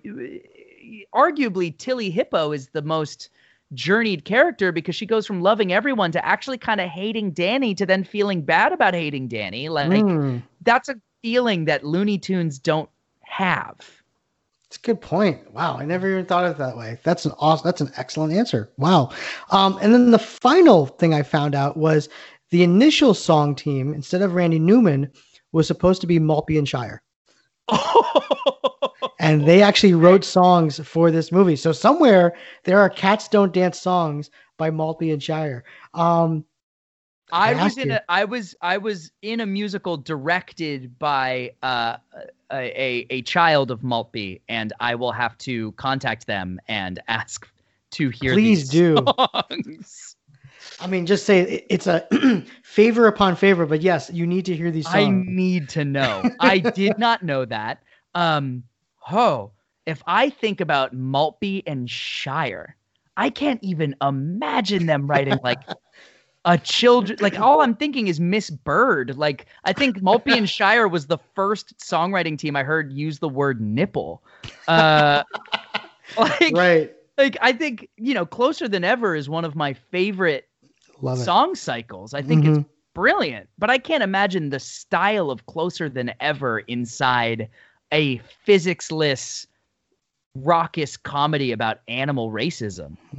arguably 1.15 1.77
Tillie 1.77 2.11
Hippo 2.11 2.53
is 2.53 2.69
the 2.69 2.83
most 2.83 3.31
journeyed 3.75 4.25
character 4.25 4.71
because 4.71 4.95
she 4.95 5.07
goes 5.07 5.27
from 5.27 5.43
loving 5.43 5.73
everyone 5.73 6.13
to 6.13 6.25
actually 6.25 6.59
kind 6.59 6.81
of 6.81 6.89
hating 6.89 7.33
Danny 7.33 7.75
to 7.75 7.85
then 7.85 8.05
feeling 8.05 8.43
bad 8.43 8.73
about 8.73 8.95
hating 8.95 9.27
Danny. 9.29 9.69
Like 9.69 9.89
Mm. 9.89 10.43
that's 10.63 10.89
a 10.89 10.95
feeling 11.27 11.65
that 11.65 11.83
Looney 11.83 12.19
Tunes 12.19 12.57
don't 12.57 12.89
have. 13.23 13.75
It's 14.69 14.77
a 14.77 14.81
good 14.81 15.01
point. 15.01 15.53
Wow, 15.53 15.77
I 15.77 15.85
never 15.85 16.09
even 16.09 16.25
thought 16.25 16.45
of 16.45 16.53
it 16.53 16.59
that 16.59 16.77
way. 16.77 17.01
That's 17.03 17.27
an 17.27 17.33
awesome. 17.41 17.67
That's 17.67 17.81
an 17.81 17.91
excellent 17.97 18.33
answer. 18.33 18.71
Wow. 18.77 19.11
Um, 19.51 19.77
and 19.83 19.93
then 19.93 20.13
the 20.13 20.21
final 20.21 20.87
thing 20.87 21.15
I 21.15 21.25
found 21.25 21.57
out 21.57 21.77
was 21.77 22.09
the 22.51 22.63
initial 22.63 23.13
song 23.13 23.57
team 23.57 23.93
instead 23.93 24.23
of 24.23 24.35
Randy 24.35 24.61
Newman 24.61 25.11
was 25.51 25.67
supposed 25.67 26.01
to 26.03 26.07
be 26.07 26.21
Maltby 26.21 26.59
and 26.59 26.69
Shire. 26.69 27.03
and 29.19 29.49
they 29.49 29.63
actually 29.63 29.95
wrote 29.95 30.23
songs 30.23 30.79
for 30.87 31.11
this 31.11 31.33
movie. 31.33 31.57
So 31.57 31.73
somewhere 31.73 32.37
there 32.63 32.79
are 32.79 32.89
Cats 32.89 33.27
Don't 33.27 33.53
Dance 33.53 33.81
songs 33.81 34.31
by 34.59 34.71
Maltby 34.71 35.11
and 35.11 35.21
Shire. 35.21 35.65
Um, 35.93 36.45
I 37.33 37.55
I 37.55 37.65
was 37.65 37.79
in 37.79 37.91
a 37.91 38.03
I 38.09 38.25
was 38.25 38.55
I 38.61 38.79
was 38.79 39.11
in 39.23 39.41
a 39.41 39.47
musical 39.47 39.97
directed 39.97 40.99
by 40.99 41.53
uh, 41.63 41.97
a, 42.53 42.81
a 42.81 43.07
a 43.11 43.23
child 43.23 43.71
of 43.71 43.83
Maltby, 43.83 44.43
and 44.49 44.73
I 44.81 44.95
will 44.95 45.13
have 45.13 45.37
to 45.39 45.73
contact 45.73 46.27
them 46.27 46.61
and 46.69 47.01
ask 47.09 47.49
to 47.93 48.11
hear. 48.11 48.33
Please 48.33 48.69
these 48.69 48.71
do. 48.71 49.05
songs. 49.07 50.17
I 50.81 50.87
mean, 50.87 51.07
just 51.07 51.25
say 51.27 51.65
it's 51.69 51.87
a 51.87 52.07
favor 52.63 53.07
upon 53.07 53.37
favor, 53.37 53.67
but 53.67 53.83
yes, 53.83 54.11
you 54.13 54.27
need 54.27 54.45
to 54.47 54.57
hear 54.57 54.71
these 54.71 54.85
songs. 54.85 54.97
I 54.97 55.33
need 55.33 55.69
to 55.71 55.85
know. 55.85 56.23
I 56.41 56.59
did 56.59 56.99
not 56.99 57.23
know 57.23 57.45
that. 57.45 57.83
Um, 58.15 58.65
oh, 59.11 59.53
if 59.87 60.03
I 60.07 60.31
think 60.31 60.61
about 60.61 60.93
Maltby 60.93 61.63
and 61.67 61.89
Shire, 61.89 62.77
I 63.17 63.31
can't 63.31 63.63
even 63.63 63.95
imagine 64.03 64.87
them 64.87 65.07
writing 65.07 65.39
like 65.43 65.61
a 66.47 66.57
children 66.57 67.19
like 67.21 67.39
all 67.39 67.61
I'm 67.61 67.75
thinking 67.75 68.07
is 68.09 68.19
Miss 68.21 68.49
Byrd. 68.51 69.17
Like 69.19 69.47
I 69.65 69.73
think 69.73 70.01
Maltby 70.03 70.39
and 70.39 70.49
Shire 70.49 70.89
was 70.89 71.07
the 71.07 71.19
first 71.35 71.77
songwriting 71.79 72.39
team 72.39 72.57
I 72.57 72.63
heard 72.63 72.93
use 72.93 73.19
the 73.19 73.29
word 73.29 73.61
nipple. 73.61 74.23
Uh 74.69 75.23
like 76.19 76.55
right. 76.55 76.93
like 77.19 77.37
I 77.43 77.53
think, 77.53 77.89
you 77.97 78.15
know, 78.15 78.25
Closer 78.25 78.69
Than 78.69 78.85
Ever 78.85 79.15
is 79.15 79.29
one 79.29 79.45
of 79.45 79.55
my 79.57 79.75
favorite 79.75 80.49
Love 81.03 81.19
it. 81.19 81.25
song 81.25 81.55
cycles. 81.55 82.15
I 82.15 82.23
think 82.23 82.45
it's 82.47 82.59
Mhm. 82.59 82.67
brilliant, 82.95 83.49
but 83.59 83.69
I 83.71 83.79
can't 83.79 84.03
imagine 84.03 84.49
the 84.51 84.61
style 84.61 85.31
of 85.31 85.45
Closer 85.47 85.89
Than 85.89 86.13
Ever 86.21 86.61
inside 86.61 87.49
a 87.93 88.19
physics-less 88.45 89.47
raucous 90.45 90.97
comedy 90.97 91.53
about 91.53 91.79
animal 91.89 92.31
racism. 92.31 92.97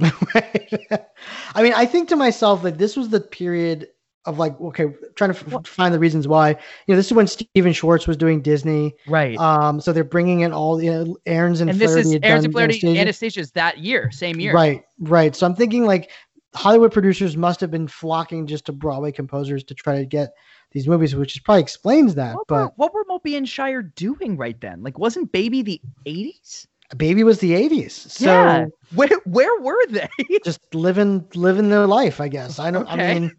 I 1.54 1.62
mean, 1.62 1.72
I 1.74 1.86
think 1.86 2.08
to 2.08 2.16
myself 2.16 2.62
that 2.62 2.78
this 2.78 2.96
was 2.96 3.08
the 3.08 3.20
period 3.20 3.88
of 4.24 4.38
like, 4.38 4.60
okay, 4.60 4.86
trying 5.14 5.32
to 5.32 5.56
f- 5.56 5.66
find 5.66 5.94
the 5.94 5.98
reasons 5.98 6.28
why. 6.28 6.50
You 6.50 6.56
know, 6.88 6.96
this 6.96 7.06
is 7.06 7.12
when 7.12 7.26
Stephen 7.26 7.72
Schwartz 7.72 8.06
was 8.06 8.16
doing 8.16 8.42
Disney. 8.42 8.94
Right. 9.06 9.38
Um, 9.38 9.80
so 9.80 9.92
they're 9.92 10.04
bringing 10.04 10.40
in 10.40 10.52
all 10.52 10.76
the 10.76 10.88
uh, 10.88 11.04
Ahrens 11.26 11.60
and, 11.60 11.70
and 11.70 11.78
this 11.78 11.94
is 11.94 12.14
Ahrens 12.22 12.44
and 12.44 12.52
Flaherty 12.52 12.74
Anastasia. 12.74 13.00
Anastasia's 13.00 13.50
that 13.52 13.78
year, 13.78 14.10
same 14.10 14.38
year. 14.38 14.52
Right, 14.52 14.84
right. 15.00 15.34
So 15.34 15.46
I'm 15.46 15.54
thinking 15.54 15.86
like 15.86 16.10
Hollywood 16.54 16.92
producers 16.92 17.36
must 17.36 17.60
have 17.60 17.70
been 17.70 17.88
flocking 17.88 18.46
just 18.46 18.66
to 18.66 18.72
Broadway 18.72 19.12
composers 19.12 19.64
to 19.64 19.74
try 19.74 19.98
to 19.98 20.04
get 20.04 20.30
these 20.72 20.86
movies, 20.86 21.14
which 21.14 21.34
is 21.34 21.40
probably 21.40 21.62
explains 21.62 22.14
that. 22.16 22.34
What 22.34 22.50
were, 22.50 22.64
But 22.64 22.72
what 22.78 22.94
were 22.94 23.04
Maltby 23.08 23.36
and 23.36 23.48
Shire 23.48 23.82
doing 23.82 24.36
right 24.36 24.60
then? 24.60 24.82
Like, 24.82 24.98
wasn't 24.98 25.32
Baby 25.32 25.62
the 25.62 25.80
80s? 26.06 26.66
Baby 26.96 27.22
was 27.24 27.40
the 27.40 27.52
80s. 27.52 27.90
So 27.92 28.24
yeah. 28.26 28.66
Where 28.94 29.10
where 29.26 29.60
were 29.60 29.86
they? 29.90 30.08
just 30.44 30.74
living 30.74 31.26
living 31.34 31.68
their 31.68 31.86
life, 31.86 32.20
I 32.20 32.28
guess. 32.28 32.58
I 32.58 32.70
don't. 32.70 32.90
Okay. 32.90 33.10
I 33.10 33.14
mean, 33.18 33.36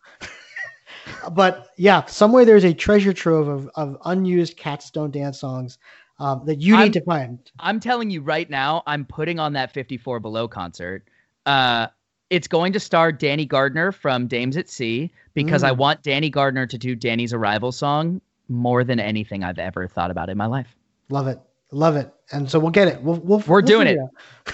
but 1.32 1.70
yeah, 1.78 2.06
somewhere 2.06 2.46
there's 2.46 2.64
a 2.64 2.74
treasure 2.74 3.14
trove 3.14 3.48
of, 3.48 3.70
of 3.76 3.98
unused 4.06 4.58
Cats 4.58 4.92
Don't 4.92 5.12
Dance 5.12 5.40
songs 5.40 5.78
um, 6.20 6.44
that 6.46 6.62
you 6.62 6.74
need 6.76 6.82
I'm- 6.82 6.92
to 6.92 7.02
find. 7.02 7.52
I'm 7.60 7.80
telling 7.80 8.10
you 8.12 8.22
right 8.22 8.50
now, 8.50 8.84
I'm 8.86 9.06
putting 9.06 9.40
on 9.40 9.54
that 9.54 9.72
54 9.72 10.20
Below 10.20 10.48
concert. 10.48 11.08
Uh, 11.46 11.88
it's 12.30 12.48
going 12.48 12.74
to 12.74 12.80
star 12.80 13.12
Danny 13.12 13.46
Gardner 13.48 13.92
from 13.92 14.28
Dames 14.28 14.56
at 14.58 14.70
Sea 14.70 15.12
because 15.34 15.64
I 15.64 15.72
Mm. 15.72 15.78
want 15.78 16.04
Danny 16.04 16.30
Gardner 16.30 16.68
to 16.68 16.78
do 16.78 16.96
Danny's 16.96 17.34
Arrival 17.34 17.72
song 17.72 18.22
more 18.50 18.84
than 18.84 19.00
anything 19.00 19.44
I've 19.44 19.58
ever 19.58 19.88
thought 19.88 20.12
about 20.12 20.30
in 20.30 20.38
my 20.38 20.46
life. 20.46 20.76
Love 21.10 21.28
it, 21.28 21.40
love 21.72 21.96
it, 21.96 22.12
and 22.32 22.50
so 22.50 22.60
we'll 22.60 22.72
get 22.72 22.88
it. 22.88 23.02
We'll, 23.02 23.20
we'll 23.20 23.40
We're 23.40 23.58
we'll 23.58 23.62
doing 23.62 23.88
figure 23.88 24.08
it. 24.46 24.54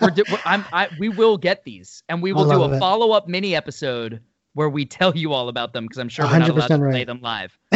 We're 0.00 0.10
do- 0.10 0.24
I'm, 0.44 0.64
I, 0.72 0.88
we 0.98 1.08
will 1.08 1.38
get 1.38 1.64
these, 1.64 2.02
and 2.08 2.22
we 2.22 2.32
will 2.34 2.48
do 2.48 2.62
a 2.62 2.78
follow 2.78 3.12
up 3.12 3.28
mini 3.28 3.54
episode 3.54 4.20
where 4.54 4.68
we 4.68 4.84
tell 4.84 5.16
you 5.16 5.32
all 5.32 5.48
about 5.48 5.72
them 5.72 5.84
because 5.84 5.98
I'm 5.98 6.08
sure 6.08 6.26
we're 6.26 6.38
not 6.38 6.50
allowed 6.50 6.68
to 6.68 6.74
100% 6.74 6.90
play 6.90 7.04
them 7.04 7.20
live. 7.22 7.58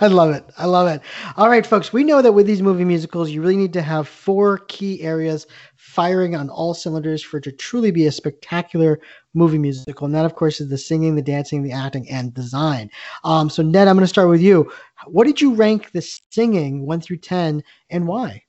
I 0.00 0.08
love 0.08 0.34
it. 0.34 0.44
I 0.58 0.66
love 0.66 0.88
it. 0.88 1.00
All 1.36 1.48
right, 1.48 1.64
folks. 1.64 1.92
We 1.92 2.02
know 2.02 2.22
that 2.22 2.32
with 2.32 2.46
these 2.46 2.60
movie 2.62 2.84
musicals, 2.84 3.30
you 3.30 3.40
really 3.40 3.56
need 3.56 3.72
to 3.74 3.82
have 3.82 4.08
four 4.08 4.58
key 4.68 5.00
areas 5.02 5.46
firing 5.76 6.34
on 6.34 6.50
all 6.50 6.74
cylinders 6.74 7.22
for 7.22 7.38
it 7.38 7.44
to 7.44 7.52
truly 7.52 7.90
be 7.92 8.06
a 8.06 8.12
spectacular 8.12 9.00
movie 9.34 9.58
musical. 9.58 10.06
And 10.06 10.14
that, 10.14 10.24
of 10.24 10.34
course, 10.34 10.60
is 10.60 10.68
the 10.68 10.78
singing, 10.78 11.14
the 11.14 11.22
dancing, 11.22 11.62
the 11.62 11.72
acting, 11.72 12.08
and 12.10 12.34
design. 12.34 12.90
Um, 13.22 13.48
so, 13.48 13.62
Ned, 13.62 13.86
I'm 13.86 13.94
going 13.94 14.02
to 14.02 14.08
start 14.08 14.28
with 14.28 14.40
you. 14.40 14.72
What 15.06 15.24
did 15.24 15.40
you 15.40 15.54
rank 15.54 15.92
the 15.92 16.02
singing 16.30 16.84
one 16.84 17.00
through 17.00 17.18
10 17.18 17.62
and 17.90 18.06
why? 18.08 18.42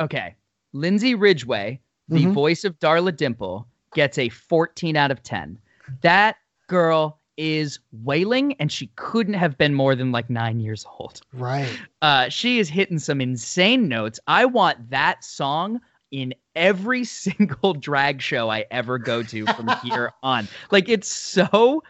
Okay. 0.00 0.36
Lindsay 0.72 1.14
Ridgeway, 1.14 1.80
the 2.08 2.26
Mhm. 2.26 2.32
voice 2.32 2.64
of 2.64 2.78
Darla 2.78 3.16
Dimple, 3.16 3.66
gets 3.94 4.18
a 4.18 4.28
14 4.28 4.96
out 4.96 5.10
of 5.10 5.22
10. 5.22 5.58
That 6.02 6.36
girl 6.66 7.20
is 7.36 7.78
wailing, 7.92 8.54
and 8.54 8.72
she 8.72 8.86
couldn't 8.96 9.34
have 9.34 9.58
been 9.58 9.74
more 9.74 9.94
than 9.94 10.10
like 10.12 10.30
nine 10.30 10.58
years 10.60 10.86
old. 10.98 11.20
Right. 11.34 11.78
Uh, 12.00 12.28
she 12.28 12.58
is 12.58 12.68
hitting 12.68 12.98
some 12.98 13.20
insane 13.20 13.88
notes. 13.88 14.18
I 14.26 14.46
want 14.46 14.90
that 14.90 15.22
song 15.22 15.80
in 16.10 16.34
every 16.54 17.04
single 17.04 17.74
drag 17.74 18.22
show 18.22 18.48
I 18.48 18.64
ever 18.70 18.98
go 18.98 19.22
to 19.22 19.44
from 19.46 19.68
here 19.82 20.12
on. 20.22 20.48
Like, 20.70 20.88
it's 20.88 21.08
so 21.12 21.82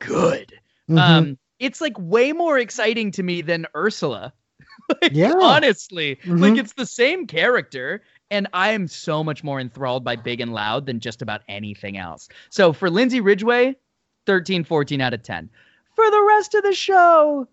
good. 0.00 0.52
Mhm. 0.88 0.98
Um, 0.98 1.38
it's 1.58 1.80
like 1.80 1.94
way 1.98 2.32
more 2.32 2.58
exciting 2.58 3.10
to 3.12 3.22
me 3.22 3.42
than 3.42 3.66
Ursula. 3.76 4.32
Like, 5.02 5.12
Yeah. 5.12 5.34
honestly, 5.42 6.18
like 6.24 6.54
Mhm. 6.54 6.58
it's 6.58 6.72
the 6.72 6.86
same 6.86 7.26
character, 7.26 8.02
and 8.30 8.46
I 8.54 8.70
am 8.70 8.86
so 8.88 9.22
much 9.22 9.44
more 9.44 9.60
enthralled 9.60 10.02
by 10.02 10.16
Big 10.16 10.40
and 10.40 10.54
Loud 10.54 10.86
than 10.86 10.98
just 11.00 11.20
about 11.20 11.42
anything 11.48 11.98
else. 11.98 12.28
So 12.48 12.72
for 12.72 12.88
Lindsay 12.88 13.20
Ridgeway, 13.20 13.76
13, 14.28 14.62
14 14.62 15.00
out 15.00 15.14
of 15.14 15.22
10. 15.22 15.48
For 15.96 16.08
the 16.10 16.22
rest 16.28 16.54
of 16.54 16.62
the 16.62 16.74
show, 16.74 17.48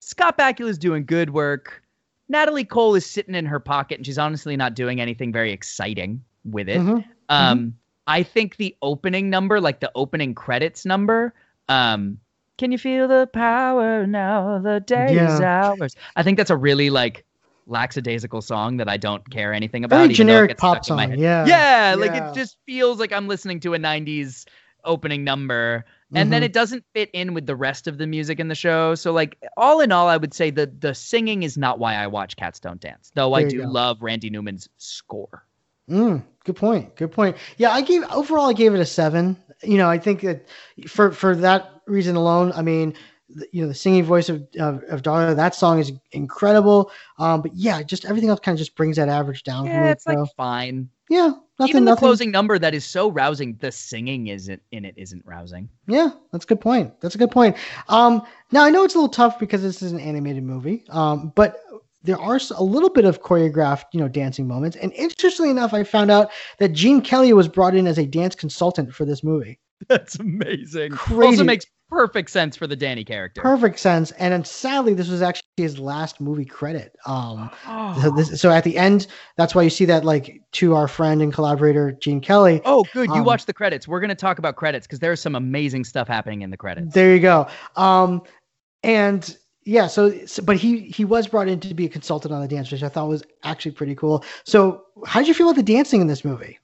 Scott 0.00 0.36
Bakula 0.36 0.68
is 0.68 0.76
doing 0.76 1.06
good 1.06 1.30
work. 1.30 1.80
Natalie 2.28 2.64
Cole 2.64 2.96
is 2.96 3.06
sitting 3.06 3.36
in 3.36 3.46
her 3.46 3.60
pocket, 3.60 3.98
and 3.98 4.04
she's 4.04 4.18
honestly 4.18 4.56
not 4.56 4.74
doing 4.74 5.00
anything 5.00 5.32
very 5.32 5.52
exciting 5.52 6.20
with 6.44 6.68
it. 6.68 6.80
Mhm. 6.80 7.04
Um, 7.28 7.74
I 8.08 8.24
think 8.24 8.56
the 8.56 8.74
opening 8.82 9.30
number, 9.30 9.60
like 9.60 9.78
the 9.78 9.92
opening 9.94 10.34
credits 10.34 10.84
number, 10.84 11.34
um, 11.68 12.18
can 12.58 12.72
you 12.72 12.78
feel 12.78 13.06
the 13.06 13.28
power 13.32 14.04
now? 14.04 14.58
The 14.58 14.80
day 14.80 15.12
is 15.16 15.38
Yeah. 15.40 15.70
ours. 15.78 15.94
I 16.16 16.24
think 16.24 16.36
that's 16.36 16.50
a 16.50 16.56
really 16.56 16.90
like 16.90 17.24
lackadaisical 17.68 18.42
song 18.42 18.78
that 18.78 18.88
I 18.88 18.96
don't 18.96 19.28
care 19.30 19.52
anything 19.52 19.84
about. 19.84 19.98
Very 19.98 20.10
even 20.14 20.26
though 20.26 20.32
it 20.32 20.36
generic 20.36 20.58
pop 20.58 20.84
stuck 20.84 20.90
in 20.90 20.96
my 20.96 21.02
song, 21.04 21.10
head. 21.10 21.20
yeah. 21.20 21.46
Yeah, 21.90 21.94
like 21.94 22.12
it 22.12 22.34
just 22.34 22.56
feels 22.66 22.98
like 22.98 23.12
I'm 23.12 23.28
listening 23.28 23.60
to 23.60 23.74
a 23.74 23.78
90s 23.78 24.46
opening 24.84 25.22
number. 25.22 25.84
And 26.14 26.32
then 26.32 26.42
Mhm. 26.42 26.46
it 26.46 26.52
doesn't 26.52 26.84
fit 26.94 27.10
in 27.12 27.34
with 27.34 27.46
the 27.46 27.56
rest 27.56 27.86
of 27.86 27.98
the 27.98 28.06
music 28.06 28.40
in 28.40 28.48
the 28.48 28.54
show. 28.54 28.94
So 28.94 29.12
like 29.12 29.38
all 29.56 29.80
in 29.80 29.92
all, 29.92 30.08
I 30.08 30.16
would 30.16 30.34
say 30.34 30.50
the 30.50 30.66
the 30.66 30.94
singing 30.94 31.42
is 31.42 31.56
not 31.58 31.78
why 31.78 31.94
I 31.94 32.06
watch 32.06 32.36
Cats 32.36 32.60
Don't 32.60 32.80
Dance. 32.80 33.10
Though 33.14 33.34
I 33.34 33.42
There 33.42 33.48
you 33.48 33.50
do 33.50 33.62
go. 33.62 33.64
love 33.66 34.02
Randy 34.02 34.30
Newman's 34.30 34.68
score. 34.78 35.46
Mm, 35.90 36.22
good 36.44 36.56
point. 36.56 36.94
Good 36.96 37.12
point. 37.12 37.36
Yeah, 37.56 37.70
I 37.70 37.80
gave 37.80 38.02
overall 38.12 38.48
I 38.50 38.52
gave 38.52 38.74
it 38.74 38.80
a 38.80 38.84
seven. 38.86 39.36
You 39.62 39.78
know, 39.78 39.88
I 39.88 39.98
think 39.98 40.20
that 40.20 40.46
for 40.86 41.10
for 41.12 41.34
that 41.36 41.80
reason 41.86 42.14
alone, 42.16 42.52
I 42.54 42.62
mean, 42.62 42.94
the, 43.30 43.46
you 43.52 43.62
know, 43.62 43.68
the 43.68 43.74
singing 43.74 44.04
voice 44.04 44.28
of 44.28 44.46
of, 44.60 44.82
of 44.84 45.02
Dara, 45.02 45.34
that 45.34 45.54
song 45.54 45.78
is 45.78 45.92
incredible. 46.12 46.90
Um, 47.18 47.40
but 47.42 47.54
yeah, 47.54 47.82
just 47.82 48.04
everything 48.04 48.28
else 48.28 48.40
kind 48.40 48.54
of 48.54 48.58
just 48.58 48.76
brings 48.76 48.96
that 48.96 49.08
average 49.08 49.44
down. 49.44 49.70
for 49.70 49.76
Yeah, 49.76 49.80
me, 49.80 49.92
it's 49.92 50.06
like 50.06 50.20
fine. 50.36 50.90
yeah, 51.08 51.32
nothing. 51.58 51.70
Even 51.70 51.84
the 51.84 51.90
nothing, 51.92 52.00
closing 52.00 52.30
number 52.30 52.58
that 52.58 52.74
is 52.74 52.84
so 52.84 53.10
rousing, 53.10 53.56
the 53.60 53.72
singing 53.72 54.28
isn't 54.28 54.62
in 54.72 54.84
it 54.84 54.94
isn't 54.96 55.24
rousing. 55.24 55.68
Yeah, 55.86 56.10
that's 56.32 56.44
a 56.44 56.48
good 56.48 56.60
point. 56.60 57.00
That's 57.00 57.14
a 57.14 57.18
good 57.18 57.30
point. 57.30 57.56
Um, 57.88 58.22
now 58.52 58.64
I 58.64 58.70
know 58.70 58.84
it's 58.84 58.94
a 58.94 58.98
little 58.98 59.08
tough 59.08 59.38
because 59.38 59.62
this 59.62 59.82
is 59.82 59.92
an 59.92 60.00
animated 60.00 60.44
movie. 60.44 60.84
Um, 60.90 61.32
but 61.34 61.62
there 62.02 62.18
are 62.18 62.40
a 62.56 62.62
little 62.62 62.90
bit 62.90 63.04
of 63.04 63.22
choreographed, 63.22 63.84
you 63.92 64.00
know, 64.00 64.08
dancing 64.08 64.46
moments. 64.46 64.76
And 64.76 64.92
interestingly 64.92 65.50
enough, 65.50 65.74
I 65.74 65.84
found 65.84 66.10
out 66.10 66.30
that 66.58 66.72
Gene 66.72 67.00
Kelly 67.00 67.32
was 67.32 67.48
brought 67.48 67.74
in 67.74 67.86
as 67.86 67.98
a 67.98 68.06
dance 68.06 68.34
consultant 68.34 68.94
for 68.94 69.04
this 69.04 69.22
movie. 69.22 69.58
That's 69.88 70.18
amazing. 70.18 70.92
Crazy. 70.92 71.26
Also 71.26 71.44
makes 71.44 71.66
perfect 71.90 72.30
sense 72.30 72.56
for 72.56 72.66
the 72.66 72.76
Danny 72.76 73.04
character. 73.04 73.40
Perfect 73.40 73.78
sense. 73.78 74.10
And 74.12 74.32
then 74.32 74.44
sadly, 74.44 74.94
this 74.94 75.08
was 75.08 75.22
actually 75.22 75.44
his 75.56 75.78
last 75.78 76.20
movie 76.20 76.44
credit. 76.44 76.96
Um, 77.06 77.50
Oh. 77.66 77.98
so, 78.02 78.10
this, 78.10 78.40
so 78.40 78.50
at 78.50 78.64
the 78.64 78.76
end, 78.76 79.06
that's 79.36 79.54
why 79.54 79.62
you 79.62 79.70
see 79.70 79.84
that 79.86 80.04
like 80.04 80.40
to 80.52 80.74
our 80.74 80.88
friend 80.88 81.22
and 81.22 81.32
collaborator 81.32 81.92
Gene 81.92 82.20
Kelly. 82.20 82.60
Oh, 82.64 82.84
good. 82.92 83.08
You 83.08 83.16
Um, 83.16 83.24
watched 83.24 83.46
the 83.46 83.52
credits. 83.54 83.88
We're 83.88 84.00
going 84.00 84.08
to 84.10 84.14
talk 84.14 84.38
about 84.38 84.56
credits 84.56 84.86
because 84.86 84.98
there's 85.00 85.20
some 85.20 85.34
amazing 85.34 85.84
stuff 85.84 86.08
happening 86.08 86.42
in 86.42 86.50
the 86.50 86.56
credits. 86.56 86.94
There 86.94 87.14
you 87.14 87.20
go. 87.20 87.46
Um, 87.76 88.22
and 88.82 89.36
yeah, 89.64 89.86
so, 89.86 90.24
so 90.24 90.42
but 90.42 90.56
he 90.56 90.80
he 90.82 91.04
was 91.04 91.26
brought 91.26 91.48
in 91.48 91.60
to 91.60 91.74
be 91.74 91.84
a 91.84 91.88
consultant 91.90 92.32
on 92.32 92.40
the 92.40 92.48
dance, 92.48 92.70
which 92.72 92.82
I 92.82 92.88
thought 92.88 93.08
was 93.08 93.22
actually 93.44 93.72
pretty 93.72 93.94
cool. 93.94 94.24
So, 94.44 94.82
how 95.06 95.20
did 95.20 95.28
you 95.28 95.34
feel 95.34 95.48
about 95.48 95.56
the 95.56 95.62
dancing 95.62 96.00
in 96.00 96.06
this 96.06 96.24
movie? 96.24 96.58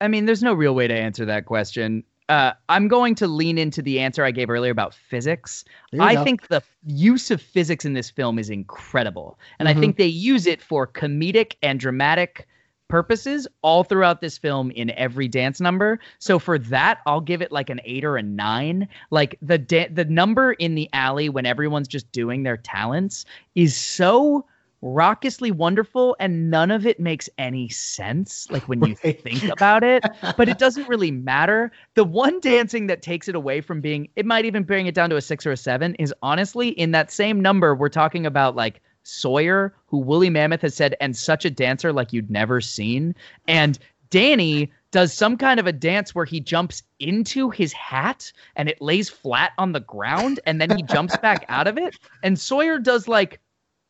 I 0.00 0.08
mean, 0.08 0.26
there's 0.26 0.42
no 0.42 0.52
real 0.52 0.74
way 0.74 0.86
to 0.86 0.94
answer 0.94 1.24
that 1.24 1.46
question. 1.46 2.04
Uh, 2.28 2.52
I'm 2.68 2.88
going 2.88 3.14
to 3.16 3.26
lean 3.26 3.56
into 3.56 3.80
the 3.80 4.00
answer 4.00 4.22
I 4.24 4.30
gave 4.30 4.50
earlier 4.50 4.70
about 4.70 4.92
physics. 4.92 5.64
I 5.98 6.14
go. 6.14 6.24
think 6.24 6.48
the 6.48 6.62
use 6.86 7.30
of 7.30 7.40
physics 7.40 7.84
in 7.84 7.94
this 7.94 8.10
film 8.10 8.38
is 8.38 8.50
incredible. 8.50 9.38
And 9.58 9.66
Mhm. 9.66 9.76
I 9.76 9.80
think 9.80 9.96
they 9.96 10.06
use 10.06 10.46
it 10.46 10.60
for 10.60 10.86
comedic 10.86 11.54
and 11.62 11.80
dramatic 11.80 12.46
purposes 12.88 13.46
all 13.62 13.84
throughout 13.84 14.20
this 14.20 14.38
film 14.38 14.70
in 14.72 14.90
every 14.90 15.28
dance 15.28 15.60
number. 15.60 15.98
So 16.18 16.38
for 16.38 16.58
that, 16.58 16.98
I'll 17.06 17.20
give 17.20 17.42
it 17.42 17.52
like 17.52 17.68
an 17.70 17.80
8 17.84 18.04
or 18.04 18.16
a 18.16 18.22
9. 18.22 18.88
Like 19.10 19.36
the 19.42 19.58
da- 19.58 19.88
the 19.88 20.06
number 20.06 20.52
in 20.54 20.74
the 20.74 20.88
alley 20.92 21.28
when 21.28 21.44
everyone's 21.46 21.88
just 21.88 22.10
doing 22.12 22.42
their 22.42 22.56
talents 22.56 23.24
is 23.54 23.76
so 23.76 24.44
raucously 24.80 25.50
wonderful 25.50 26.16
and 26.20 26.50
none 26.50 26.70
of 26.70 26.86
it 26.86 27.00
makes 27.00 27.28
any 27.38 27.68
sense 27.68 28.46
like 28.50 28.68
when 28.68 28.82
you 28.82 28.96
Right. 29.04 29.20
think 29.20 29.44
about 29.48 29.82
it 29.82 30.04
but 30.36 30.48
it 30.48 30.58
doesn't 30.58 30.88
really 30.88 31.10
matter 31.10 31.72
the 31.94 32.04
one 32.04 32.38
dancing 32.40 32.86
that 32.86 33.02
takes 33.02 33.28
it 33.28 33.34
away 33.34 33.60
from 33.60 33.80
being 33.80 34.08
it 34.16 34.24
might 34.24 34.44
even 34.44 34.62
bring 34.62 34.86
it 34.86 34.94
down 34.94 35.10
to 35.10 35.16
a 35.16 35.20
six 35.20 35.44
or 35.44 35.52
a 35.52 35.56
seven 35.56 35.94
is 35.96 36.14
honestly 36.22 36.68
in 36.70 36.92
that 36.92 37.10
same 37.10 37.40
number 37.40 37.74
we're 37.74 37.88
talking 37.88 38.24
about 38.24 38.54
like 38.54 38.80
Sawyer, 39.04 39.74
who 39.86 40.04
Woolie 40.04 40.30
Mammoth 40.30 40.60
has 40.60 40.74
said, 40.74 40.94
and 41.00 41.16
such 41.16 41.46
a 41.46 41.50
dancer 41.50 41.94
like 41.94 42.12
you'd 42.12 42.30
never 42.30 42.60
seen. 42.60 43.14
And 43.46 43.78
Danny 44.10 44.70
does 44.90 45.12
some 45.14 45.36
kind 45.36 45.58
of 45.58 45.66
a 45.66 45.72
dance 45.72 46.14
where 46.14 46.24
he 46.26 46.40
jumps 46.40 46.82
into 46.98 47.48
his 47.50 47.72
hat 47.72 48.30
and 48.56 48.68
it 48.68 48.80
lays 48.82 49.08
flat 49.08 49.52
on 49.58 49.72
the 49.72 49.80
ground 49.80 50.40
and 50.46 50.60
then 50.60 50.70
he 50.70 50.82
jumps 50.82 51.16
back 51.16 51.44
out 51.48 51.66
of 51.66 51.78
it. 51.78 51.96
And 52.22 52.38
Sawyer 52.38 52.78
does 52.78 53.08
like 53.08 53.40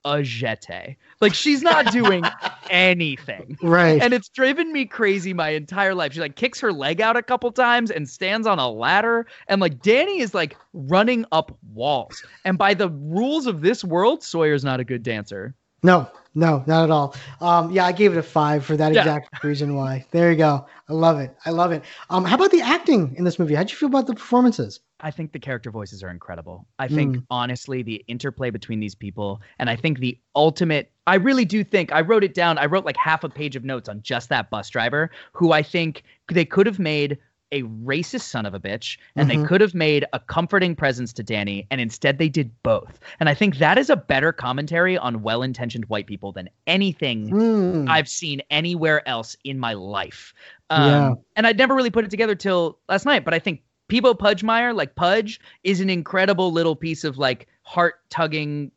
a 0.09 0.23
jeté. 0.23 0.97
Like 1.21 1.35
she's 1.35 1.63
not 1.63 1.93
doing 1.93 2.25
anything. 2.71 3.59
Right. 3.63 4.01
And 4.01 4.15
it's 4.15 4.29
driven 4.29 4.73
me 4.73 4.85
crazy 4.87 5.33
my 5.33 5.51
entire 5.51 5.95
life. 5.95 6.13
She 6.13 6.21
like 6.21 6.37
kicks 6.37 6.61
her 6.61 6.73
leg 6.73 7.01
out 7.01 7.17
a 7.17 7.23
couple 7.23 7.51
times 7.53 7.91
and 7.91 8.09
stands 8.09 8.47
on 8.47 8.59
a 8.59 8.71
ladder. 8.71 9.27
And 9.49 9.61
like 9.61 9.83
Danny 9.83 10.21
is 10.21 10.35
like 10.35 10.57
running 10.73 11.25
up 11.33 11.57
walls. 11.73 12.23
And 12.45 12.57
by 12.59 12.75
the 12.75 12.89
rules 12.89 13.47
of 13.47 13.61
this 13.61 13.85
world, 13.85 14.23
Sawyer's 14.23 14.65
not 14.65 14.81
a 14.81 14.85
good 14.85 15.03
dancer. 15.03 15.55
No, 15.83 16.09
no, 16.35 16.63
not 16.67 16.85
at 16.85 16.91
all. 16.91 17.15
Um, 17.41 17.71
yeah, 17.71 17.87
I 17.87 17.93
gave 17.93 18.13
it 18.13 18.19
a 18.19 18.23
five 18.23 18.65
for 18.65 18.77
that 18.77 18.93
Yeah. 18.93 19.01
exact 19.01 19.43
reason 19.45 19.75
why. 19.75 20.05
There 20.11 20.31
you 20.31 20.37
go. 20.39 20.67
I 20.89 20.93
love 20.93 21.19
it. 21.21 21.37
I 21.47 21.51
love 21.51 21.73
it. 21.73 21.85
Um, 22.11 22.25
how 22.25 22.35
about 22.37 22.51
the 22.51 22.61
acting 22.61 23.15
in 23.17 23.25
this 23.25 23.39
movie? 23.39 23.55
How'd 23.55 23.71
you 23.71 23.77
feel 23.77 23.89
about 23.89 24.07
the 24.07 24.15
performances? 24.15 24.81
I 25.01 25.13
think 25.13 25.31
the 25.33 25.39
character 25.39 25.71
voices 25.71 26.03
are 26.03 26.11
incredible. 26.11 26.67
I 26.81 26.89
think 26.89 27.17
Mm. 27.17 27.23
honestly 27.31 27.83
the 27.83 28.05
interplay 28.09 28.51
between 28.51 28.81
these 28.81 28.97
people 28.97 29.41
and 29.61 29.71
I 29.71 29.77
think 29.77 30.01
the 30.01 30.19
ultimate 30.35 30.91
I 31.07 31.15
really 31.15 31.45
do 31.45 31.63
think 31.65 31.91
I 31.93 32.01
wrote 32.03 32.23
it 32.25 32.35
down. 32.35 32.59
I 32.59 32.67
wrote 32.67 32.85
like 32.85 32.97
half 32.97 33.25
a 33.25 33.29
page 33.31 33.57
of 33.57 33.65
notes 33.65 33.89
on 33.89 34.03
just 34.03 34.29
that 34.29 34.51
bus 34.51 34.69
driver 34.69 35.11
who 35.33 35.53
I 35.53 35.63
think 35.63 36.03
they 36.31 36.45
could 36.45 36.67
have 36.67 36.79
made 36.79 37.17
a 37.53 37.63
racist 37.63 38.23
son 38.23 38.45
of 38.47 38.55
a 38.55 38.61
bitch 38.61 38.99
and 39.17 39.29
Mhm. 39.31 39.37
they 39.43 39.47
could 39.49 39.61
have 39.61 39.75
made 39.75 40.05
a 40.13 40.21
comforting 40.21 40.77
presence 40.77 41.13
to 41.15 41.23
Danny 41.23 41.67
and 41.71 41.81
instead 41.81 42.19
they 42.19 42.29
did 42.29 42.51
both. 42.63 42.99
And 43.21 43.29
I 43.29 43.35
think 43.35 43.57
that 43.59 43.79
is 43.79 43.89
a 43.91 43.97
better 43.97 44.33
commentary 44.33 44.99
on 44.99 45.23
well-intentioned 45.23 45.87
white 45.87 46.07
people 46.07 46.33
than 46.33 46.49
anything 46.67 47.31
Mm. 47.31 47.89
I've 47.89 48.09
seen 48.09 48.43
anywhere 48.51 49.07
else 49.09 49.37
in 49.45 49.59
my 49.59 49.73
life. 49.73 50.35
Um, 50.71 50.89
Yeah. 50.91 51.15
And 51.37 51.47
I'd 51.47 51.59
never 51.59 51.75
really 51.75 51.91
put 51.91 52.05
it 52.05 52.11
together 52.11 52.35
till 52.35 52.79
last 52.89 53.07
night, 53.07 53.25
but 53.25 53.33
I 53.35 53.39
think 53.39 53.63
Peebo 53.89 54.13
Pudgemeyer, 54.19 54.75
like 54.75 54.95
Pudge, 54.97 55.41
is 55.65 55.81
an 55.81 55.89
incredible 55.89 56.53
little 56.53 56.77
piece 56.77 57.05
of 57.05 57.17
like 57.17 57.47
heart 57.69 57.97
tugging 58.09 58.71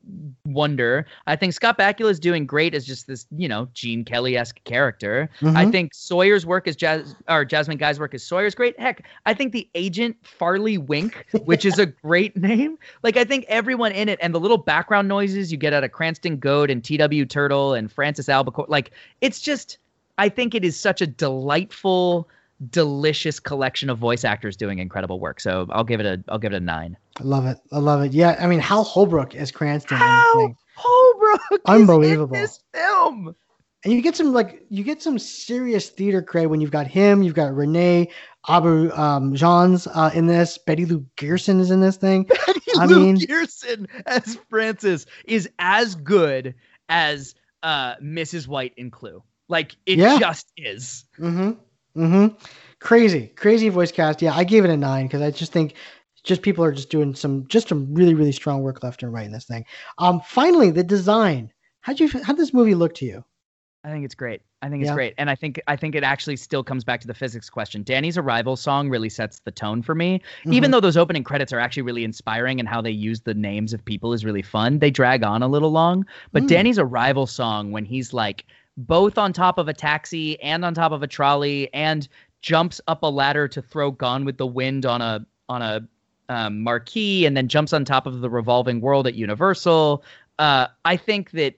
wonder. 0.46 1.06
I 1.26 1.38
think 1.38 1.54
Scott 1.54 1.78
Bakula 1.78 2.10
is 2.10 2.20
doing 2.20 2.46
great 2.46 2.76
as 2.76 2.86
just 2.86 3.08
this, 3.08 3.26
you 3.38 3.48
know, 3.48 3.70
Gene 3.74 4.04
Kelly 4.04 4.36
esque 4.36 4.62
character. 4.66 5.30
I 5.42 5.64
Mhm. 5.66 5.72
think 5.72 5.94
Sawyer's 5.94 6.46
work 6.46 6.68
as 6.68 6.76
Jazz 6.76 7.16
or 7.30 7.46
Jasmine 7.46 7.78
Guy's 7.78 8.02
work 8.02 8.14
as 8.14 8.22
Sawyer's 8.22 8.54
great. 8.54 8.78
Heck, 8.78 9.06
I 9.26 9.34
think 9.34 9.54
the 9.54 9.66
agent 9.76 10.18
Farley 10.24 10.78
Wink, 10.78 11.26
which 11.46 11.64
is 11.64 11.80
a 11.80 11.86
great 12.04 12.36
name. 12.36 12.78
Like 13.02 13.16
I 13.16 13.24
think 13.24 13.46
everyone 13.48 13.94
in 13.94 14.10
it 14.10 14.20
and 14.22 14.36
the 14.36 14.42
little 14.42 14.58
background 14.58 15.08
noises 15.08 15.54
you 15.54 15.58
get 15.58 15.72
out 15.72 15.86
of 15.86 15.94
Cranston 15.94 16.36
Goad 16.36 16.70
and 16.70 16.84
T.W. 16.84 17.26
Turtle 17.28 17.74
and 17.74 17.90
Frances 17.90 18.28
Albacore, 18.28 18.66
like 18.68 18.92
it's 19.22 19.40
just 19.40 19.78
I 20.18 20.28
think 20.28 20.54
it 20.54 20.66
is 20.66 20.78
such 20.78 21.02
a 21.02 21.08
delightful, 21.08 22.28
delicious 22.70 23.40
collection 23.40 23.90
of 23.90 23.98
voice 23.98 24.24
actors 24.24 24.56
doing 24.56 24.80
incredible 24.80 25.20
work. 25.20 25.40
So 25.40 25.68
I'll 25.72 25.84
give 25.84 26.00
it 26.00 26.06
a 26.06 26.24
I'll 26.30 26.40
give 26.40 26.54
it 26.54 26.58
a 26.58 26.60
nine. 26.60 26.98
I 27.20 27.24
love 27.24 27.46
it. 27.46 27.58
I 27.72 27.80
love 27.80 28.02
it. 28.04 28.12
Yeah, 28.14 28.38
I 28.40 28.48
mean 28.48 28.60
Hal 28.60 28.84
Holbrook 28.84 29.36
as 29.36 29.52
Cranston. 29.52 29.98
Hal. 29.98 30.56
Holbrook, 30.76 31.42
is 31.52 31.60
in 31.68 31.72
Unbelievable. 31.74 32.36
this 32.36 32.60
film. 32.74 33.36
And 33.84 33.94
you 33.94 34.02
get 34.04 34.16
some 34.16 34.32
like 34.34 34.64
you 34.70 34.84
get 34.84 35.02
some 35.02 35.18
serious 35.18 35.90
theater 35.90 36.22
cred 36.22 36.50
when 36.50 36.62
you've 36.62 36.72
got 36.72 36.86
him, 36.88 37.24
you've 37.24 37.34
got 37.34 37.54
Renee 37.56 38.10
Abu 38.48 38.92
um, 38.92 39.34
Jeans 39.36 39.88
uh, 39.88 40.12
in 40.14 40.28
this. 40.28 40.58
Betty 40.60 40.86
Lou 40.86 41.06
Gerson 41.16 41.60
is 41.60 41.72
in 41.72 41.82
this 41.82 41.98
thing. 41.98 42.30
I 42.78 42.86
Lou 42.86 43.00
mean, 43.00 43.18
Gerson 43.26 43.88
as 44.06 44.38
Frances 44.50 45.08
is 45.26 45.50
as 45.58 45.96
good 45.96 46.54
as 46.90 47.34
uh, 47.64 47.96
Mrs. 47.96 48.48
White 48.48 48.74
in 48.78 48.92
Clue. 48.92 49.24
Like 49.48 49.76
it 49.88 49.98
Yeah. 49.98 50.20
just 50.20 50.52
is. 50.58 51.06
Mm-hmm. 51.20 51.60
Mm-hmm. 51.96 52.36
Crazy, 52.80 53.28
crazy 53.36 53.70
voice 53.70 53.92
cast. 53.92 54.22
Yeah, 54.22 54.34
I 54.36 54.44
gave 54.44 54.64
it 54.66 54.70
a 54.72 54.78
nine 54.78 55.08
because 55.08 55.22
I 55.22 55.32
just 55.32 55.52
think 55.52 55.76
just 56.24 56.42
people 56.42 56.64
are 56.64 56.72
just 56.72 56.90
doing 56.90 57.14
some 57.16 57.48
just 57.48 57.68
some 57.68 57.94
really, 57.94 58.14
really 58.14 58.32
strong 58.32 58.62
work 58.62 58.84
left 58.84 59.04
and 59.04 59.14
right 59.14 59.26
in 59.26 59.32
this 59.32 59.46
thing. 59.46 59.66
Um, 59.98 60.22
finally, 60.26 60.72
the 60.72 60.84
design. 60.84 61.52
How'd 61.82 62.00
you 62.00 62.10
how'd 62.24 62.38
this 62.38 62.54
movie 62.54 62.76
look 62.76 62.94
to 62.96 63.06
you? 63.06 63.24
I 63.84 63.90
think 63.90 64.06
it's 64.06 64.14
great. 64.14 64.42
I 64.62 64.70
think 64.70 64.82
it's 64.84 64.90
Yeah. 64.90 64.94
great. 64.96 65.16
And 65.18 65.28
I 65.28 65.34
think 65.36 65.60
I 65.68 65.76
think 65.76 65.96
it 65.96 66.04
actually 66.04 66.36
still 66.36 66.64
comes 66.64 66.84
back 66.84 67.02
to 67.02 67.08
the 67.08 67.16
physics 67.16 67.50
question. 67.50 67.82
Danny's 67.82 68.18
arrival 68.18 68.56
song 68.56 68.90
really 68.90 69.10
sets 69.10 69.40
the 69.40 69.50
tone 69.52 69.82
for 69.82 69.96
me. 69.96 70.22
Even 70.46 70.70
Mhm. 70.70 70.74
though 70.74 70.80
those 70.80 70.98
opening 70.98 71.24
credits 71.24 71.52
are 71.52 71.60
actually 71.60 71.82
really 71.84 72.04
inspiring 72.04 72.60
and 72.60 72.70
how 72.70 72.80
they 72.82 72.92
use 72.92 73.22
the 73.22 73.34
names 73.34 73.74
of 73.74 73.84
people 73.84 74.14
is 74.14 74.24
really 74.24 74.44
fun, 74.44 74.78
they 74.78 74.92
drag 74.92 75.24
on 75.24 75.42
a 75.42 75.48
little 75.48 75.72
long. 75.72 76.06
But 76.32 76.44
Mm. 76.44 76.48
Danny's 76.48 76.78
arrival 76.80 77.26
song 77.26 77.72
when 77.72 77.86
he's 77.86 78.14
like 78.14 78.46
both 78.88 79.18
on 79.18 79.34
top 79.34 79.58
of 79.58 79.68
a 79.68 79.74
taxi 79.74 80.40
and 80.42 80.66
on 80.66 80.74
top 80.74 80.92
of 80.92 81.04
a 81.04 81.08
trolley 81.08 81.74
and 81.74 82.08
jumps 82.42 82.82
up 82.88 83.04
a 83.04 83.08
ladder 83.08 83.48
to 83.48 83.62
throw 83.62 83.92
Gone 83.92 84.26
with 84.26 84.38
the 84.38 84.48
Wind 84.48 84.86
on 84.86 85.02
a 85.02 85.26
on 85.48 85.62
a 85.62 85.88
um, 86.30 86.62
marquee 86.62 87.26
and 87.26 87.36
then 87.36 87.48
jumps 87.48 87.74
on 87.74 87.84
top 87.84 88.08
of 88.08 88.22
the 88.22 88.30
revolving 88.30 88.82
world 88.82 89.06
at 89.06 89.16
Universal. 89.16 90.04
Uh, 90.40 90.68
I 90.86 90.98
think 90.98 91.32
that 91.32 91.56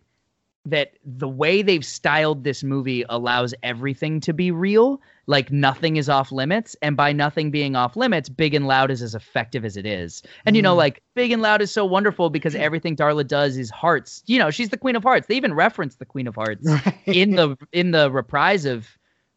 that 0.66 0.94
the 1.06 1.28
way 1.28 1.62
they've 1.62 1.86
styled 1.86 2.44
this 2.44 2.64
movie 2.64 3.04
allows 3.10 3.54
everything 3.64 4.20
to 4.22 4.34
be 4.34 4.52
real. 4.52 5.02
Like 5.26 5.52
nothing 5.52 5.96
is 5.96 6.10
off 6.10 6.32
limits, 6.34 6.76
and 6.82 6.98
by 6.98 7.14
nothing 7.14 7.50
being 7.50 7.76
off 7.76 7.96
limits, 7.96 8.28
Big 8.30 8.54
and 8.54 8.68
Loud 8.68 8.92
is 8.92 9.02
as 9.02 9.16
effective 9.16 9.64
as 9.64 9.78
it 9.78 9.86
is. 9.86 10.22
And 10.46 10.56
you 10.56 10.62
know, 10.62 10.76
Mm. 10.76 10.78
like 10.78 11.02
Big 11.16 11.32
and 11.32 11.42
Loud 11.42 11.62
is 11.62 11.72
so 11.72 11.86
wonderful 11.86 12.30
because 12.30 12.56
everything 12.56 12.96
Darla 12.96 13.26
does 13.26 13.58
is 13.58 13.70
hearts. 13.70 14.22
You 14.26 14.38
know, 14.40 14.52
she's 14.52 14.70
the 14.70 14.78
Queen 14.78 14.96
of 14.98 15.04
Hearts. 15.04 15.28
They 15.28 15.36
even 15.36 15.54
reference 15.54 15.96
the 15.96 16.06
Queen 16.06 16.28
of 16.28 16.36
Hearts 16.36 16.78
in 17.12 17.36
the 17.36 17.56
in 17.72 17.92
the 17.92 18.12
reprise 18.12 18.66
of 18.66 18.88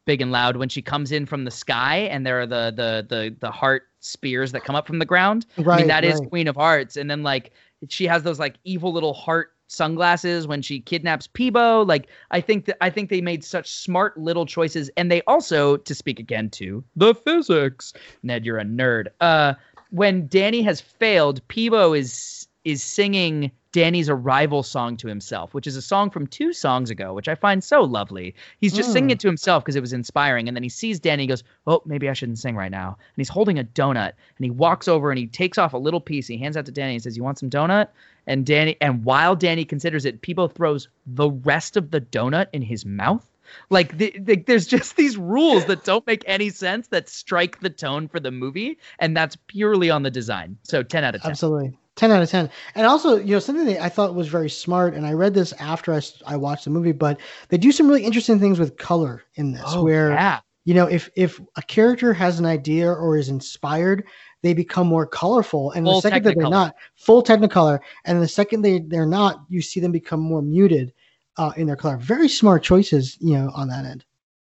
Big 0.07 0.21
and 0.21 0.33
Loud 0.33 0.57
when 0.57 0.69
she 0.69 0.83
comes 0.83 1.13
in 1.13 1.27
from 1.27 1.45
the 1.45 1.51
sky 1.51 1.99
and 2.11 2.27
there 2.27 2.41
are 2.41 2.47
the 2.47 2.73
the 2.75 3.07
the 3.09 3.37
the 3.41 3.51
heart 3.53 3.85
spears 4.01 4.53
that 4.53 4.65
come 4.65 4.77
up 4.77 4.87
from 4.87 4.99
the 4.99 5.05
ground. 5.05 5.47
I 5.71 5.75
Right, 5.75 5.77
mean, 5.77 5.87
that 5.89 6.05
is 6.05 6.21
right. 6.21 6.29
Queen 6.31 6.49
of 6.49 6.57
Hearts. 6.57 6.97
And 6.97 7.11
then 7.11 7.23
like 7.23 7.53
she 7.89 8.07
has 8.07 8.23
those 8.23 8.39
like 8.39 8.57
evil 8.65 8.93
little 8.93 9.15
heart 9.15 9.51
sunglasses 9.69 10.47
when 10.47 10.63
she 10.63 10.81
kidnaps 10.81 11.27
Peebo. 11.29 11.87
Like 11.87 12.09
I 12.31 12.41
think 12.41 12.67
that 12.67 12.77
I 12.81 12.91
think 12.91 13.11
they 13.11 13.21
made 13.21 13.45
such 13.45 13.71
smart 13.71 14.17
little 14.19 14.47
choices. 14.47 14.91
And 14.97 15.11
they 15.11 15.23
also, 15.27 15.77
to 15.77 15.95
speak 15.95 16.19
again 16.21 16.51
to 16.51 16.83
the 16.97 17.15
physics, 17.15 17.93
Ned, 18.23 18.45
you're 18.45 18.59
a 18.59 18.65
nerd. 18.65 19.09
Uh 19.21 19.55
when 19.91 20.27
Danny 20.27 20.63
has 20.63 20.81
failed, 20.81 21.47
Peebo 21.49 21.97
is 21.97 22.49
is 22.65 22.83
singing 22.83 23.53
Danny's 23.71 24.09
arrival 24.09 24.65
song 24.65 24.97
to 24.97 25.07
himself, 25.07 25.55
which 25.55 25.67
is 25.69 25.77
a 25.77 25.83
song 25.83 26.11
from 26.11 26.27
two 26.27 26.53
songs 26.53 26.91
ago, 26.91 27.13
which 27.15 27.29
I 27.29 27.37
find 27.37 27.63
so 27.63 27.83
lovely. 27.83 28.35
He's 28.59 28.73
just 28.73 28.91
singing 28.93 29.11
Mm. 29.11 29.13
it 29.13 29.21
to 29.21 29.29
himself 29.29 29.63
because 29.63 29.77
it 29.77 29.81
was 29.83 29.93
inspiring. 29.93 30.49
And 30.49 30.57
then 30.57 30.65
he 30.65 30.69
sees 30.69 30.99
Danny, 30.99 31.25
he 31.25 31.27
goes, 31.29 31.45
Oh, 31.69 31.83
maybe 31.87 32.09
I 32.09 32.13
shouldn't 32.15 32.39
sing 32.39 32.57
right 32.57 32.71
now. 32.73 32.89
And 32.99 33.17
he's 33.19 33.29
holding 33.29 33.59
a 33.59 33.65
donut 33.65 34.13
and 34.37 34.45
he 34.45 34.51
walks 34.51 34.89
over 34.89 35.11
and 35.13 35.19
he 35.19 35.27
takes 35.29 35.59
off 35.59 35.75
a 35.75 35.79
little 35.79 36.01
piece. 36.01 36.27
He 36.27 36.39
hands 36.39 36.57
out 36.57 36.67
to 36.67 36.73
Danny 36.73 36.95
and 36.95 37.03
says, 37.03 37.17
You 37.17 37.23
want 37.23 37.39
some 37.39 37.51
donut? 37.51 37.89
And 38.27 38.45
Danny, 38.45 38.77
and 38.81 39.05
while 39.05 39.37
Danny 39.37 39.65
considers 39.65 40.05
it, 40.05 40.23
Peebo 40.23 40.53
throws 40.53 40.89
the 41.07 41.31
rest 41.31 41.77
of 41.77 41.91
the 41.91 42.01
donut 42.01 42.47
in 42.53 42.63
his 42.63 42.85
mouth. 42.85 43.31
Like, 43.71 43.97
the, 43.99 44.13
the, 44.19 44.37
there's 44.37 44.67
just 44.67 44.97
these 44.97 45.17
rules 45.17 45.67
that 45.67 45.85
don't 45.85 46.05
make 46.07 46.25
any 46.27 46.51
sense 46.51 46.89
that 46.89 47.09
strike 47.09 47.61
the 47.61 47.71
tone 47.71 48.09
for 48.09 48.19
the 48.19 48.33
movie. 48.33 48.77
And 48.99 49.17
that's 49.17 49.37
purely 49.47 49.89
on 49.91 50.03
the 50.03 50.11
design. 50.11 50.59
So 50.65 50.83
10 50.83 51.05
out 51.05 51.15
of 51.15 51.23
10. 51.23 51.31
Absolutely. 51.31 51.79
10 51.95 52.11
out 52.11 52.23
of 52.23 52.29
10. 52.29 52.51
And 52.75 52.87
also, 52.87 53.17
you 53.17 53.33
know, 53.33 53.39
something 53.39 53.65
that 53.67 53.83
I 53.83 53.89
thought 53.89 54.15
was 54.15 54.29
very 54.29 54.51
smart, 54.51 54.95
and 54.95 55.07
I 55.07 55.13
read 55.13 55.33
this 55.35 55.53
after 55.55 55.95
i, 55.95 56.01
I 56.27 56.37
watched 56.37 56.65
the 56.65 56.71
movie, 56.71 56.93
but 56.93 57.19
they 57.49 57.57
do 57.57 57.73
some 57.73 57.89
really 57.89 58.05
interesting 58.05 58.39
things 58.41 58.59
with 58.59 58.77
color 58.77 59.23
in 59.37 59.53
this, 59.53 59.63
Oh, 59.67 59.83
where, 59.85 60.11
yeah. 60.11 60.41
you 60.65 60.75
know, 60.75 60.87
if, 60.87 61.09
if 61.17 61.41
a 61.57 61.63
character 61.63 62.13
has 62.13 62.39
an 62.39 62.45
idea 62.45 62.93
or 62.93 63.17
is 63.17 63.29
inspired, 63.31 64.05
they 64.47 64.55
become 64.55 64.87
more 64.87 65.07
colorful. 65.07 65.73
And 65.73 65.85
Full 65.85 65.97
the 65.97 66.03
second 66.03 66.23
that 66.25 66.37
they're 66.39 66.49
not, 66.49 66.77
full 66.95 67.23
technicolor, 67.23 67.81
and 68.05 68.23
the 68.23 68.29
second 68.29 68.63
they, 68.63 68.79
they're 68.81 69.05
not, 69.07 69.45
you 69.49 69.61
see 69.61 69.81
them 69.81 69.93
become 69.93 70.21
more 70.21 70.41
muted 70.41 70.93
uh, 71.37 71.53
in 71.57 71.67
their 71.67 71.77
color. 71.77 71.97
Very 71.97 72.29
smart 72.29 72.63
choices, 72.63 73.19
you 73.21 73.35
know, 73.35 73.51
on 73.55 73.69
that 73.69 73.85
end. 73.85 74.05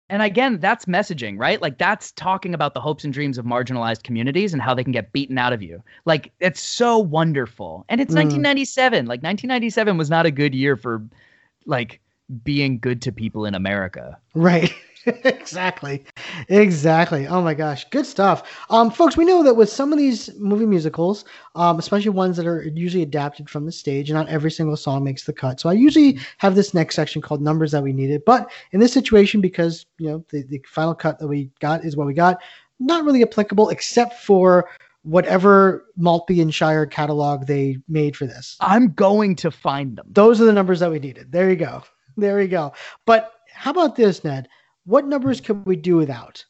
And 0.09 0.23
again, 0.23 0.61
that's 0.61 0.85
messaging, 0.85 1.37
right? 1.37 1.61
Like 1.61 1.79
that's 1.79 2.13
talking 2.13 2.55
about 2.55 2.75
the 2.75 2.81
hopes 2.81 3.03
and 3.03 3.13
dreams 3.13 3.39
of 3.39 3.45
marginalized 3.45 4.05
communities 4.05 4.53
and 4.53 4.63
how 4.63 4.73
they 4.73 4.85
can 4.85 4.93
get 4.93 5.11
beaten 5.13 5.37
out 5.37 5.53
of 5.53 5.63
you. 5.63 5.83
Like 6.05 6.33
it's 6.39 6.61
so 6.61 6.97
wonderful. 6.99 7.85
And 7.89 8.01
it's 8.01 8.13
Mm. 8.13 8.19
1997. 8.39 9.07
Like 9.07 9.23
1997 9.25 9.97
was 9.97 10.09
not 10.09 10.25
a 10.25 10.31
good 10.31 10.55
year 10.55 10.77
for 10.77 11.03
like 11.65 12.01
being 12.45 12.79
good 12.79 13.03
to 13.03 13.11
people 13.11 13.47
in 13.47 13.55
America. 13.57 14.17
Right. 14.35 14.73
exactly. 15.25 16.05
Exactly. 16.49 17.27
Oh 17.29 17.41
my 17.41 17.55
gosh. 17.55 17.89
Good 17.91 18.07
stuff. 18.07 18.43
Um, 18.71 18.91
folks, 18.91 19.17
we 19.17 19.25
know 19.25 19.43
that 19.45 19.55
with 19.55 19.69
some 19.71 19.93
of 19.93 19.99
these 19.99 20.35
movie 20.39 20.67
musicals, 20.67 21.25
um, 21.55 21.79
especially 21.79 22.11
ones 22.11 22.37
that 22.37 22.47
are 22.47 22.63
usually 22.65 23.03
adapted 23.05 23.49
from 23.49 23.67
the 23.67 23.73
stage, 23.73 24.11
not 24.11 24.29
every 24.29 24.51
single 24.51 24.77
song 24.77 25.05
makes 25.05 25.25
the 25.25 25.33
cut. 25.33 25.61
So 25.61 25.69
I 25.69 25.75
usually 25.75 26.19
have 26.39 26.57
this 26.57 26.75
next 26.75 26.97
section 26.97 27.23
called 27.23 27.41
numbers 27.41 27.71
that 27.71 27.83
we 27.85 27.93
needed. 27.93 28.23
But 28.27 28.51
in 28.73 28.81
this 28.81 28.93
situation, 28.93 29.41
because 29.41 29.87
you 29.99 30.09
know 30.09 30.25
the, 30.31 30.43
the 30.43 30.61
final 30.67 30.95
cut 30.95 31.21
that 31.21 31.29
we 31.29 31.51
got 31.61 31.85
is 31.85 31.97
what 31.97 32.07
we 32.09 32.15
got, 32.15 32.39
not 32.81 33.05
really 33.05 33.23
applicable 33.23 33.69
except 33.69 34.15
for 34.21 34.69
whatever 35.03 35.85
Maltby 35.97 36.41
and 36.41 36.53
Shire 36.53 36.85
catalog 36.85 37.47
they 37.47 37.79
made 37.89 38.17
for 38.17 38.27
this. 38.27 38.57
I'm 38.61 38.93
going 38.95 39.37
to 39.37 39.53
find 39.53 39.95
them. 39.97 40.07
Those 40.11 40.41
are 40.41 40.45
the 40.45 40.53
numbers 40.53 40.81
that 40.81 40.91
we 40.91 40.99
needed. 40.99 41.31
There 41.31 41.49
you 41.49 41.55
go. 41.57 41.85
There 42.17 42.41
you 42.43 42.49
go. 42.49 42.73
But 43.05 43.33
how 43.55 43.71
about 43.71 43.95
this, 43.95 44.25
Ned? 44.25 44.49
What 44.87 45.05
numbers 45.05 45.41
could 45.41 45.67
we 45.67 45.75
do 45.75 45.97
without? 45.97 46.45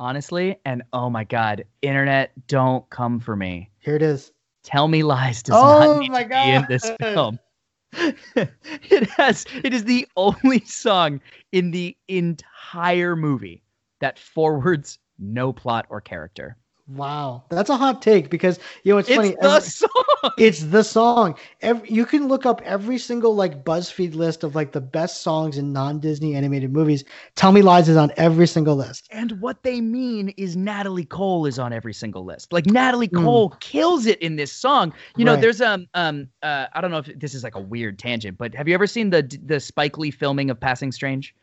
Honestly, 0.00 0.56
and 0.64 0.82
oh 0.92 1.08
my 1.08 1.22
god, 1.22 1.64
internet, 1.82 2.32
don't 2.48 2.88
come 2.90 3.20
for 3.20 3.36
me. 3.36 3.70
Here 3.78 3.94
it 3.94 4.02
is. 4.02 4.32
Tell 4.64 4.88
Me 4.88 5.04
Lies 5.04 5.40
does 5.40 5.54
Oh 5.56 5.78
not 5.78 6.00
need 6.00 6.10
my 6.10 6.24
to 6.24 6.28
be 6.28 6.50
in 6.50 6.66
this 6.68 6.90
film. 7.00 7.38
it 7.92 9.08
has 9.10 9.46
it 9.62 9.72
is 9.72 9.84
the 9.84 10.04
only 10.16 10.64
song 10.64 11.20
in 11.52 11.70
the 11.70 11.96
entire 12.08 13.14
movie 13.14 13.62
that 14.00 14.18
forwards 14.18 14.98
no 15.20 15.52
plot 15.52 15.86
or 15.90 16.00
character. 16.00 16.56
Wow, 16.86 17.44
that's 17.48 17.70
a 17.70 17.76
hot 17.78 18.02
take 18.02 18.28
because 18.28 18.58
you 18.82 18.92
know 18.92 18.98
it's, 18.98 19.08
It's 19.08 19.16
funny. 19.16 19.30
the 19.40 19.48
every- 19.48 19.60
song. 19.68 19.90
It's 20.38 20.62
the 20.64 20.82
song. 20.82 21.34
Every, 21.62 21.88
you 21.90 22.04
can 22.06 22.28
look 22.28 22.44
up 22.46 22.60
every 22.62 22.98
single 22.98 23.34
like 23.34 23.64
BuzzFeed 23.64 24.14
list 24.14 24.42
of 24.44 24.54
like 24.54 24.72
the 24.72 24.80
best 24.82 25.22
songs 25.22 25.56
in 25.58 25.72
non-Disney 25.72 26.34
animated 26.34 26.72
movies. 26.72 27.04
Tell 27.36 27.52
Me 27.52 27.62
Lies 27.62 27.88
is 27.88 27.96
on 27.96 28.10
every 28.16 28.46
single 28.46 28.74
list. 28.76 29.06
And 29.10 29.40
what 29.40 29.62
they 29.62 29.80
mean 29.80 30.30
is 30.36 30.56
Natalie 30.56 31.04
Cole 31.06 31.46
is 31.46 31.58
on 31.58 31.72
every 31.72 31.94
single 31.94 32.24
list. 32.24 32.52
Like 32.52 32.66
Natalie 32.66 33.08
Mm. 33.08 33.22
Cole 33.22 33.50
kills 33.60 34.04
it 34.06 34.18
in 34.20 34.36
this 34.36 34.52
song. 34.52 34.92
You 35.16 35.24
know, 35.24 35.32
Right. 35.32 35.40
there's 35.40 35.60
um 35.62 35.86
um 35.94 36.28
uh 36.42 36.66
I 36.74 36.80
don't 36.82 36.90
know 36.90 36.98
if 36.98 37.10
this 37.18 37.32
is 37.34 37.44
like 37.44 37.54
a 37.54 37.60
weird 37.60 37.98
tangent, 37.98 38.36
but 38.38 38.54
have 38.54 38.68
you 38.68 38.74
ever 38.74 38.86
seen 38.86 39.08
the 39.10 39.22
the 39.44 39.58
Spike 39.60 39.96
Lee 39.98 40.10
filming 40.10 40.50
of 40.50 40.60
Passing 40.60 40.92
Strange? 40.92 41.34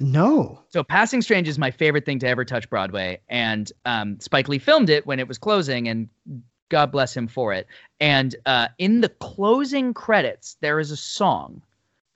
No. 0.00 0.62
So 0.68 0.84
Passing 0.84 1.22
Strange 1.22 1.48
is 1.48 1.58
my 1.58 1.70
favorite 1.70 2.04
thing 2.04 2.18
to 2.20 2.28
ever 2.28 2.44
touch 2.44 2.70
Broadway, 2.70 3.20
and 3.28 3.72
um, 3.84 4.20
Spike 4.20 4.48
Lee 4.48 4.58
filmed 4.58 4.90
it 4.90 5.06
when 5.06 5.18
it 5.18 5.26
was 5.26 5.38
closing, 5.38 5.88
and 5.88 6.08
God 6.68 6.92
bless 6.92 7.16
him 7.16 7.26
for 7.26 7.52
it. 7.52 7.66
And 8.00 8.36
uh, 8.46 8.68
in 8.78 9.00
the 9.00 9.08
closing 9.08 9.92
credits, 9.94 10.56
there 10.60 10.78
is 10.78 10.90
a 10.90 10.96
song, 10.96 11.62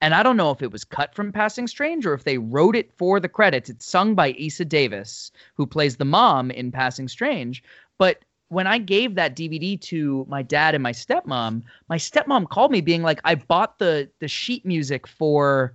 and 0.01 0.15
I 0.15 0.23
don't 0.23 0.37
know 0.37 0.51
if 0.51 0.63
it 0.63 0.71
was 0.71 0.85
cut 0.85 1.15
from 1.15 1.33
Passing 1.33 1.67
Strange 1.67 2.07
or 2.07 2.15
if 2.15 2.25
they 2.25 2.39
wrote 2.39 2.77
it 2.77 2.93
for 2.97 3.19
the 3.19 3.29
credits. 3.29 3.69
It's 3.69 3.87
sung 3.87 4.15
by 4.15 4.33
Eisa 4.35 4.69
Davis, 4.69 5.33
who 5.55 5.67
plays 5.67 5.97
the 5.97 6.05
mom 6.05 6.51
in 6.53 6.71
Passing 6.71 7.09
Strange, 7.09 7.65
but 7.99 8.25
when 8.49 8.67
I 8.67 8.77
gave 8.77 9.15
that 9.15 9.35
DVD 9.35 9.81
to 9.81 10.27
my 10.29 10.43
dad 10.43 10.75
and 10.75 10.83
my 10.83 10.93
stepmom, 10.93 11.63
my 11.89 11.97
stepmom 11.97 12.51
called 12.51 12.71
me 12.71 12.83
being 12.83 13.03
like, 13.03 13.21
"I 13.25 13.35
bought 13.35 13.79
the 13.79 14.11
the 14.21 14.29
sheet 14.29 14.67
music 14.67 15.07
for 15.07 15.75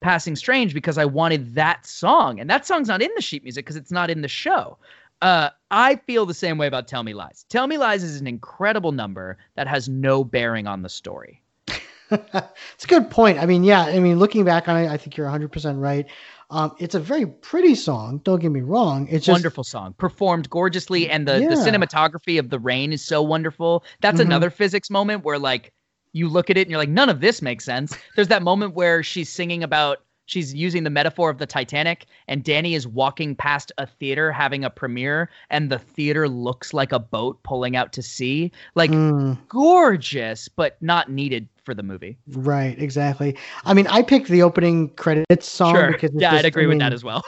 Passing 0.00 0.36
Strange 0.36 0.74
because 0.74 0.98
I 0.98 1.04
wanted 1.04 1.54
that 1.54 1.86
song. 1.86 2.40
And 2.40 2.48
that 2.50 2.66
song's 2.66 2.88
not 2.88 3.02
in 3.02 3.10
the 3.16 3.22
sheet 3.22 3.42
music 3.42 3.64
because 3.64 3.76
it's 3.76 3.90
not 3.92 4.10
in 4.10 4.22
the 4.22 4.28
show. 4.28 4.78
Uh, 5.20 5.50
I 5.70 5.96
feel 5.96 6.26
the 6.26 6.34
same 6.34 6.58
way 6.58 6.66
about 6.66 6.86
Tell 6.86 7.02
Me 7.02 7.12
Lies. 7.14 7.44
Tell 7.48 7.66
Me 7.66 7.76
Lies 7.78 8.02
is 8.04 8.20
an 8.20 8.26
incredible 8.26 8.92
number 8.92 9.36
that 9.56 9.66
has 9.66 9.88
no 9.88 10.22
bearing 10.22 10.66
on 10.66 10.82
the 10.82 10.88
story. 10.88 11.42
it's 12.10 12.84
a 12.84 12.86
good 12.86 13.10
point. 13.10 13.38
I 13.38 13.44
mean, 13.46 13.64
yeah, 13.64 13.82
I 13.82 13.98
mean, 13.98 14.18
looking 14.18 14.44
back 14.44 14.68
on 14.68 14.76
it, 14.76 14.88
I 14.88 14.96
think 14.96 15.16
you're 15.16 15.26
100% 15.28 15.80
right. 15.80 16.06
Um, 16.50 16.74
it's 16.78 16.94
a 16.94 17.00
very 17.00 17.26
pretty 17.26 17.74
song. 17.74 18.22
Don't 18.24 18.40
get 18.40 18.50
me 18.50 18.62
wrong. 18.62 19.06
It's 19.10 19.26
just 19.26 19.34
wonderful 19.34 19.64
song, 19.64 19.94
performed 19.98 20.48
gorgeously, 20.48 21.10
and 21.10 21.28
the, 21.28 21.40
the 21.40 21.56
cinematography 21.56 22.38
of 22.38 22.48
the 22.48 22.58
rain 22.58 22.92
is 22.92 23.04
so 23.04 23.20
wonderful. 23.20 23.84
That's 24.00 24.18
Mhm. 24.18 24.26
another 24.26 24.48
physics 24.48 24.88
moment 24.88 25.24
where 25.24 25.38
like 25.38 25.72
you 26.18 26.28
look 26.28 26.50
at 26.50 26.56
it 26.58 26.62
and 26.62 26.70
you're 26.70 26.78
like, 26.80 26.88
none 26.88 27.08
of 27.08 27.20
this 27.20 27.40
makes 27.40 27.64
sense. 27.64 27.96
There's 28.16 28.28
that 28.28 28.42
moment 28.42 28.74
where 28.74 29.02
she's 29.02 29.28
singing 29.30 29.62
about 29.62 29.98
she's 30.26 30.52
using 30.52 30.84
the 30.84 30.90
metaphor 30.90 31.30
of 31.30 31.38
the 31.38 31.46
Titanic, 31.46 32.04
and 32.26 32.44
Danny 32.44 32.74
is 32.74 32.86
walking 32.86 33.34
past 33.34 33.72
a 33.78 33.86
theater 33.86 34.30
having 34.30 34.62
a 34.62 34.68
premiere, 34.68 35.30
and 35.48 35.70
the 35.72 35.78
theater 35.78 36.28
looks 36.28 36.74
like 36.74 36.92
a 36.92 36.98
boat 36.98 37.42
pulling 37.44 37.76
out 37.76 37.94
to 37.94 38.02
sea. 38.02 38.52
Like 38.74 38.90
Mm, 38.90 39.38
gorgeous, 39.48 40.48
but 40.48 40.76
not 40.82 41.10
needed 41.10 41.48
for 41.64 41.72
the 41.74 41.82
movie. 41.82 42.18
right, 42.28 42.78
exactly. 42.78 43.36
I 43.64 43.72
mean, 43.74 43.86
I 43.86 44.02
picked 44.02 44.28
the 44.28 44.42
opening 44.42 44.90
credits 44.96 45.46
song 45.48 45.74
sure. 45.74 45.86
because 45.92 46.10
it's 46.10 46.20
Yeah, 46.20 46.32
just- 46.32 46.44
I'd 46.44 46.48
agree 46.48 46.64
I 46.64 46.68
with 46.68 46.78
that 46.80 46.92
as 46.92 47.04
well. 47.04 47.24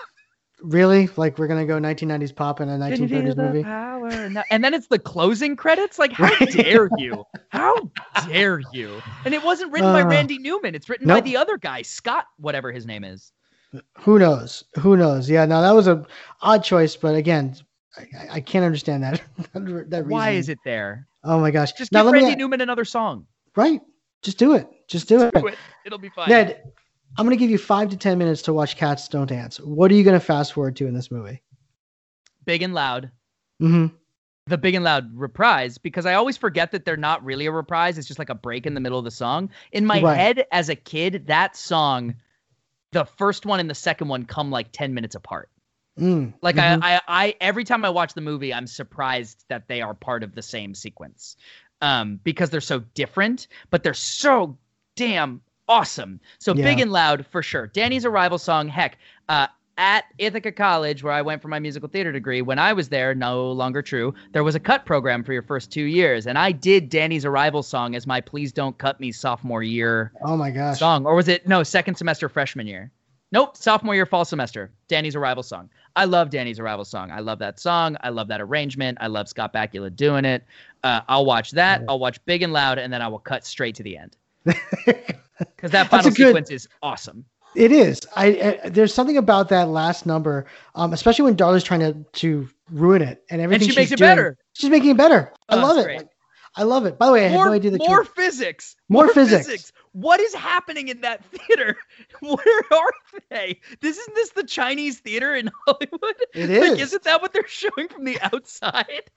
Really? 0.63 1.09
Like 1.17 1.39
we're 1.39 1.47
gonna 1.47 1.67
go 1.67 1.79
1990s 1.79 2.35
pop 2.35 2.61
in 2.61 2.69
a 2.69 2.79
Can 2.79 3.03
you 3.03 3.09
feel 3.09 3.23
1930s 3.23 3.37
the 3.37 3.43
movie? 4.33 4.45
And 4.51 4.65
then 4.65 4.75
it's 4.75 4.87
the 4.89 4.99
closing 4.99 5.57
credits. 5.57 5.99
Like, 5.99 6.13
how 6.13 6.35
dare 6.47 6.89
you? 6.99 7.25
How 7.49 7.91
dare 8.29 8.61
you? 8.73 9.01
And 9.25 9.35
it 9.35 9.43
wasn't 9.43 9.73
written 9.73 9.93
by 9.93 10.03
Uh, 10.03 10.07
Randy 10.09 10.39
Newman. 10.39 10.75
It's 10.75 10.89
written 10.89 11.07
by 11.09 11.21
the 11.21 11.37
other 11.37 11.57
guy, 11.59 11.83
Scott, 11.83 12.27
whatever 12.39 12.73
his 12.73 12.87
name 12.87 13.05
is. 13.05 13.33
Who 13.99 14.19
knows? 14.19 14.65
Who 14.81 14.97
knows? 14.97 15.31
Yeah, 15.31 15.47
now 15.47 15.61
that 15.61 15.71
was 15.73 15.87
a 15.87 16.05
odd 16.43 16.65
choice, 16.65 16.97
but 16.97 17.15
again, 17.15 17.55
I, 17.97 18.37
I- 18.37 18.41
can't 18.41 18.65
understand 18.65 19.03
that. 19.03 19.23
that 19.91 20.05
Why 20.07 20.31
is 20.31 20.49
it 20.49 20.59
there? 20.65 21.07
Oh 21.23 21.39
my 21.39 21.51
gosh! 21.51 21.73
Just 21.73 21.93
now 21.93 22.05
give 22.05 22.13
Randy 22.15 22.31
me 22.31 22.37
Newman 22.37 22.61
another 22.63 22.85
song. 22.85 23.27
right. 23.57 23.81
Just 24.23 24.39
do 24.39 24.55
it. 24.55 24.69
Just 24.89 25.09
do 25.09 25.23
it. 25.23 25.35
Do 25.35 25.47
it. 25.47 25.55
It'll 25.87 25.99
be 25.99 26.11
fine. 26.11 26.29
Ned, 26.29 26.73
I'm 27.17 27.27
gonna 27.27 27.37
give 27.37 27.51
you 27.51 27.59
five 27.59 27.91
to 27.91 27.97
ten 27.97 28.19
minutes 28.19 28.43
to 28.43 28.53
watch 28.53 28.77
Cats 28.77 29.09
Don't 29.09 29.27
Dance. 29.29 29.59
What 29.61 29.91
are 29.91 29.95
you 29.95 30.05
gonna 30.05 30.21
fast 30.21 30.53
forward 30.53 30.77
to 30.77 30.87
in 30.87 30.95
this 30.95 31.11
movie? 31.11 31.43
Big 32.45 32.63
and 32.63 32.75
loud. 32.75 33.11
hmm 33.59 33.87
The 34.47 34.59
big 34.59 34.75
and 34.75 34.85
loud 34.85 35.15
reprise 35.15 35.77
because 35.77 36.07
I 36.07 36.15
always 36.15 36.37
forget 36.37 36.73
that 36.73 36.85
they're 36.85 36.97
not 36.97 37.23
really 37.25 37.47
a 37.47 37.53
reprise. 37.53 37.99
It's 37.99 38.09
just 38.09 38.19
like 38.19 38.31
a 38.31 38.35
break 38.35 38.67
in 38.67 38.75
the 38.75 38.81
middle 38.81 38.99
of 38.99 39.05
the 39.05 39.11
song. 39.11 39.51
In 39.73 39.85
my 39.87 40.01
Right. 40.01 40.17
head 40.17 40.47
as 40.53 40.69
a 40.69 40.77
kid, 40.77 41.27
that 41.27 41.57
song, 41.57 42.15
the 42.93 43.05
first 43.05 43.45
one 43.47 43.61
and 43.61 43.69
the 43.69 43.75
second 43.75 44.09
one 44.09 44.25
come 44.25 44.51
like 44.51 44.73
10 44.73 44.95
minutes 44.95 45.15
apart. 45.15 45.51
Mm. 45.99 46.33
Like 46.43 46.57
Mhm. 46.57 46.79
I, 46.83 46.97
I, 46.97 47.01
I, 47.09 47.35
every 47.41 47.65
time 47.65 47.85
I 47.85 47.91
watch 47.91 48.15
the 48.15 48.21
movie, 48.23 48.55
I'm 48.55 48.67
surprised 48.67 49.45
that 49.49 49.69
they 49.69 49.83
are 49.83 49.95
part 49.95 50.23
of 50.23 50.35
the 50.35 50.43
same 50.43 50.75
sequence, 50.75 51.37
um, 51.83 52.19
because 52.25 52.49
they're 52.51 52.61
so 52.63 52.81
different, 52.95 53.49
but 53.71 53.83
they're 53.83 53.93
so 53.95 54.57
damn 54.97 55.43
awesome. 55.71 56.21
So 56.39 56.53
big 56.53 56.81
and 56.81 56.93
loud 56.93 57.25
for 57.27 57.43
sure. 57.43 57.69
Danny's 57.69 58.05
arrival 58.05 58.37
song, 58.39 58.69
heck, 58.69 58.99
uh, 59.29 59.47
at 59.79 60.05
Ithaca 60.19 60.53
College, 60.53 61.03
where 61.03 61.13
I 61.15 61.23
went 61.23 61.41
for 61.41 61.49
my 61.49 61.59
musical 61.59 61.89
theater 61.89 62.13
degree, 62.13 62.43
when 62.43 62.59
I 62.59 62.75
was 62.75 62.91
there, 62.91 63.15
no 63.15 63.51
longer 63.51 63.81
true, 63.81 64.13
there 64.33 64.45
was 64.45 64.55
a 64.55 64.61
cut 64.61 64.85
program 64.85 65.25
for 65.25 65.33
your 65.33 65.41
first 65.43 65.73
two 65.73 65.85
years, 65.85 66.27
and 66.27 66.37
I 66.37 66.53
did 66.53 66.91
Danny's 66.91 67.25
arrival 67.25 67.63
song 67.63 67.95
as 67.95 68.07
my 68.07 68.21
"Please 68.21 68.53
Don't 68.53 68.77
Cut 68.77 69.01
Me" 69.01 69.11
sophomore 69.11 69.63
year 69.63 70.13
Oh 70.23 70.37
my 70.37 70.51
gosh. 70.51 70.79
song, 70.79 71.07
or 71.07 71.15
was 71.15 71.29
it 71.29 71.49
no 71.49 71.63
second 71.63 71.95
semester 71.95 72.29
freshman 72.29 72.67
year? 72.67 72.91
Nope, 73.33 73.57
sophomore 73.57 73.95
year 73.95 74.05
fall 74.07 74.27
semester. 74.27 74.71
Danny's 74.89 75.17
arrival 75.17 75.43
song. 75.45 75.71
I 75.97 76.05
love 76.05 76.29
Danny's 76.31 76.59
arrival 76.59 76.85
song. 76.85 77.11
I 77.11 77.21
love 77.21 77.39
that 77.39 77.59
song. 77.59 77.97
I 78.03 78.09
love 78.11 78.29
that 78.29 78.41
arrangement. 78.43 78.99
I 79.01 79.07
love 79.07 79.29
Scott 79.29 79.53
Bakula 79.55 79.95
doing 79.95 80.25
it. 80.27 80.45
Uh, 80.85 81.01
I'll 81.09 81.25
watch 81.25 81.53
that. 81.53 81.85
I'll 81.89 81.99
watch 82.01 82.23
Big 82.27 82.43
and 82.43 82.53
Loud, 82.53 82.79
and 82.79 82.93
then 82.93 83.01
I 83.01 83.09
will 83.09 83.19
cut 83.21 83.47
straight 83.47 83.77
to 83.77 83.83
the 83.83 83.97
end 83.97 84.17
because 85.57 85.71
that 85.73 85.89
final 85.89 86.11
good- 86.11 86.17
sequence 86.29 86.51
is 86.51 86.69
awesome. 86.83 87.25
It 87.57 87.73
is. 87.73 88.01
I, 88.15 88.59
I 88.65 88.69
there's 88.69 88.95
something 88.95 89.17
about 89.17 89.49
that 89.49 89.67
last 89.69 90.07
number, 90.07 90.47
um, 90.77 90.93
especially 90.93 91.25
when 91.25 91.35
Darla's 91.37 91.65
trying 91.65 91.81
to 91.81 91.95
to 92.21 92.49
ruin 92.71 93.03
it 93.03 93.25
and 93.29 93.41
everything. 93.41 93.63
And 93.63 93.63
she 93.65 93.69
she's 93.71 93.77
makes 93.77 93.91
it 93.93 93.97
doing- 93.99 94.09
better. 94.11 94.39
She's 94.53 94.71
making 94.71 94.91
it 94.91 94.97
better. 94.97 95.33
I 95.49 95.57
Oh, 95.57 95.59
love 95.63 95.79
it. 95.85 96.09
I 96.57 96.63
love 96.65 96.85
it. 96.87 96.99
By 96.99 97.07
the 97.07 97.13
way, 97.13 97.25
I 97.25 97.29
had 97.29 97.35
More, 97.35 97.47
no 97.47 97.53
idea 97.53 97.71
that 97.73 97.79
more 97.79 97.99
you. 98.03 98.05
physics. 98.05 98.75
More 98.89 99.09
physics. 99.09 99.73
What 99.93 100.21
is 100.21 100.35
happening 100.35 100.89
in 100.89 101.01
that 101.03 101.25
theater? 101.25 101.77
Where 102.21 102.63
are 102.73 102.93
they? 103.31 103.61
This 103.81 103.99
isn't 103.99 104.15
this 104.17 104.31
the 104.31 104.45
Chinese 104.45 104.99
theater 105.01 105.35
in 105.35 105.51
Hollywood? 105.67 106.17
It 106.35 106.51
Like, 106.61 106.79
isn't 106.81 107.03
that 107.05 107.23
what 107.23 107.33
they're 107.33 107.47
showing 107.49 107.89
from 107.89 108.05
the 108.05 108.19
outside? 108.21 109.11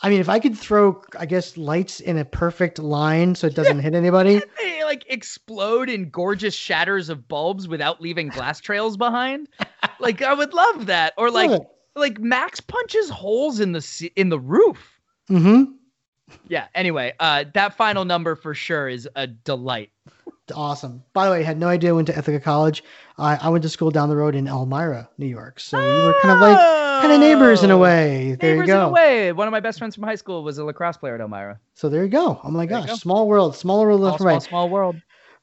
I 0.00 0.10
mean, 0.10 0.20
if 0.20 0.28
I 0.28 0.38
could 0.38 0.56
throw, 0.56 1.02
I 1.18 1.26
guess, 1.26 1.56
lights 1.56 1.98
in 1.98 2.18
a 2.18 2.24
perfect 2.24 2.78
line 2.78 3.34
so 3.34 3.48
it 3.48 3.54
doesn't 3.54 3.80
hit 3.80 3.94
anybody. 3.94 4.40
they 4.58 4.84
like 4.84 5.04
explode 5.08 5.90
in 5.90 6.10
gorgeous 6.10 6.54
shatters 6.54 7.08
of 7.08 7.26
bulbs 7.26 7.66
without 7.66 8.00
leaving 8.00 8.28
glass 8.28 8.60
trails 8.60 8.96
behind. 8.96 9.48
like 9.98 10.22
I 10.22 10.34
would 10.34 10.54
love 10.54 10.86
that. 10.86 11.14
Or 11.18 11.30
like 11.30 11.50
it. 11.50 11.62
like 11.96 12.20
Max 12.20 12.60
punches 12.60 13.10
holes 13.10 13.58
in 13.58 13.72
the 13.72 14.10
in 14.14 14.28
the 14.28 14.38
roof. 14.38 15.00
Mm-hmm. 15.28 15.72
Yeah. 16.46 16.66
Anyway, 16.74 17.14
uh, 17.18 17.44
that 17.54 17.74
final 17.74 18.04
number 18.04 18.36
for 18.36 18.54
sure 18.54 18.88
is 18.88 19.08
a 19.16 19.26
delight. 19.26 19.90
Awesome. 20.54 21.02
By 21.12 21.26
the 21.26 21.32
way, 21.32 21.40
I 21.40 21.42
had 21.42 21.58
no 21.58 21.68
idea 21.68 21.90
I 21.90 21.92
went 21.92 22.06
to 22.08 22.18
Ithaca 22.18 22.40
College. 22.40 22.82
I 23.18 23.36
I 23.36 23.48
went 23.48 23.62
to 23.62 23.68
school 23.68 23.90
down 23.90 24.08
the 24.08 24.16
road 24.16 24.34
in 24.34 24.46
Elmira, 24.48 25.08
New 25.18 25.26
York. 25.26 25.60
So 25.60 25.78
we 25.78 26.02
were 26.06 26.14
kind 26.22 26.32
of 26.34 26.40
like 26.40 26.56
kind 27.02 27.12
of 27.12 27.18
oh! 27.18 27.20
neighbors 27.20 27.62
in 27.62 27.70
a 27.70 27.78
way. 27.78 28.36
There 28.40 28.54
Neighbors 28.54 28.68
you 28.68 28.74
in 28.74 28.80
a 28.80 28.88
way. 28.90 29.32
One 29.32 29.46
of 29.48 29.52
my 29.52 29.60
best 29.60 29.78
friends 29.78 29.94
from 29.94 30.04
high 30.04 30.14
school 30.16 30.42
was 30.44 30.58
a 30.58 30.64
lacrosse 30.64 30.96
player 30.96 31.14
at 31.14 31.20
Elmira. 31.20 31.60
So 31.74 31.88
there 31.88 32.04
you 32.04 32.10
go. 32.10 32.40
Oh 32.42 32.50
my 32.50 32.66
There 32.66 32.80
gosh, 32.80 32.88
go. 32.88 32.94
small 32.96 33.28
world, 33.28 33.56
smaller 33.56 33.86
world 33.86 34.00
Small, 34.00 34.18
small, 34.18 34.26
right. 34.26 34.42
small 34.42 34.68
world. 34.68 34.96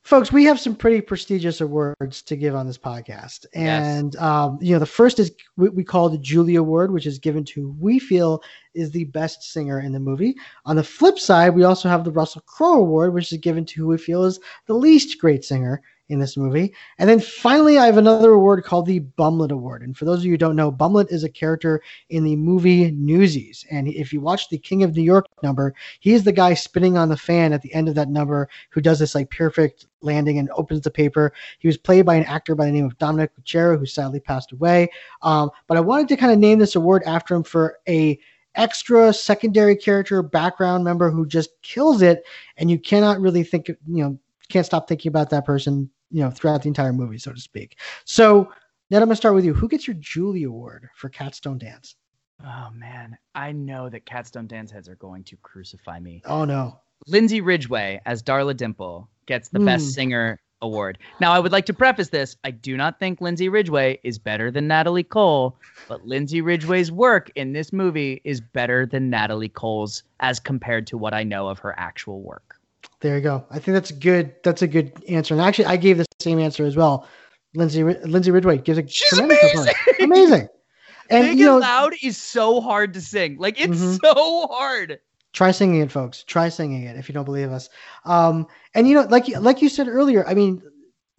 Folks, 0.06 0.32
we 0.32 0.44
have 0.44 0.60
some 0.60 0.76
pretty 0.76 1.02
prestigious 1.02 1.62
awards 1.62 2.22
to 2.22 2.36
give 2.36 2.54
on 2.54 2.68
this 2.68 2.78
podcast. 2.78 3.48
Yes. 3.56 3.84
And, 3.84 4.16
um, 4.18 4.60
you 4.62 4.72
know, 4.74 4.78
the 4.78 4.86
first 4.86 5.18
is 5.18 5.32
what 5.56 5.74
we 5.74 5.84
call 5.84 6.10
the 6.10 6.20
Julie 6.20 6.58
Award, 6.58 6.94
which 6.94 7.08
is 7.08 7.18
given 7.18 7.44
to 7.46 7.62
who 7.62 7.76
we 7.80 7.98
feel 7.98 8.44
is 8.76 8.92
the 8.92 9.06
best 9.06 9.52
singer 9.52 9.80
in 9.80 9.94
the 9.94 10.00
movie. 10.00 10.36
On 10.68 10.76
the 10.76 10.84
flip 10.84 11.18
side, 11.18 11.56
we 11.56 11.64
also 11.64 11.90
have 11.90 12.04
the 12.04 12.12
Russell 12.12 12.44
Crowe 12.46 12.82
Award, 12.82 13.16
which 13.16 13.34
is 13.34 13.40
given 13.40 13.66
to 13.66 13.82
who 13.82 13.88
we 13.88 13.98
feel 13.98 14.26
is 14.26 14.40
the 14.68 14.76
least 14.76 15.20
great 15.20 15.44
singer 15.44 15.82
in 16.10 16.20
this 16.20 16.38
movie. 16.38 16.74
And 17.00 17.10
then 17.10 17.20
finally, 17.20 17.78
I 17.78 17.86
have 17.88 17.98
another 17.98 18.32
award 18.32 18.64
called 18.64 18.86
the 18.86 19.00
Bumlet 19.00 19.52
Award. 19.52 19.82
And 19.82 19.98
for 19.98 20.06
those 20.06 20.20
of 20.20 20.26
you 20.26 20.32
who 20.32 20.38
don't 20.38 20.56
know, 20.56 20.72
Bumlet 20.72 21.12
is 21.12 21.24
a 21.24 21.30
character 21.30 21.82
in 22.10 22.24
the 22.24 22.36
movie 22.36 22.92
Newsies. 22.92 23.66
And 23.72 23.88
if 23.88 24.14
you 24.14 24.22
watch 24.22 24.50
the 24.50 24.58
King 24.58 24.84
of 24.84 24.96
New 24.96 25.02
York 25.02 25.26
number, 25.42 25.74
he 26.00 26.14
is 26.14 26.24
the 26.24 26.32
guy 26.32 26.54
spinning 26.54 26.98
on 26.98 27.10
the 27.10 27.18
fan 27.18 27.54
at 27.54 27.62
the 27.62 27.74
end 27.74 27.90
of 27.90 27.96
that 27.96 28.10
number 28.10 28.48
who 28.70 28.82
does 28.82 29.00
this 29.00 29.16
like 29.16 29.32
perfect 29.32 29.88
landing 30.02 30.38
and 30.38 30.50
opens 30.52 30.82
the 30.82 30.92
paper. 30.92 31.34
He 31.60 31.68
was 31.68 31.78
played 31.78 32.06
by 32.06 32.16
an 32.16 32.26
actor 32.26 32.54
by 32.54 32.66
the 32.66 32.72
name 32.72 32.86
of 32.86 32.98
Dominic 33.00 33.32
Lucero, 33.38 33.78
who 33.78 33.86
sadly 33.86 34.20
passed 34.20 34.52
away. 34.52 34.90
Um, 35.24 35.50
but 35.68 35.78
I 35.78 35.82
wanted 35.82 36.08
to 36.10 36.18
kind 36.18 36.32
of 36.32 36.38
name 36.38 36.60
this 36.60 36.76
award 36.76 37.02
after 37.06 37.36
him 37.36 37.44
for 37.44 37.80
a 37.88 38.20
extra 38.56 39.12
secondary 39.12 39.76
character 39.76 40.22
background 40.22 40.84
member 40.84 41.10
who 41.10 41.26
just 41.26 41.50
kills 41.62 42.02
it 42.02 42.24
and 42.58 42.72
you 42.72 42.80
cannot 42.80 43.20
really 43.20 43.44
think 43.44 43.68
you 43.68 43.78
know 43.88 44.18
can't 44.48 44.66
stop 44.66 44.88
thinking 44.88 45.10
about 45.10 45.30
that 45.30 45.46
person 45.46 45.90
you 46.12 46.22
know 46.22 46.30
throughout 46.32 46.62
the 46.62 46.68
entire 46.68 46.94
movie 46.94 47.18
so 47.18 47.32
to 47.34 47.40
speak 47.40 47.78
so 48.06 48.50
ned 48.92 49.02
i'm 49.02 49.08
gonna 49.08 49.16
start 49.16 49.36
with 49.36 49.46
you 49.46 49.54
who 49.54 49.68
gets 49.68 49.88
your 49.88 49.96
julie 50.00 50.44
award 50.44 50.88
for 50.96 51.10
cats 51.10 51.40
don't 51.40 51.58
dance 51.60 51.96
Oh 52.44 52.70
man, 52.74 53.18
I 53.34 53.54
know 53.54 53.88
that 53.88 54.06
Cats 54.06 54.30
Don't 54.30 54.48
Dance 54.48 54.70
heads 54.70 54.90
are 54.90 54.96
going 54.98 55.24
to 55.24 55.38
crucify 55.38 56.02
me. 56.02 56.22
oh 56.26 56.44
no 56.44 56.82
Lindsay 57.08 57.40
Ridgeway 57.40 58.02
as 58.06 58.22
Darla 58.22 58.56
Dimple 58.58 59.08
gets 59.26 59.48
the 59.48 59.60
Hmm. 59.60 59.66
Best 59.66 59.94
Singer 59.94 60.42
award. 60.62 60.98
Now, 61.22 61.32
I 61.32 61.40
would 61.40 61.54
like 61.54 61.66
to 61.68 61.74
preface 61.74 62.10
this: 62.10 62.36
I 62.44 62.52
do 62.52 62.76
not 62.76 63.00
think 63.00 63.22
Lindsay 63.22 63.48
Ridgeway 63.48 64.00
is 64.04 64.20
better 64.20 64.52
than 64.52 64.68
Natalie 64.68 65.02
Cole, 65.04 65.56
but 65.88 66.06
Lindsay 66.06 66.42
Ridgeway's 66.42 66.92
work 66.92 67.32
in 67.36 67.54
this 67.54 67.72
movie 67.72 68.20
is 68.26 68.42
better 68.42 68.86
than 68.86 69.10
Natalie 69.10 69.48
Cole's 69.48 70.04
as 70.20 70.38
compared 70.42 70.88
to 70.88 70.98
what 70.98 71.14
I 71.14 71.24
know 71.24 71.48
of 71.48 71.60
her 71.60 71.74
actual 71.80 72.22
work. 72.22 72.55
There 73.06 73.16
you 73.18 73.22
go 73.22 73.46
i 73.52 73.60
think 73.60 73.76
that's 73.76 73.92
a 73.92 73.94
good 73.94 74.34
that's 74.44 74.64
a 74.64 74.68
good 74.68 74.92
answer 75.08 75.36
and 75.36 75.42
actually 75.44 75.66
i 75.66 75.78
gave 75.78 76.00
the 76.00 76.06
same 76.20 76.40
answer 76.40 76.66
as 76.66 76.76
well 76.76 77.08
lindsay 77.54 77.84
lindsay 77.84 78.32
ridgeway 78.32 78.58
gives 78.58 78.80
a 78.80 78.82
tremendous 78.84 79.38
performance. 79.42 79.78
amazing 80.02 80.48
and 81.12 81.28
Big 81.28 81.38
you 81.38 81.46
know 81.46 81.58
and 81.58 81.62
Loud 81.62 81.94
is 82.02 82.18
so 82.18 82.60
hard 82.62 82.96
to 82.96 83.02
sing. 83.02 83.38
Like 83.38 83.62
it's 83.62 83.78
Mhm. 83.78 84.00
so 84.02 84.48
hard. 84.48 84.98
try 85.34 85.52
singing 85.52 85.82
it 85.82 85.92
folks 85.92 86.24
try 86.24 86.50
singing 86.50 86.86
it 86.86 86.98
if 86.98 87.08
you 87.08 87.14
don't 87.14 87.26
believe 87.26 87.52
us 87.52 87.70
um 88.06 88.48
and 88.74 88.88
you 88.88 88.96
know 88.96 89.04
like 89.04 89.28
you- 89.28 89.38
like 89.40 89.62
you 89.62 89.70
said 89.70 89.88
earlier 89.88 90.28
i 90.28 90.34
mean 90.34 90.60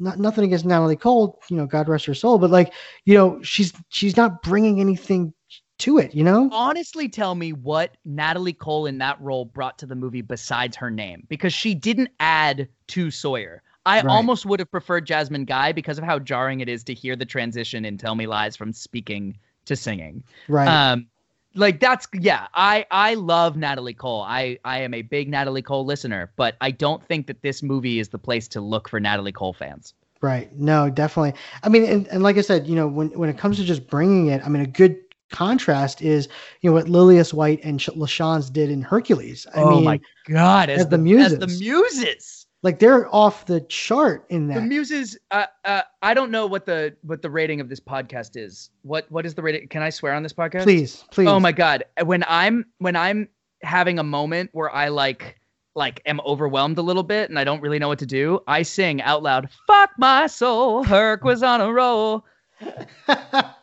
not, 0.01 0.19
nothing 0.19 0.43
against 0.43 0.65
natalie 0.65 0.97
cole 0.97 1.39
you 1.51 1.57
know 1.57 1.67
god 1.67 1.89
rest 1.89 2.05
her 2.07 2.15
soul 2.15 2.37
but 2.37 2.51
like 2.51 2.73
you 3.05 3.15
know 3.15 3.41
she's 3.45 3.73
she's 3.91 4.17
not 4.17 4.43
bringing 4.43 4.81
anything 4.81 5.33
to 5.79 5.99
it 5.99 6.15
you 6.15 6.25
know 6.25 6.49
honestly 6.53 7.09
tell 7.09 7.35
me 7.35 7.53
what 7.53 7.97
Natalie 8.05 8.53
Cole 8.53 8.87
in 8.87 8.99
that 8.99 9.21
role 9.21 9.45
brought 9.45 9.79
to 9.79 9.87
the 9.87 9.95
movie 9.95 10.23
besides 10.23 10.77
her 10.77 10.91
name 10.91 11.25
because 11.29 11.53
she 11.53 11.75
didn't 11.75 12.11
add 12.21 12.69
to 12.89 13.11
Sawyer. 13.11 13.63
I 13.85 14.03
Right. 14.03 14.13
almost 14.17 14.47
would 14.47 14.61
have 14.61 14.71
preferred 14.71 15.07
Jasmine 15.07 15.45
Guy 15.45 15.73
because 15.73 15.99
of 15.99 16.05
how 16.05 16.19
jarring 16.19 16.61
it 16.61 16.69
is 16.69 16.83
to 16.85 16.95
hear 16.95 17.15
the 17.17 17.25
transition 17.27 17.85
in 17.85 17.99
Tell 17.99 18.15
Me 18.15 18.27
Lies 18.27 18.57
from 18.57 18.73
speaking 18.73 19.39
to 19.67 19.77
singing. 19.77 20.23
right 20.49 20.67
Um 20.69 21.07
like 21.55 21.81
that's 21.81 22.07
yeah, 22.13 22.49
I 22.55 22.87
I 22.91 23.15
love 23.15 23.57
Natalie 23.57 23.95
Cole. 23.95 24.23
I 24.23 24.59
I 24.65 24.81
am 24.81 24.93
a 24.95 25.03
big 25.03 25.29
Natalie 25.29 25.63
Cole 25.63 25.85
listener, 25.87 26.33
but 26.37 26.57
I 26.61 26.71
don't 26.71 27.03
think 27.07 27.27
that 27.29 27.43
this 27.43 27.63
movie 27.63 27.99
is 27.99 28.09
the 28.11 28.19
place 28.19 28.47
to 28.49 28.61
look 28.61 28.89
for 28.89 29.01
Natalie 29.01 29.33
Cole 29.33 29.53
fans. 29.55 29.95
Right. 30.23 30.51
No, 30.57 30.89
definitely. 30.89 31.35
I 31.63 31.69
mean, 31.69 31.85
and, 31.85 32.07
and 32.09 32.23
like 32.23 32.37
I 32.39 32.41
said, 32.41 32.67
you 32.67 32.75
know, 32.75 32.89
when, 32.89 33.09
when 33.11 33.29
it 33.29 33.37
comes 33.39 33.59
to 33.59 33.65
just 33.65 33.87
bringing 33.87 34.29
it, 34.29 34.43
I 34.45 34.49
mean, 34.49 34.63
a 34.63 34.67
good 34.67 34.97
contrast 35.31 36.03
is, 36.03 36.29
you 36.61 36.71
know, 36.71 36.75
what 36.75 36.89
Lillias 36.89 37.35
White 37.35 37.61
and 37.65 37.81
Sh- 37.81 37.89
LaChanze 37.91 38.53
did 38.53 38.71
in 38.71 38.83
Hercules. 38.83 39.47
I 39.55 39.63
oh 39.63 39.71
mean, 39.77 39.85
my 39.85 40.01
god, 40.29 40.71
as, 40.71 40.81
as 40.83 40.89
the 40.89 40.99
the, 40.99 41.17
as 41.17 41.39
the 41.39 41.47
muses. 41.47 41.61
muses. 41.61 42.47
like 42.63 42.79
they're 42.79 43.15
off 43.15 43.47
the 43.47 43.61
chart 43.63 44.27
in 44.29 44.49
that. 44.49 44.55
The 44.55 44.61
muses. 44.63 45.19
Uh, 45.31 45.47
uh, 45.65 45.83
I 46.03 46.15
don't 46.15 46.31
know 46.31 46.47
what 46.47 46.67
the 46.67 46.97
what 47.03 47.23
the 47.23 47.31
rating 47.31 47.61
of 47.61 47.69
this 47.69 47.81
podcast 47.81 48.37
is. 48.37 48.71
What 48.83 49.11
what 49.11 49.27
is 49.27 49.35
the 49.35 49.43
rating? 49.43 49.69
Can 49.69 49.83
I 49.83 49.91
swear 49.91 50.15
on 50.15 50.23
this 50.23 50.33
podcast? 50.33 50.63
please, 50.63 51.05
please. 51.11 51.29
Oh 51.29 51.41
my 51.41 51.53
god! 51.53 51.85
When 52.05 52.25
I'm 52.29 52.67
when 52.79 52.97
I'm 52.97 53.29
having 53.63 53.99
a 53.99 54.05
moment 54.05 54.51
where 54.53 54.71
I 54.71 54.89
like 54.89 55.41
like 55.75 56.01
am 56.07 56.21
overwhelmed 56.25 56.79
a 56.79 56.83
little 56.83 57.03
bit 57.03 57.29
and 57.29 57.39
I 57.39 57.45
don't 57.45 57.61
really 57.61 57.79
know 57.79 57.89
what 57.89 57.99
to 57.99 58.07
do, 58.07 58.41
I 58.47 58.63
sing 58.63 59.03
out 59.03 59.23
loud. 59.23 59.51
Fuck 59.67 59.91
my 59.99 60.27
soul, 60.27 60.83
Herc 60.83 61.23
was 61.23 61.43
on 61.43 61.61
a 61.61 61.73
roll. 61.73 62.25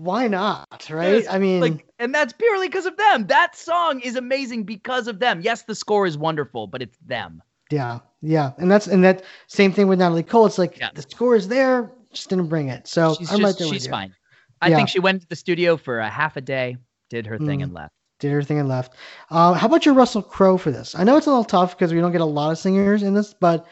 Why 0.00 0.28
not? 0.28 0.88
Right. 0.90 1.24
I 1.30 1.38
mean, 1.38 1.60
like, 1.60 1.86
and 1.98 2.14
that's 2.14 2.32
purely 2.32 2.68
because 2.68 2.86
of 2.86 2.96
them. 2.96 3.26
That 3.26 3.54
song 3.56 4.00
is 4.00 4.16
amazing 4.16 4.64
because 4.64 5.06
of 5.08 5.18
them. 5.18 5.40
Yes, 5.42 5.62
the 5.62 5.74
score 5.74 6.06
is 6.06 6.16
wonderful, 6.16 6.66
but 6.66 6.80
it's 6.82 6.96
them. 7.06 7.42
yeah, 7.70 8.00
yeah. 8.22 8.52
And 8.58 8.70
that's, 8.70 8.86
and 8.86 9.04
that 9.04 9.22
same 9.46 9.72
thing 9.72 9.86
with 9.88 9.98
Natalie 9.98 10.22
Cole. 10.22 10.46
It's 10.46 10.58
like 10.58 10.78
Yeah. 10.78 10.88
the 10.94 11.02
score 11.02 11.36
is 11.36 11.46
there, 11.48 11.92
just 12.12 12.28
didn't 12.30 12.48
bring 12.48 12.68
it. 12.68 12.88
So 12.88 13.14
she's 13.14 13.30
I'm 13.30 13.40
just 13.40 13.60
right 13.60 13.68
she's 13.68 13.86
fine. 13.86 14.14
I 14.62 14.68
Yeah. 14.70 14.76
think 14.76 14.88
she 14.88 14.98
went 15.00 15.22
to 15.22 15.28
the 15.28 15.36
studio 15.36 15.76
for 15.76 16.00
a 16.00 16.08
half 16.08 16.36
a 16.36 16.40
day, 16.40 16.76
did 17.10 17.26
her 17.26 17.38
thing, 17.38 17.60
Mm. 17.60 17.64
and 17.64 17.74
left. 17.74 17.92
Did 18.18 18.32
everything 18.32 18.58
and 18.58 18.68
left. 18.68 18.94
Uh, 19.30 19.52
how 19.54 19.66
about 19.66 19.86
your 19.86 19.94
Russell 19.94 20.22
Crowe 20.22 20.56
for 20.58 20.70
this? 20.70 20.94
I 20.94 21.04
know 21.04 21.16
it's 21.16 21.26
a 21.26 21.30
little 21.30 21.44
tough 21.44 21.76
because 21.78 21.92
we 21.94 22.00
don't 22.00 22.12
get 22.12 22.20
a 22.20 22.24
lot 22.26 22.50
of 22.50 22.58
singers 22.58 23.02
in 23.02 23.14
this, 23.14 23.32
but 23.34 23.66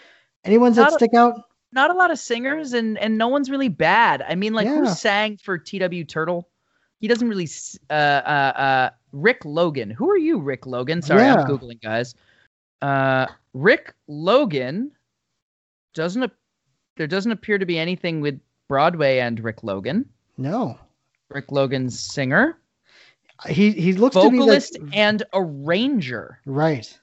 any 0.44 0.56
ones 0.58 0.76
that 0.76 0.92
stick 0.92 1.12
out? 1.14 1.42
Not 1.72 1.90
a 1.90 1.94
lot 1.94 2.10
of 2.10 2.18
singers 2.18 2.72
and 2.72 2.98
and 2.98 3.18
no 3.18 3.28
one's 3.28 3.50
really 3.50 3.68
bad. 3.68 4.22
I 4.26 4.34
mean, 4.34 4.52
like 4.54 4.66
who 4.68 4.86
sang 4.86 5.36
for 5.36 5.58
TW 5.58 6.06
Turtle? 6.06 6.48
He 7.00 7.08
doesn't 7.08 7.28
really. 7.28 7.48
Uh, 7.90 7.92
uh, 7.92 8.52
uh, 8.56 8.90
Rick 9.12 9.44
Logan. 9.44 9.90
Who 9.90 10.10
are 10.10 10.18
you, 10.18 10.38
Rick 10.38 10.66
Logan? 10.66 11.00
Sorry, 11.02 11.22
Yeah. 11.22 11.36
I'm 11.42 11.46
googling, 11.46 11.80
guys. 11.80 12.14
Uh, 12.82 13.26
Rick 13.54 13.94
Logan 14.08 14.90
doesn't. 15.94 16.22
ap- 16.24 16.32
There 16.96 17.06
doesn't 17.06 17.30
appear 17.32 17.58
to 17.58 17.66
be 17.66 17.78
anything 17.78 18.20
with 18.20 18.40
Broadway 18.68 19.18
and 19.18 19.38
Rick 19.40 19.62
Logan. 19.62 20.08
No. 20.36 20.78
Rick 21.30 21.52
Logan's 21.52 21.98
singer, 22.00 22.58
He 23.48 23.70
he 23.72 23.92
looks 23.92 24.14
to 24.16 24.30
be 24.30 24.38
like, 24.38 24.38
vocalist, 24.38 24.78
and 24.92 25.22
arranger. 25.34 26.40
right. 26.46 26.98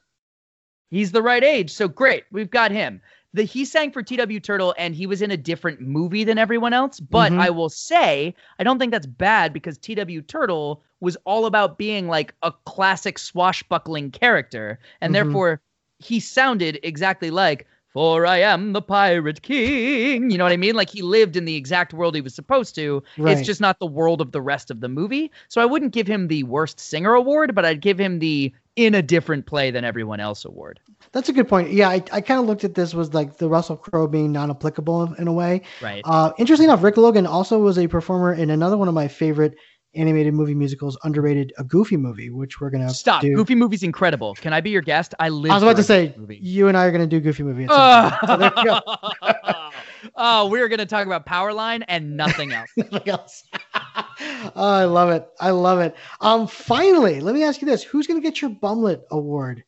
He's 0.91 1.11
the 1.11 1.21
right 1.21 1.43
age, 1.43 1.71
so 1.71 1.87
great. 1.87 2.23
We've 2.31 2.49
got 2.49 2.71
him. 2.71 3.01
The 3.35 3.43
he 3.43 3.65
sang 3.65 3.91
for 3.91 4.01
TW 4.01 4.39
Turtle 4.41 4.73
and 4.77 4.95
he 4.95 5.05
was 5.05 5.21
in 5.21 5.29
a 5.29 5.35
different 5.35 5.81
movie 5.81 6.23
than 6.23 6.37
everyone 6.37 6.71
else, 6.71 7.01
but 7.01 7.33
Mhm. 7.33 7.39
I 7.41 7.49
will 7.49 7.67
say 7.69 8.33
I 8.59 8.63
don't 8.63 8.79
think 8.79 8.91
that's 8.91 9.05
bad 9.05 9.51
because 9.51 9.77
TW 9.77 10.21
Turtle 10.25 10.81
was 11.01 11.17
all 11.25 11.45
about 11.45 11.77
being 11.77 12.07
like 12.07 12.33
a 12.43 12.53
classic 12.65 13.19
swashbuckling 13.19 14.11
character 14.11 14.79
and 15.01 15.11
Mhm. 15.11 15.15
therefore 15.15 15.61
he 15.99 16.21
sounded 16.21 16.79
exactly 16.81 17.29
like 17.29 17.67
for 17.91 18.25
I 18.25 18.39
am 18.39 18.73
the 18.73 18.81
pirate 18.81 19.41
king. 19.41 20.29
You 20.29 20.37
know 20.37 20.43
what 20.43 20.51
I 20.53 20.57
mean? 20.57 20.75
Like 20.75 20.89
he 20.89 21.01
lived 21.01 21.35
in 21.35 21.45
the 21.45 21.55
exact 21.55 21.93
world 21.93 22.15
he 22.15 22.21
was 22.21 22.35
supposed 22.35 22.75
to. 22.75 23.03
Right. 23.17 23.37
It's 23.37 23.45
just 23.45 23.61
not 23.61 23.79
the 23.79 23.85
world 23.85 24.19
of 24.21 24.31
the 24.31 24.41
rest 24.41 24.71
of 24.71 24.79
the 24.81 24.89
movie. 24.89 25.31
So 25.49 25.61
I 25.61 25.65
wouldn't 25.65 25.93
give 25.93 26.07
him 26.07 26.27
the 26.27 26.43
worst 26.43 26.79
singer 26.79 27.13
award, 27.13 27.55
but 27.55 27.65
I'd 27.65 27.81
give 27.81 27.97
him 27.99 28.19
the 28.19 28.53
in 28.75 28.93
a 28.93 29.01
different 29.01 29.45
play 29.45 29.71
than 29.71 29.85
everyone 29.85 30.19
else 30.19 30.45
award. 30.45 30.79
That's 31.11 31.29
a 31.29 31.33
good 31.33 31.47
point. 31.47 31.71
Yeah, 31.71 31.89
I, 31.89 32.03
I 32.11 32.21
kind 32.21 32.39
of 32.39 32.45
looked 32.45 32.63
at 32.63 32.75
this 32.75 32.93
was 32.93 33.13
like 33.13 33.37
the 33.37 33.47
Russell 33.47 33.77
Crowe 33.77 34.07
being 34.07 34.31
non-applicable 34.31 35.03
in, 35.03 35.15
in 35.21 35.27
a 35.27 35.33
way. 35.33 35.61
Right. 35.81 36.01
Uh, 36.03 36.33
interesting 36.37 36.65
enough, 36.65 36.83
Rick 36.83 36.97
Logan 36.97 37.25
also 37.25 37.59
was 37.59 37.77
a 37.77 37.87
performer 37.87 38.33
in 38.33 38.49
another 38.49 38.77
one 38.77 38.87
of 38.87 38.93
my 38.93 39.07
favorite 39.07 39.55
animated 39.95 40.33
movie 40.33 40.55
musicals, 40.55 40.97
underrated, 41.03 41.53
a 41.57 41.63
Goofy 41.63 41.97
movie, 41.97 42.29
which 42.29 42.59
we're 42.59 42.69
gonna 42.69 42.93
Stop. 42.93 43.21
do. 43.21 43.33
Goofy 43.35 43.55
movie's 43.55 43.83
incredible. 43.83 44.35
Can 44.35 44.53
I 44.53 44.61
be 44.61 44.69
your 44.69 44.81
guest? 44.81 45.13
I 45.19 45.29
live. 45.29 45.51
I 45.51 45.55
was 45.55 45.63
about 45.63 45.77
to 45.77 45.83
say 45.83 46.13
movie. 46.17 46.37
you 46.41 46.67
and 46.67 46.77
I 46.77 46.85
are 46.85 46.91
gonna 46.91 47.07
do 47.07 47.19
Goofy 47.19 47.43
movie. 47.43 47.67
Point. 47.67 48.13
So 48.27 48.51
go. 48.63 48.79
oh, 50.15 50.47
we're 50.47 50.67
gonna 50.67 50.85
talk 50.85 51.05
about 51.05 51.25
Powerline 51.25 51.83
and 51.87 52.17
nothing 52.17 52.51
else. 52.51 52.69
Nothing 52.77 53.09
else. 53.09 53.43
oh, 54.55 54.73
I 54.73 54.85
love 54.85 55.09
it. 55.09 55.27
I 55.39 55.51
love 55.51 55.79
it. 55.79 55.95
Um, 56.21 56.47
finally, 56.47 57.19
let 57.21 57.35
me 57.35 57.43
ask 57.43 57.61
you 57.61 57.65
this: 57.67 57.83
Who's 57.83 58.07
gonna 58.07 58.21
get 58.21 58.41
your 58.41 58.51
Bumlet 58.51 59.03
Award? 59.11 59.63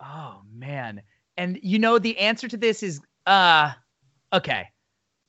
oh 0.00 0.42
man. 0.54 1.02
And 1.38 1.58
you 1.62 1.78
know 1.78 1.98
the 1.98 2.16
answer 2.18 2.48
to 2.48 2.56
this 2.56 2.82
is 2.82 3.00
uh 3.26 3.72
okay. 4.32 4.66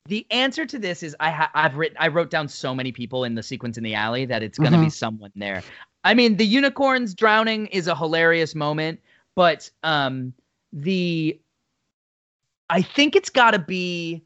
The 0.05 0.25
answer 0.31 0.65
to 0.65 0.79
this 0.79 1.03
is 1.03 1.15
I 1.19 1.31
ha- 1.31 1.51
I've 1.53 1.75
written 1.75 1.97
I 1.99 2.07
wrote 2.07 2.29
down 2.29 2.47
so 2.47 2.73
many 2.73 2.91
people 2.91 3.23
in 3.23 3.35
the 3.35 3.43
sequence 3.43 3.77
in 3.77 3.83
the 3.83 3.93
alley 3.95 4.25
that 4.25 4.43
it's 4.43 4.57
gonna 4.57 4.77
be 4.79 4.87
Mhm. 4.87 4.91
someone 4.93 5.31
there. 5.35 5.61
I 6.03 6.13
mean, 6.13 6.37
the 6.37 6.45
unicorns 6.45 7.13
drowning 7.13 7.67
is 7.67 7.87
a 7.87 7.95
hilarious 7.95 8.55
moment, 8.55 9.01
but 9.35 9.69
um 9.83 10.33
the 10.71 11.39
I 12.69 12.81
think 12.81 13.15
it's 13.15 13.29
got 13.29 13.51
to 13.51 13.59
be 13.59 14.23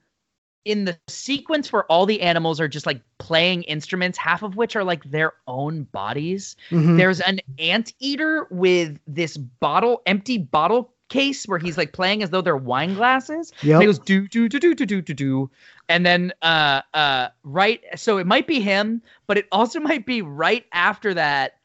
in 0.65 0.85
the 0.85 0.97
sequence 1.07 1.71
where 1.71 1.83
all 1.85 2.05
the 2.05 2.21
animals 2.21 2.59
are 2.59 2.67
just 2.67 2.85
like 2.85 3.01
playing 3.17 3.63
instruments, 3.63 4.17
half 4.17 4.43
of 4.43 4.55
which 4.55 4.75
are 4.75 4.83
like 4.83 5.03
their 5.05 5.33
own 5.47 5.83
bodies. 5.83 6.55
Mhm. 6.69 6.97
There's 6.97 7.19
an 7.19 7.39
anteater 7.59 8.47
with 8.51 8.99
this 9.07 9.37
bottle, 9.37 10.01
empty 10.05 10.37
bottle 10.37 10.93
case 11.09 11.45
where 11.45 11.59
he's 11.59 11.77
like 11.77 11.91
playing 11.91 12.23
as 12.23 12.29
though 12.29 12.41
they're 12.41 12.55
wine 12.55 12.93
glasses. 12.93 13.51
Yep. 13.61 13.73
And 13.73 13.81
he 13.81 13.85
goes 13.85 13.99
do 13.99 14.27
do 14.27 14.47
do 14.47 14.59
do 14.59 14.73
do 14.73 14.85
do 14.85 15.01
do 15.01 15.13
do. 15.13 15.49
And 15.89 16.05
then 16.05 16.33
uh 16.41 16.81
uh 16.93 17.27
right 17.43 17.81
so 17.95 18.17
it 18.17 18.25
might 18.25 18.47
be 18.47 18.61
him, 18.61 19.01
but 19.27 19.37
it 19.37 19.47
also 19.51 19.79
might 19.91 20.05
be 20.05 20.21
right 20.21 20.65
after 20.71 21.13
that 21.13 21.57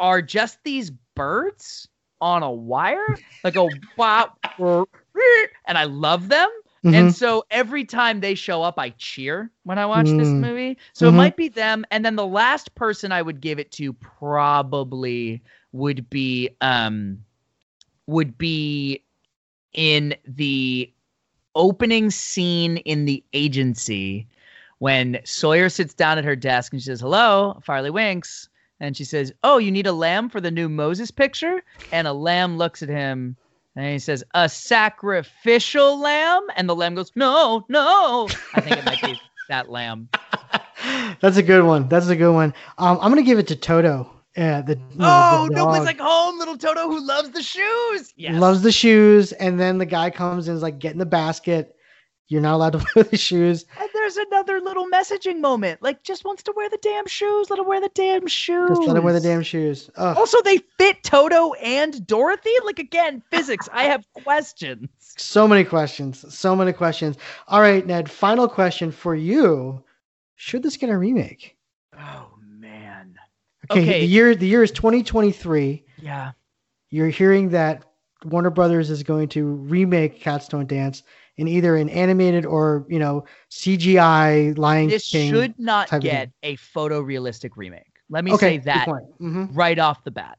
are 0.00 0.22
just 0.22 0.58
these 0.64 0.90
birds 1.14 1.88
on 2.20 2.42
a 2.42 2.50
wire 2.50 3.16
like 3.44 3.56
a 3.56 3.68
wow 3.96 4.30
and 4.58 5.78
I 5.78 5.84
love 5.84 6.28
them 6.28 6.50
Mhm. 6.84 6.94
And 6.94 7.14
so 7.14 7.44
every 7.50 7.84
time 7.84 8.20
they 8.20 8.34
show 8.34 8.62
up, 8.62 8.78
I 8.78 8.90
cheer 8.90 9.50
when 9.64 9.78
I 9.78 9.86
watch 9.86 10.14
this 10.14 10.28
Mm. 10.30 10.40
movie. 10.40 10.78
So 10.94 11.08
it 11.08 11.12
Mhm. 11.12 11.16
might 11.16 11.36
be 11.36 11.48
them. 11.48 11.84
And 11.90 12.04
then 12.04 12.16
the 12.16 12.26
last 12.26 12.74
person 12.74 13.12
I 13.12 13.22
would 13.22 13.40
give 13.40 13.58
it 13.58 13.70
to 13.72 13.92
probably 13.94 15.42
would 15.72 16.08
be 16.10 16.50
um 16.60 17.24
would 18.06 18.36
be 18.38 19.04
in 19.72 20.14
the 20.26 20.92
opening 21.54 22.10
scene 22.10 22.78
in 22.78 23.04
the 23.04 23.22
agency 23.32 24.26
when 24.78 25.20
Sawyer 25.24 25.68
sits 25.68 25.94
down 25.94 26.18
at 26.18 26.24
her 26.24 26.36
desk 26.36 26.72
and 26.72 26.80
she 26.80 26.86
says, 26.86 27.00
Hello, 27.00 27.60
Farley 27.62 27.90
Winks. 27.90 28.48
And 28.80 28.96
she 28.96 29.04
says, 29.04 29.32
Oh, 29.42 29.58
you 29.58 29.70
need 29.70 29.86
a 29.86 29.92
lamb 29.92 30.28
for 30.30 30.40
the 30.40 30.50
new 30.50 30.68
Moses 30.68 31.10
picture? 31.10 31.62
And 31.92 32.08
a 32.08 32.12
lamb 32.12 32.56
looks 32.56 32.82
at 32.82 32.88
him 32.88 33.36
and 33.76 33.86
he 33.92 33.98
says, 33.98 34.24
A 34.34 34.48
sacrificial 34.48 36.00
lamb? 36.00 36.42
And 36.56 36.68
the 36.68 36.74
lamb 36.76 36.94
goes, 36.94 37.12
No, 37.14 37.64
no. 37.68 38.28
I 38.54 38.60
think 38.60 38.76
it 38.78 38.84
might 38.84 39.02
be 39.02 39.18
that 39.48 39.70
lamb. 39.70 40.08
That's 41.20 41.36
a 41.36 41.42
good 41.42 41.64
one. 41.64 41.88
That's 41.88 42.08
a 42.08 42.16
good 42.16 42.32
one. 42.32 42.54
Um, 42.78 42.98
I'm 43.00 43.10
gonna 43.10 43.22
give 43.22 43.38
it 43.38 43.46
to 43.48 43.56
Toto. 43.56 44.10
Yeah, 44.36 44.62
the, 44.62 44.78
Oh, 45.00 45.48
the 45.48 45.56
no 45.56 45.66
place 45.66 45.84
like 45.84 45.98
home, 45.98 46.38
little 46.38 46.56
Toto 46.56 46.88
who 46.88 47.04
loves 47.04 47.30
the 47.30 47.42
shoes. 47.42 48.12
Yes. 48.16 48.34
loves 48.40 48.62
the 48.62 48.70
shoes, 48.72 49.32
and 49.32 49.58
then 49.58 49.78
the 49.78 49.86
guy 49.86 50.08
comes 50.10 50.46
and 50.48 50.56
is 50.56 50.62
like, 50.62 50.78
"Get 50.78 50.92
in 50.92 50.98
the 50.98 51.04
basket. 51.06 51.74
You're 52.28 52.40
not 52.40 52.54
allowed 52.54 52.72
to 52.74 52.86
wear 52.94 53.04
the 53.04 53.16
shoes." 53.16 53.64
and 53.78 53.89
there's 54.10 54.26
another 54.26 54.60
little 54.60 54.88
messaging 54.88 55.40
moment. 55.40 55.82
Like, 55.82 56.02
just 56.02 56.24
wants 56.24 56.42
to 56.44 56.52
wear 56.56 56.68
the 56.68 56.78
damn 56.82 57.06
shoes. 57.06 57.50
Let 57.50 57.58
him 57.58 57.66
wear 57.66 57.80
the 57.80 57.90
damn 57.94 58.26
shoes. 58.26 58.68
Just 58.68 58.82
let 58.82 58.96
him 58.96 59.04
wear 59.04 59.12
the 59.12 59.20
damn 59.20 59.42
shoes. 59.42 59.90
Ugh. 59.96 60.16
Also, 60.16 60.40
they 60.42 60.58
fit 60.78 61.02
Toto 61.02 61.52
and 61.54 62.06
Dorothy. 62.06 62.50
Like 62.64 62.78
again, 62.78 63.22
physics. 63.30 63.68
I 63.72 63.84
have 63.84 64.04
questions. 64.24 64.88
So 64.98 65.46
many 65.46 65.64
questions. 65.64 66.24
So 66.34 66.56
many 66.56 66.72
questions. 66.72 67.16
All 67.48 67.60
right, 67.60 67.86
Ned. 67.86 68.10
Final 68.10 68.48
question 68.48 68.90
for 68.90 69.14
you: 69.14 69.82
Should 70.36 70.62
this 70.62 70.76
get 70.76 70.90
a 70.90 70.96
remake? 70.98 71.56
Oh 71.98 72.28
man. 72.48 73.16
Okay, 73.70 73.82
Okay. 73.82 74.00
The 74.00 74.06
year 74.06 74.34
the 74.34 74.46
year 74.46 74.62
is 74.62 74.70
2023. 74.72 75.84
Yeah. 76.02 76.32
You're 76.90 77.08
hearing 77.08 77.50
that 77.50 77.84
Warner 78.24 78.50
Brothers 78.50 78.90
is 78.90 79.02
going 79.02 79.28
to 79.30 79.44
remake 79.44 80.20
Cats 80.20 80.48
Don't 80.48 80.66
Dance 80.66 81.04
in 81.40 81.48
either 81.48 81.74
an 81.74 81.88
animated 81.88 82.44
or 82.44 82.84
you 82.88 82.98
know 82.98 83.24
CGI 83.50 84.56
Lion 84.58 84.88
This 84.88 85.10
King. 85.10 85.30
should 85.32 85.58
not 85.58 85.88
get 86.00 86.30
a 86.42 86.56
photorealistic 86.58 87.52
remake. 87.56 87.86
Let 88.10 88.24
me 88.24 88.32
Okay, 88.34 88.58
say 88.58 88.64
that. 88.64 88.86
Mhm. 89.20 89.48
right 89.52 89.78
off 89.78 90.04
the 90.04 90.10
bat. 90.10 90.38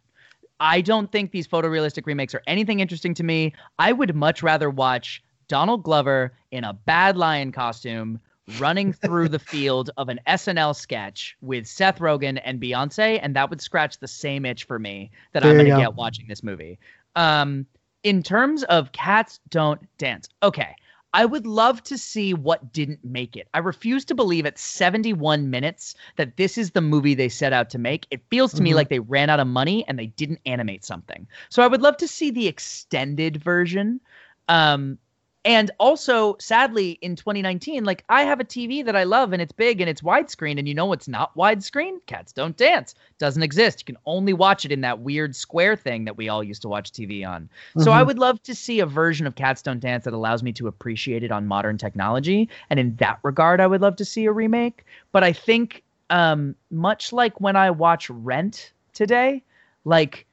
I 0.60 0.82
don't 0.82 1.12
think 1.12 1.32
these 1.32 1.48
photorealistic 1.48 2.06
remakes 2.06 2.36
are 2.36 2.44
anything 2.46 2.82
interesting 2.82 3.16
to 3.16 3.24
me. 3.24 3.52
I 3.80 3.94
would 3.94 4.16
much 4.16 4.44
rather 4.44 4.70
watch 4.70 5.24
Donald 5.48 5.82
Glover 5.84 6.34
in 6.52 6.64
a 6.64 6.74
bad 6.74 7.18
lion 7.18 7.52
costume 7.52 8.20
running 8.60 8.94
through 9.04 9.30
the 9.30 9.40
field 9.40 9.90
of 9.98 10.08
an 10.10 10.20
SNL 10.28 10.76
sketch 10.76 11.36
with 11.42 11.66
Seth 11.66 11.98
Rogen 11.98 12.40
and 12.46 12.62
Beyonce, 12.62 13.20
and 13.24 13.36
that 13.36 13.50
would 13.50 13.60
scratch 13.62 13.98
the 13.98 14.08
same 14.08 14.46
itch 14.46 14.66
for 14.66 14.78
me 14.78 15.10
that 15.34 15.44
I'm 15.44 15.54
going 15.54 15.66
to 15.66 15.78
get 15.78 15.96
watching 15.96 16.28
this 16.28 16.44
movie. 16.44 16.78
Um, 17.16 17.66
in 18.04 18.22
terms 18.22 18.64
of 18.66 18.92
Cats 18.92 19.40
Don't 19.50 19.80
Dance, 19.98 20.28
okay. 20.44 20.76
I 21.14 21.26
would 21.26 21.46
love 21.46 21.84
to 21.84 21.98
see 21.98 22.34
what 22.34 22.72
didn't 22.72 23.04
make 23.04 23.36
it. 23.36 23.48
I 23.54 23.60
refuse 23.60 24.06
to 24.06 24.16
believe 24.16 24.46
at 24.46 24.58
71 24.58 25.50
minutes 25.50 25.94
that 26.16 26.38
this 26.38 26.58
is 26.58 26.72
the 26.72 26.82
movie 26.82 27.16
they 27.16 27.28
set 27.30 27.52
out 27.54 27.70
to 27.72 27.78
make. 27.78 28.08
It 28.12 28.24
feels 28.30 28.54
to 28.56 28.64
me 28.64 28.74
Mhm. 28.74 28.76
like 28.76 28.90
they 28.90 29.00
ran 29.00 29.30
out 29.30 29.40
of 29.42 29.48
money 29.48 29.86
and 29.88 30.00
they 30.00 30.08
didn't 30.08 30.40
animate 30.46 30.86
something. 30.86 31.28
So 31.50 31.64
I 31.64 31.68
would 31.68 31.82
love 31.82 31.98
to 31.98 32.08
see 32.08 32.32
the 32.32 32.48
extended 32.48 33.38
version. 33.44 34.00
Um, 34.48 35.00
and 35.44 35.72
also, 35.80 36.36
sadly, 36.40 37.00
in 37.02 37.16
2019, 37.16 37.84
like 37.84 38.04
I 38.10 38.24
have 38.24 38.40
a 38.40 38.44
TV 38.44 38.84
that 38.84 38.96
I 38.96 39.04
love 39.04 39.34
and 39.34 39.42
it's 39.42 39.52
big 39.52 39.82
and 39.82 39.90
it's 39.90 40.02
widescreen. 40.02 40.60
And 40.60 40.68
you 40.68 40.76
know 40.76 40.86
what's 40.86 41.08
not 41.08 41.36
widescreen? 41.36 41.98
Cats 42.06 42.32
Don't 42.32 42.56
Dance. 42.56 42.94
Doesn't 43.18 43.42
exist. 43.42 43.82
You 43.82 43.86
can 43.86 43.98
only 44.06 44.34
watch 44.34 44.66
it 44.66 44.72
in 44.72 44.82
that 44.82 45.00
weird 45.00 45.36
square 45.36 45.76
thing 45.76 46.06
that 46.06 46.16
we 46.16 46.30
all 46.30 46.44
used 46.44 46.62
to 46.62 46.70
watch 46.70 46.92
TV 46.92 47.24
on. 47.26 47.50
So 47.76 47.92
I 47.92 48.04
Mhm. 48.04 48.04
would 48.04 48.20
love 48.20 48.42
to 48.44 48.54
see 48.54 48.80
a 48.80 48.86
version 48.86 49.26
of 49.26 49.36
Cats 49.36 49.64
Don't 49.64 49.80
Dance 49.80 50.04
that 50.06 50.14
allows 50.14 50.44
me 50.44 50.52
to 50.54 50.68
appreciate 50.68 51.24
it 51.24 51.32
on 51.32 51.48
modern 51.48 51.78
technology. 51.78 52.48
And 52.70 52.80
in 52.80 52.96
that 52.98 53.18
regard, 53.24 53.60
I 53.60 53.68
would 53.68 53.82
love 53.82 53.96
to 53.96 54.06
see 54.06 54.26
a 54.26 54.32
remake. 54.32 54.86
But 55.12 55.24
I 55.24 55.34
think, 55.34 55.84
um, 56.12 56.56
much 56.70 57.12
like 57.14 57.42
when 57.42 57.56
I 57.56 57.72
watch 57.72 58.10
Rent 58.12 58.74
today, 58.94 59.44
like 59.86 60.26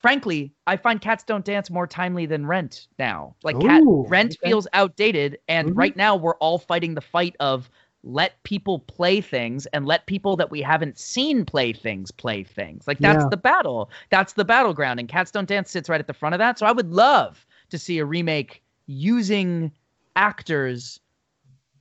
frankly, 0.00 0.52
I 0.66 0.76
find 0.76 1.00
Cats 1.00 1.24
Don't 1.24 1.44
Dance 1.44 1.70
more 1.70 1.86
timely 1.86 2.26
than 2.26 2.46
Rent 2.46 2.88
now. 2.98 3.34
Like 3.42 3.58
Cat 3.60 3.82
Rent 3.86 4.36
okay. 4.42 4.50
feels 4.50 4.66
outdated, 4.72 5.38
and 5.48 5.70
Mhm. 5.70 5.76
right 5.76 5.96
now 5.96 6.16
we're 6.16 6.36
all 6.36 6.58
fighting 6.58 6.94
the 6.94 7.00
fight 7.00 7.36
of 7.40 7.70
let 8.02 8.42
people 8.44 8.78
play 8.78 9.20
things 9.20 9.66
and 9.66 9.84
let 9.84 10.06
people 10.06 10.34
that 10.36 10.50
we 10.50 10.62
haven't 10.62 10.98
seen 10.98 11.44
play 11.44 11.72
things 11.72 12.10
play 12.10 12.42
things. 12.42 12.88
Like 12.88 12.98
that's 12.98 13.24
Yeah. 13.24 13.28
the 13.30 13.36
battle. 13.36 13.90
That's 14.08 14.32
the 14.32 14.44
battleground, 14.44 15.00
and 15.00 15.08
Cats 15.08 15.30
Don't 15.30 15.48
Dance 15.48 15.70
sits 15.70 15.88
right 15.88 16.00
at 16.00 16.06
the 16.06 16.14
front 16.14 16.34
of 16.34 16.38
that. 16.38 16.58
So 16.58 16.66
I 16.66 16.72
would 16.72 16.90
love 16.90 17.46
to 17.68 17.78
see 17.78 17.98
a 17.98 18.04
remake 18.04 18.62
using 18.86 19.70
actors 20.16 20.98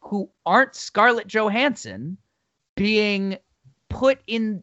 who 0.01 0.29
aren't 0.45 0.75
Scarlett 0.75 1.27
Johansson 1.27 2.17
being 2.75 3.37
put 3.89 4.19
in 4.27 4.61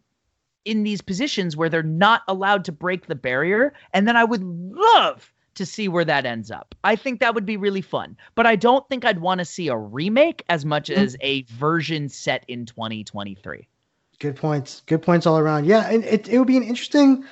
in 0.66 0.82
these 0.82 1.00
positions 1.00 1.56
where 1.56 1.68
they're 1.70 1.82
not 1.82 2.22
allowed 2.28 2.64
to 2.66 2.72
break 2.72 3.06
the 3.06 3.14
barrier 3.14 3.72
and 3.94 4.06
then 4.06 4.16
I 4.16 4.24
would 4.24 4.42
love 4.44 5.32
to 5.54 5.64
see 5.64 5.88
where 5.88 6.04
that 6.04 6.26
ends 6.26 6.50
up. 6.50 6.74
I 6.84 6.96
think 6.96 7.18
that 7.20 7.34
would 7.34 7.46
be 7.46 7.56
really 7.56 7.80
fun. 7.80 8.14
But 8.34 8.44
I 8.46 8.56
don't 8.56 8.86
think 8.90 9.06
I'd 9.06 9.20
want 9.20 9.38
to 9.38 9.44
see 9.46 9.68
a 9.68 9.76
remake 9.76 10.44
as 10.50 10.66
much 10.66 10.90
Mm-hmm. 10.90 11.00
as 11.00 11.16
a 11.22 11.42
version 11.44 12.10
set 12.10 12.44
in 12.48 12.66
2023. 12.66 13.66
Good 14.18 14.36
points. 14.36 14.82
Good 14.84 15.00
points 15.00 15.26
all 15.26 15.38
around. 15.38 15.64
Yeah, 15.64 15.88
and 15.88 16.04
it, 16.04 16.28
it 16.28 16.38
would 16.38 16.46
be 16.46 16.58
an 16.58 16.62
interesting. 16.62 17.24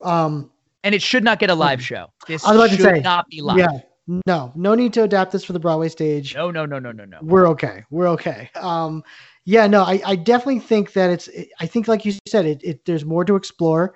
Um, 0.00 0.50
And 0.84 0.94
it 0.94 1.02
should 1.02 1.22
not 1.24 1.38
get 1.38 1.50
a 1.50 1.54
live 1.54 1.82
show. 1.82 2.06
This 2.26 2.44
I 2.46 2.52
was 2.52 2.56
about 2.56 2.70
to 2.70 2.76
should 2.76 2.96
say, 2.96 3.00
not 3.00 3.28
be 3.28 3.42
live. 3.42 3.58
yeah, 3.58 4.20
no, 4.26 4.52
no 4.54 4.74
need 4.74 4.92
to 4.94 5.02
adapt 5.02 5.32
this 5.32 5.44
for 5.44 5.52
the 5.52 5.58
Broadway 5.60 5.88
stage. 5.90 6.34
No, 6.34 6.50
no, 6.50 6.64
no, 6.64 6.78
no, 6.78 6.92
no, 6.92 7.04
no. 7.04 7.18
We're 7.22 7.46
okay. 7.48 7.84
We're 7.90 8.08
okay. 8.08 8.50
Um, 8.54 9.02
yeah, 9.46 9.68
no, 9.68 9.82
I, 9.84 10.02
I 10.04 10.16
definitely 10.16 10.58
think 10.58 10.92
that 10.94 11.08
it's. 11.08 11.30
I 11.60 11.66
think, 11.66 11.86
like 11.86 12.04
you 12.04 12.12
said, 12.28 12.44
it, 12.44 12.60
it 12.64 12.84
there's 12.84 13.04
more 13.04 13.24
to 13.24 13.36
explore. 13.36 13.94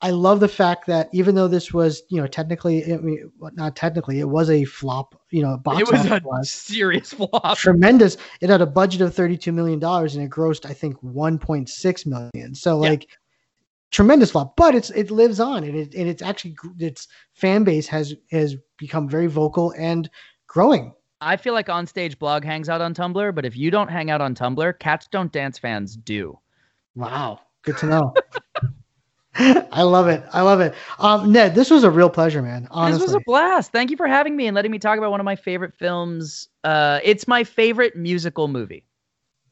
I 0.00 0.10
love 0.10 0.40
the 0.40 0.48
fact 0.48 0.86
that 0.86 1.10
even 1.12 1.34
though 1.34 1.48
this 1.48 1.74
was, 1.74 2.02
you 2.08 2.18
know, 2.18 2.26
technically, 2.26 2.90
I 2.90 2.96
mean, 2.96 3.30
not 3.52 3.76
technically, 3.76 4.18
it 4.20 4.28
was 4.28 4.48
a 4.48 4.64
flop. 4.64 5.20
You 5.30 5.42
know, 5.42 5.58
box 5.58 5.80
It 5.80 5.92
was 5.92 6.06
a 6.06 6.44
serious 6.44 7.12
flop. 7.12 7.58
tremendous. 7.58 8.16
It 8.40 8.48
had 8.48 8.62
a 8.62 8.66
budget 8.66 9.02
of 9.02 9.14
thirty-two 9.14 9.52
million 9.52 9.78
dollars 9.78 10.16
and 10.16 10.24
it 10.24 10.30
grossed, 10.30 10.64
I 10.64 10.72
think, 10.72 10.96
one 11.02 11.38
point 11.38 11.68
six 11.68 12.06
million. 12.06 12.54
So 12.54 12.80
Yeah. 12.80 12.88
like, 12.90 13.06
tremendous 13.90 14.30
flop. 14.30 14.56
But 14.56 14.74
it's 14.74 14.88
it 14.90 15.10
lives 15.10 15.40
on 15.40 15.64
and 15.64 15.76
it 15.76 15.94
and 15.94 16.08
it's 16.08 16.22
actually 16.22 16.56
its 16.78 17.06
fan 17.34 17.64
base 17.64 17.86
has 17.88 18.14
has 18.30 18.56
become 18.78 19.10
very 19.10 19.26
vocal 19.26 19.74
and 19.76 20.08
growing. 20.46 20.94
I 21.20 21.36
feel 21.36 21.52
like 21.54 21.66
Onstage 21.66 22.18
Blog 22.18 22.44
hangs 22.44 22.68
out 22.68 22.80
on 22.80 22.94
Tumblr, 22.94 23.34
but 23.34 23.44
if 23.44 23.56
you 23.56 23.70
don't 23.70 23.88
hang 23.88 24.10
out 24.10 24.20
on 24.20 24.34
Tumblr, 24.34 24.78
Cats 24.78 25.06
Don't 25.10 25.30
Dance 25.32 25.58
fans 25.58 25.96
do. 25.96 26.38
Wow, 26.94 27.40
good 27.62 27.76
to 27.78 27.86
know. 27.86 28.14
I 29.34 29.82
love 29.82 30.08
it. 30.08 30.24
I 30.32 30.40
love 30.40 30.60
it. 30.60 30.74
Um, 30.98 31.30
Ned, 31.30 31.54
this 31.54 31.70
was 31.70 31.84
a 31.84 31.90
real 31.90 32.10
pleasure, 32.10 32.42
man. 32.42 32.66
Honestly, 32.70 32.98
This 32.98 33.06
was 33.08 33.14
a 33.14 33.20
blast. 33.24 33.70
Thank 33.70 33.90
you 33.90 33.96
for 33.96 34.06
having 34.08 34.36
me 34.36 34.46
and 34.46 34.54
letting 34.54 34.72
me 34.72 34.78
talk 34.78 34.98
about 34.98 35.10
one 35.12 35.20
of 35.20 35.24
my 35.24 35.36
favorite 35.36 35.72
films. 35.74 36.48
Uh, 36.64 36.98
it's 37.04 37.28
my 37.28 37.44
favorite 37.44 37.94
musical 37.96 38.48
movie. 38.48 38.84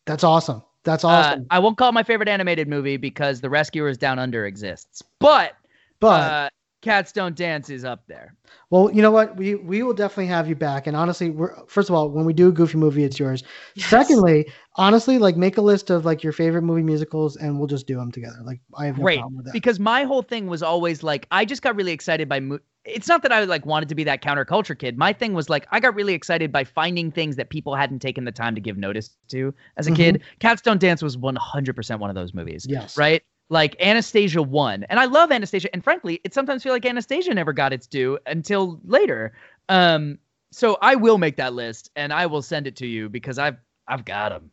that's 0.05 0.25
awesome. 0.25 0.63
That's 0.85 1.05
Uh, 1.05 1.09
awesome. 1.09 1.47
I 1.51 1.59
won't 1.59 1.77
call 1.77 1.91
it 1.91 1.93
my 1.93 2.03
favorite 2.03 2.29
animated 2.29 2.67
movie 2.67 2.97
because 2.97 3.41
The 3.41 3.51
Rescuers 3.51 3.99
Down 3.99 4.19
Under 4.19 4.47
exists, 4.47 5.03
but 5.21 5.53
but 6.01 6.33
uh, 6.33 6.49
Cats 6.81 7.11
Don't 7.11 7.35
Dance 7.35 7.71
is 7.71 7.85
up 7.85 8.07
there. 8.07 8.35
Well, 8.71 8.91
you 8.93 9.03
know 9.03 9.11
what? 9.11 9.37
We 9.37 9.57
we 9.57 9.83
will 9.83 9.95
definitely 9.95 10.27
have 10.27 10.49
you 10.49 10.55
back. 10.55 10.87
And 10.87 10.97
honestly, 10.97 11.29
we're 11.31 11.55
first 11.67 11.89
of 11.89 11.95
all, 11.97 12.09
when 12.11 12.25
we 12.25 12.33
do 12.33 12.49
a 12.49 12.53
goofy 12.53 12.79
movie, 12.79 13.03
it's 13.03 13.19
yours. 13.19 13.43
Secondly, 13.77 14.47
honestly, 14.77 15.19
like 15.19 15.37
make 15.37 15.57
a 15.57 15.61
list 15.61 15.91
of 15.91 16.05
like 16.05 16.23
your 16.23 16.33
favorite 16.33 16.63
movie 16.63 16.85
musicals, 16.85 17.37
and 17.37 17.59
we'll 17.59 17.67
just 17.67 17.89
do 17.89 17.97
them 17.97 18.13
together. 18.13 18.37
Like 18.45 18.61
I 18.77 18.87
have 18.87 18.97
no 18.97 19.03
Great, 19.03 19.19
problem 19.19 19.37
with 19.39 19.47
that. 19.47 19.53
because 19.53 19.81
my 19.81 20.05
whole 20.05 20.23
thing 20.23 20.47
was 20.47 20.63
always 20.63 21.03
like 21.03 21.27
I 21.33 21.45
just 21.45 21.63
got 21.63 21.75
really 21.75 21.93
excited 21.93 22.29
by. 22.29 22.39
Mo- 22.41 22.61
it's 22.85 23.09
not 23.09 23.23
that 23.23 23.33
I 23.33 23.43
like 23.45 23.67
wanted 23.67 23.89
to 23.89 23.95
be 23.97 24.05
that 24.05 24.23
counterculture 24.23 24.79
kid. 24.79 24.97
My 24.97 25.13
thing 25.13 25.35
was 25.35 25.51
like 25.51 25.67
I 25.73 25.81
got 25.81 25.97
really 25.97 26.15
excited 26.15 26.53
by 26.53 26.63
finding 26.63 27.11
things 27.11 27.35
that 27.37 27.51
people 27.51 27.75
hadn't 27.75 27.99
taken 27.99 28.25
the 28.25 28.33
time 28.33 28.55
to 28.55 28.61
give 28.61 28.79
notice 28.79 29.11
to 29.31 29.53
as 29.77 29.89
a 29.89 29.91
Mhm. 29.91 29.97
kid. 29.97 30.23
Cats 30.39 30.63
Don't 30.63 30.81
Dance 30.81 31.03
was 31.03 31.17
100% 31.19 31.99
one 31.99 32.09
of 32.09 32.15
those 32.15 32.33
movies. 32.33 32.67
Yes. 32.69 32.97
Right? 32.97 33.23
Like 33.49 33.77
Anastasia 33.81 34.43
won. 34.43 34.85
And 34.85 35.01
I 35.01 35.07
love 35.07 35.33
Anastasia. 35.33 35.69
And 35.73 35.83
frankly, 35.83 36.21
it 36.25 36.35
sometimes 36.35 36.63
feel 36.63 36.73
like 36.73 36.85
Anastasia 36.85 37.33
never 37.33 37.53
got 37.53 37.73
its 37.73 37.87
due 37.87 38.19
until 38.27 38.81
later. 38.85 39.33
Um, 39.69 40.19
so 40.51 40.79
I 40.83 40.95
will 40.95 41.19
make 41.19 41.37
that 41.37 41.55
list 41.55 41.91
and 41.97 42.13
I 42.13 42.27
will 42.27 42.43
send 42.43 42.67
it 42.67 42.77
to 42.77 42.87
you 42.87 43.09
because 43.09 43.39
I've 43.39 43.57
I've 43.87 44.05
got 44.05 44.31
them. 44.31 44.51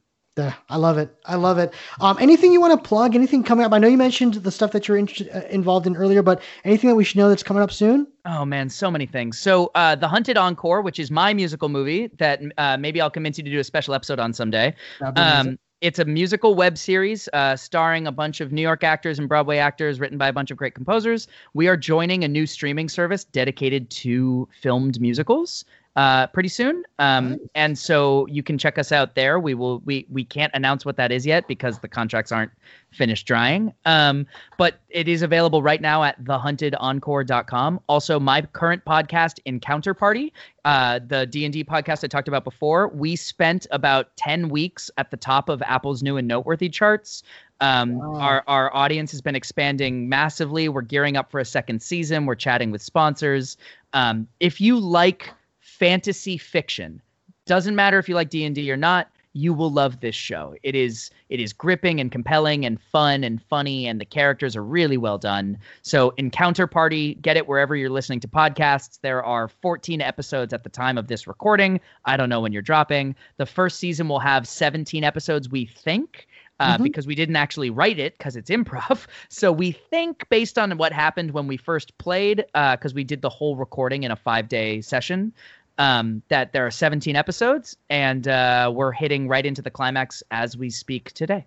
I 0.69 0.75
love 0.75 0.97
it. 0.97 1.15
I 1.25 1.35
love 1.35 1.57
it. 1.57 1.73
Um, 2.01 2.17
anything 2.19 2.51
you 2.51 2.59
want 2.59 2.73
to 2.73 2.89
plug? 2.89 3.15
Anything 3.15 3.41
coming 3.41 3.65
up? 3.65 3.71
I 3.71 3.77
know 3.77 3.87
you 3.87 3.97
mentioned 3.97 4.33
the 4.33 4.51
stuff 4.51 4.73
that 4.73 4.85
you're 4.85 4.97
in, 4.97 5.07
uh, 5.33 5.41
involved 5.49 5.87
in 5.87 5.95
earlier, 5.95 6.21
but 6.21 6.41
anything 6.65 6.89
that 6.89 6.95
we 6.95 7.05
should 7.05 7.15
know 7.15 7.29
that's 7.29 7.43
coming 7.43 7.63
up 7.63 7.71
soon? 7.71 8.05
Oh 8.25 8.43
man, 8.43 8.69
so 8.69 8.91
many 8.91 9.05
things. 9.05 9.39
So 9.39 9.71
uh, 9.75 9.95
the 9.95 10.09
Hunted 10.09 10.35
Encore, 10.35 10.81
which 10.81 10.99
is 10.99 11.09
my 11.09 11.33
musical 11.33 11.69
movie 11.69 12.07
that 12.17 12.41
uh, 12.57 12.75
maybe 12.75 12.99
I'll 12.99 13.09
convince 13.09 13.37
you 13.37 13.45
to 13.45 13.49
do 13.49 13.59
a 13.59 13.63
special 13.63 13.93
episode 13.93 14.19
on 14.19 14.33
someday. 14.33 14.75
Um, 15.01 15.57
it's 15.81 15.99
a 15.99 16.05
musical 16.05 16.55
web 16.55 16.77
series 16.77 17.27
uh, 17.33 17.55
starring 17.55 18.07
a 18.07 18.11
bunch 18.11 18.41
of 18.41 18.51
New 18.51 18.61
York 18.61 18.83
actors 18.83 19.19
and 19.19 19.27
Broadway 19.27 19.57
actors, 19.57 19.99
written 19.99 20.17
by 20.17 20.27
a 20.27 20.33
bunch 20.33 20.49
of 20.51 20.57
great 20.57 20.73
composers. 20.73 21.27
We 21.53 21.67
are 21.67 21.77
joining 21.77 22.23
a 22.23 22.27
new 22.27 22.47
streaming 22.47 22.89
service 22.89 23.23
dedicated 23.23 23.89
to 23.91 24.47
filmed 24.61 24.99
musicals 25.01 25.65
uh, 25.95 26.27
pretty 26.27 26.49
soon. 26.49 26.83
Um, 26.99 27.37
and 27.55 27.77
so 27.77 28.27
you 28.27 28.43
can 28.43 28.57
check 28.57 28.77
us 28.77 28.91
out 28.91 29.15
there. 29.15 29.39
We 29.39 29.53
will 29.53 29.79
we 29.85 30.05
we 30.09 30.25
can't 30.25 30.51
announce 30.53 30.85
what 30.85 30.97
that 30.97 31.11
is 31.11 31.25
yet 31.25 31.47
because 31.47 31.79
the 31.79 31.87
contracts 31.87 32.33
aren't 32.33 32.51
finished 32.91 33.25
drying. 33.25 33.73
Um, 33.85 34.27
but 34.57 34.79
it 34.89 35.07
is 35.07 35.21
available 35.21 35.61
right 35.61 35.81
now 35.81 36.03
at 36.03 36.21
thehuntedencore.com. 36.25 37.79
Also, 37.87 38.19
my 38.19 38.41
current 38.41 38.83
podcast, 38.85 39.39
Encounter 39.45 39.93
Party, 39.93 40.33
uh, 40.65 40.99
the 41.07 41.25
D 41.25 41.45
and 41.45 41.53
D 41.53 41.63
podcast 41.63 42.03
I 42.03 42.07
talked 42.07 42.27
about 42.27 42.43
before. 42.43 42.89
We 42.89 43.15
spent 43.15 43.65
about 43.71 44.15
ten 44.17 44.49
weeks 44.49 44.91
at 44.97 45.11
the 45.11 45.17
top 45.17 45.47
of 45.47 45.61
Apple's 45.61 46.03
new 46.03 46.17
and 46.17 46.27
noteworthy 46.27 46.67
charts. 46.67 47.23
Um, 47.61 47.95
wow. 47.95 48.19
Our 48.19 48.43
our 48.47 48.75
audience 48.75 49.11
has 49.11 49.21
been 49.21 49.35
expanding 49.35 50.09
massively. 50.09 50.67
We're 50.67 50.81
gearing 50.81 51.15
up 51.15 51.31
for 51.31 51.39
a 51.39 51.45
second 51.45 51.81
season. 51.81 52.25
We're 52.25 52.35
chatting 52.35 52.69
with 52.69 52.81
sponsors. 52.81 53.55
Um, 53.93 54.27
if 54.41 54.59
you 54.59 54.77
like 54.77 55.31
fantasy 55.79 56.37
fiction. 56.37 57.01
Doesn't 57.45 57.75
matter 57.75 57.99
if 57.99 58.09
you 58.09 58.15
like 58.15 58.29
D&D 58.29 58.71
or 58.71 58.77
not, 58.77 59.09
you 59.35 59.53
will 59.53 59.69
love 59.69 59.99
this 59.99 60.15
show. 60.15 60.55
It 60.63 60.75
is 60.75 61.11
it 61.27 61.41
is 61.41 61.51
gripping 61.51 61.99
and 61.99 62.09
compelling 62.09 62.65
and 62.65 62.81
fun 62.81 63.23
and 63.25 63.43
funny 63.43 63.85
and 63.85 63.99
the 63.99 64.05
characters 64.05 64.55
are 64.55 64.63
really 64.63 64.95
well 64.95 65.17
done. 65.17 65.57
So 65.81 66.13
Encounter 66.17 66.67
Party, 66.67 67.15
get 67.15 67.35
it 67.35 67.45
wherever 67.45 67.75
you're 67.75 67.89
listening 67.89 68.21
to 68.21 68.29
podcasts. 68.29 68.99
There 69.01 69.23
are 69.23 69.49
14 69.49 69.99
episodes 69.99 70.53
at 70.53 70.63
the 70.63 70.69
time 70.69 70.97
of 70.97 71.07
this 71.07 71.27
recording. 71.27 71.81
I 72.05 72.15
don't 72.15 72.29
know 72.29 72.39
when 72.39 72.53
you're 72.53 72.61
dropping. 72.61 73.13
The 73.35 73.45
first 73.45 73.77
season 73.77 74.07
will 74.07 74.19
have 74.19 74.47
17 74.47 75.03
episodes 75.03 75.49
we 75.49 75.65
think. 75.65 76.27
Uh, 76.61 76.75
mm-hmm. 76.75 76.83
because 76.83 77.05
we 77.05 77.15
didn't 77.15 77.35
actually 77.35 77.69
write 77.69 77.99
it 77.99 78.17
because 78.17 78.37
it's 78.37 78.49
improv. 78.49 79.07
So 79.27 79.51
we 79.51 79.73
think 79.73 80.25
based 80.29 80.57
on 80.57 80.77
what 80.77 80.93
happened 80.93 81.31
when 81.31 81.47
we 81.47 81.57
first 81.57 81.97
played, 81.97 82.45
because 82.53 82.93
uh, 82.93 82.95
we 82.95 83.03
did 83.03 83.21
the 83.21 83.27
whole 83.29 83.57
recording 83.57 84.03
in 84.03 84.11
a 84.11 84.15
five 84.15 84.47
day 84.47 84.79
session, 84.79 85.33
um, 85.77 86.21
that 86.29 86.53
there 86.53 86.65
are 86.65 86.71
17 86.71 87.15
episodes, 87.15 87.77
and 87.89 88.27
uh, 88.27 88.71
we're 88.73 88.91
hitting 88.91 89.27
right 89.27 89.45
into 89.45 89.61
the 89.61 89.71
climax 89.71 90.23
as 90.31 90.57
we 90.57 90.69
speak 90.69 91.11
today. 91.13 91.45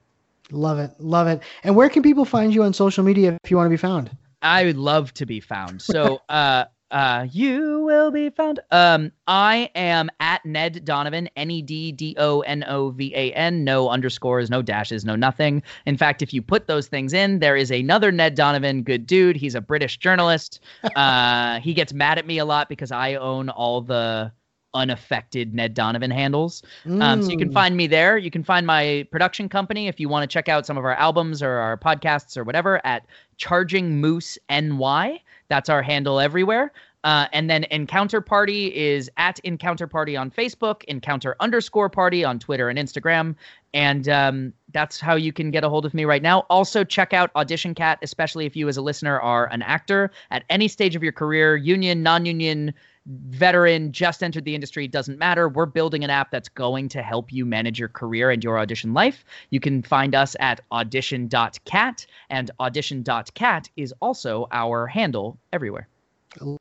Love 0.51 0.79
it, 0.79 0.93
love 0.99 1.27
it. 1.27 1.43
And 1.63 1.77
where 1.77 1.89
can 1.89 2.03
people 2.03 2.25
find 2.25 2.55
you 2.55 2.63
on 2.63 2.73
social 2.73 3.05
media 3.05 3.39
if 3.43 3.51
you 3.51 3.57
want 3.57 3.67
to 3.67 3.71
be 3.71 3.77
found? 3.77 4.11
I 4.41 4.65
would 4.65 4.77
love 4.77 5.13
to 5.15 5.27
be 5.27 5.41
found. 5.41 5.83
So, 5.83 6.21
uh, 6.29 6.65
uh, 6.91 7.27
you 7.31 7.81
will 7.81 8.11
be 8.11 8.31
found. 8.31 8.61
Um, 8.71 9.13
I 9.27 9.71
am 9.75 10.11
at 10.21 10.45
Ned 10.45 10.85
Donovan, 10.85 11.29
N 11.37 11.51
E 11.51 11.63
D 11.63 11.93
D 11.93 12.15
O 12.19 12.41
N 12.41 12.65
O 12.67 12.91
V 12.91 13.13
A 13.15 13.33
N. 13.33 13.65
No 13.65 13.89
underscores, 13.89 14.51
no 14.51 14.63
dashes, 14.63 15.05
no 15.05 15.17
nothing. 15.17 15.63
In 15.87 15.97
fact, 15.97 16.23
if 16.23 16.33
you 16.33 16.41
put 16.41 16.67
those 16.67 16.89
things 16.89 17.13
in, 17.13 17.41
there 17.41 17.57
is 17.57 17.71
another 17.71 18.11
Ned 18.11 18.35
Donovan, 18.35 18.83
good 18.83 19.07
dude. 19.07 19.37
He's 19.37 19.55
a 19.55 19.61
British 19.61 19.99
journalist. 19.99 20.61
uh, 20.97 21.61
he 21.61 21.75
gets 21.75 21.93
mad 21.93 22.19
at 22.19 22.27
me 22.27 22.39
a 22.39 22.45
lot 22.45 22.69
because 22.69 22.91
I 22.91 23.15
own 23.15 23.49
all 23.51 23.81
the 23.81 24.33
unaffected 24.75 25.55
Ned 25.55 25.75
Donovan 25.75 26.11
handles. 26.11 26.63
Mm. 26.87 27.03
Um, 27.03 27.23
so 27.23 27.31
you 27.31 27.39
can 27.39 27.51
mm. 27.51 27.55
find 27.55 27.77
me 27.77 27.87
there. 27.87 28.19
You 28.19 28.31
can 28.31 28.45
find 28.45 28.67
my 28.67 29.07
production 29.11 29.49
company 29.49 29.89
if 29.89 29.99
you 29.99 30.09
want 30.09 30.29
to 30.29 30.33
check 30.33 30.49
out 30.49 30.67
some 30.67 30.77
of 30.77 30.85
our 30.85 30.95
albums 30.95 31.43
or 31.43 31.53
our 31.53 31.77
podcasts 31.77 32.37
or 32.37 32.45
whatever 32.45 32.85
at 32.85 33.07
Charging 33.37 34.01
Moose 34.01 34.39
NY. 34.51 35.21
That's 35.49 35.69
our 35.69 35.83
handle 35.83 36.21
everywhere. 36.21 36.73
Uh, 37.05 37.27
and 37.33 37.49
then 37.49 37.65
Encounter 37.71 38.21
Party 38.21 38.77
is 38.77 39.09
at 39.17 39.39
Encounter 39.41 39.87
Party 39.87 40.17
on 40.17 40.31
Facebook, 40.31 40.83
Encounter 40.85 41.37
underscore 41.39 41.89
Party 41.89 42.25
on 42.25 42.39
Twitter 42.39 42.69
and 42.69 42.79
Instagram. 42.79 43.37
And 43.73 44.09
um, 44.09 44.53
that's 44.73 44.99
how 44.99 45.15
you 45.15 45.33
can 45.33 45.51
get 45.51 45.63
a 45.63 45.69
hold 45.69 45.87
of 45.87 45.95
me 45.95 46.05
right 46.05 46.23
now. 46.23 46.41
Also, 46.51 46.83
check 46.83 47.13
out 47.13 47.31
Audition 47.37 47.75
Cat, 47.75 47.99
especially 48.03 48.47
if 48.47 48.57
you 48.57 48.69
as 48.69 48.77
a 48.77 48.83
listener 48.83 49.21
are 49.21 49.47
an 49.53 49.63
actor 49.63 50.11
at 50.31 50.43
any 50.51 50.67
stage 50.67 50.97
of 50.97 51.03
your 51.03 51.13
career, 51.13 51.57
union, 51.57 52.03
non 52.03 52.27
union, 52.27 52.75
veteran, 53.09 53.93
just 53.93 54.23
entered 54.23 54.45
the 54.45 54.55
industry, 54.55 54.87
doesn't 54.87 55.19
matter. 55.19 55.49
We're 55.49 55.67
building 55.67 56.05
an 56.05 56.11
app 56.11 56.31
that's 56.31 56.49
going 56.49 56.89
to 56.91 57.03
help 57.03 57.33
you 57.33 57.47
manage 57.47 57.79
your 57.79 57.89
career 57.89 58.31
and 58.31 58.45
your 58.45 58.59
audition 58.59 58.93
life. 58.93 59.25
You 59.51 59.61
can 59.61 59.83
find 59.83 60.15
us 60.15 60.37
at 60.41 60.61
audition.cat, 60.71 62.07
and 62.31 62.51
audition.cat 62.61 63.71
is 63.77 63.95
also 64.01 64.47
our 64.53 64.87
handle 64.87 65.39
everywhere. 65.53 65.89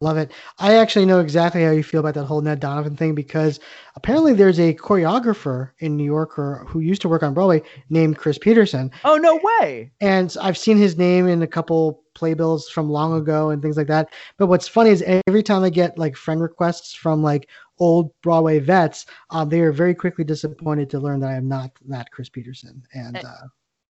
Love 0.02 0.18
it. 0.18 0.32
I 0.60 0.76
actually 0.76 1.06
know 1.06 1.20
exactly 1.20 1.64
how 1.64 1.72
you 1.72 1.84
feel 1.84 2.00
about 2.00 2.14
that 2.16 2.26
whole 2.26 2.42
Ned 2.42 2.60
Donovan 2.60 2.96
thing 2.96 3.16
because 3.16 3.60
apparently 3.96 4.34
there's 4.34 4.60
a 4.60 4.74
choreographer 4.74 5.72
in 5.80 5.98
New 5.98 6.04
York 6.04 6.40
or 6.40 6.66
who 6.68 6.80
used 6.80 7.02
to 7.02 7.10
work 7.10 7.24
on 7.24 7.34
Broadway 7.34 7.62
named 7.90 8.18
Chris 8.18 8.38
Peterson. 8.38 8.92
Oh 9.04 9.18
no 9.18 9.40
way! 9.44 9.92
And 10.02 10.36
I've 10.42 10.58
seen 10.58 10.78
his 10.78 10.98
name 10.98 11.28
in 11.28 11.42
a 11.42 11.48
couple 11.48 12.04
playbills 12.14 12.70
from 12.70 12.90
long 12.90 13.16
ago 13.16 13.50
and 13.52 13.62
things 13.62 13.78
like 13.78 13.88
that. 13.88 14.14
But 14.38 14.48
what's 14.48 14.68
funny 14.68 14.90
is 14.90 15.04
every 15.28 15.44
time 15.44 15.64
I 15.64 15.70
get 15.70 15.98
like 15.98 16.16
friend 16.16 16.42
requests 16.42 16.94
from 16.94 17.22
like 17.22 17.50
old 17.80 18.12
Broadway 18.22 18.60
vets, 18.60 19.06
uh, 19.30 19.46
they 19.46 19.62
are 19.62 19.72
very 19.72 19.94
quickly 19.94 20.24
disappointed 20.24 20.90
to 20.90 21.00
learn 21.00 21.20
that 21.20 21.30
I 21.30 21.36
am 21.36 21.48
not 21.48 21.72
that 21.88 22.12
Chris 22.12 22.30
Peterson. 22.30 22.82
And 22.94 23.18
uh, 23.18 23.48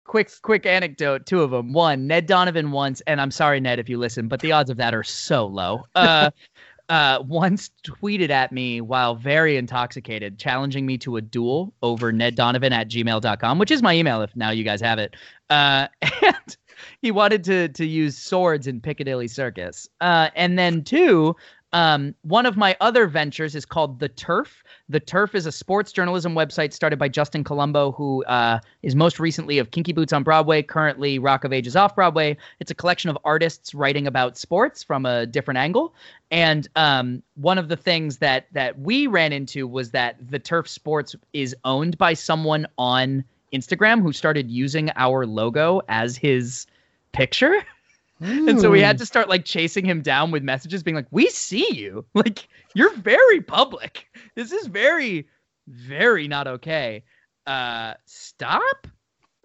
quick 0.06 0.32
quick 0.44 0.66
anecdote 0.66 1.26
two 1.26 1.42
of 1.42 1.52
them 1.52 1.74
one 1.74 2.08
ned 2.08 2.26
donovan 2.28 2.72
once 2.72 3.02
and 3.08 3.20
i'm 3.20 3.32
sorry 3.32 3.60
ned 3.60 3.80
if 3.80 3.90
you 3.90 3.98
listen 3.98 4.28
but 4.28 4.40
the 4.40 4.52
odds 4.52 4.70
of 4.70 4.78
that 4.78 4.94
are 4.94 5.04
so 5.04 5.46
low 5.48 5.84
uh 5.96 6.30
uh 6.90 7.20
once 7.28 7.72
tweeted 7.84 8.30
at 8.30 8.52
me 8.52 8.80
while 8.80 9.16
very 9.16 9.58
intoxicated 9.58 10.38
challenging 10.38 10.86
me 10.86 10.98
to 10.98 11.18
a 11.18 11.22
duel 11.22 11.74
over 11.82 12.12
ned 12.12 12.36
donovan 12.36 12.72
at 12.72 12.88
gmail.com 12.88 13.58
which 13.58 13.72
is 13.72 13.82
my 13.82 13.96
email 13.96 14.22
if 14.22 14.36
now 14.36 14.52
you 14.52 14.64
guys 14.64 14.80
have 14.80 15.00
it 15.00 15.16
uh 15.50 15.88
and 16.22 16.58
he 17.02 17.10
wanted 17.10 17.44
to 17.44 17.68
to 17.70 17.86
use 17.86 18.16
swords 18.16 18.68
in 18.68 18.80
piccadilly 18.80 19.28
circus 19.28 19.90
uh 20.02 20.30
and 20.36 20.60
then 20.60 20.84
two 20.84 21.36
um, 21.76 22.16
one 22.22 22.46
of 22.46 22.56
my 22.56 22.78
other 22.80 23.06
ventures 23.06 23.54
is 23.54 23.66
called 23.66 24.00
The 24.00 24.08
Turf. 24.08 24.64
The 24.88 25.02
Turf 25.02 25.36
is 25.36 25.46
a 25.46 25.52
sports 25.52 25.92
journalism 25.92 26.34
website 26.34 26.72
started 26.72 26.98
by 26.98 27.10
Justin 27.10 27.44
Colombo, 27.44 27.92
who 27.92 28.24
uh, 28.26 28.60
is 28.82 28.96
most 28.96 29.20
recently 29.20 29.58
of 29.60 29.72
Kinky 29.72 29.92
Boots 29.92 30.14
on 30.14 30.24
Broadway, 30.24 30.62
currently 30.62 31.20
Rock 31.20 31.44
of 31.44 31.52
Ages 31.52 31.76
off 31.76 31.94
Broadway. 31.94 32.38
It's 32.62 32.72
a 32.72 32.76
collection 32.76 33.10
of 33.10 33.18
artists 33.26 33.76
writing 33.76 34.08
about 34.08 34.38
sports 34.38 34.84
from 34.84 35.06
a 35.06 35.26
different 35.26 35.58
angle. 35.58 35.94
And 36.32 36.66
um, 36.78 37.22
one 37.36 37.58
of 37.58 37.68
the 37.68 37.76
things 37.76 38.20
that 38.20 38.48
that 38.54 38.80
we 38.80 39.08
ran 39.08 39.34
into 39.34 39.68
was 39.68 39.92
that 39.92 40.16
The 40.32 40.40
Turf 40.40 40.70
Sports 40.70 41.14
is 41.34 41.54
owned 41.66 41.98
by 41.98 42.14
someone 42.14 42.68
on 42.78 43.22
Instagram 43.52 44.02
who 44.02 44.14
started 44.14 44.50
using 44.50 44.92
our 44.96 45.26
logo 45.26 45.82
as 45.90 46.16
his 46.16 46.68
picture. 47.12 47.66
Mm. 48.22 48.50
And 48.50 48.62
so 48.62 48.72
we 48.72 48.82
had 48.82 48.98
to 49.00 49.06
start 49.06 49.28
like 49.28 49.44
chasing 49.46 49.86
him 49.86 50.02
down 50.02 50.32
with 50.32 50.44
messages 50.44 50.84
being 50.84 50.96
like, 50.96 51.08
"We 51.12 51.28
see 51.30 51.74
you. 51.74 52.06
Like 52.14 52.48
you're 52.74 52.96
very 52.96 53.42
public. 53.42 54.08
This 54.36 54.52
is 54.52 54.68
very 54.68 55.28
very 55.68 56.28
not 56.28 56.48
okay. 56.48 57.04
Uh 57.46 57.96
stop? 58.06 58.88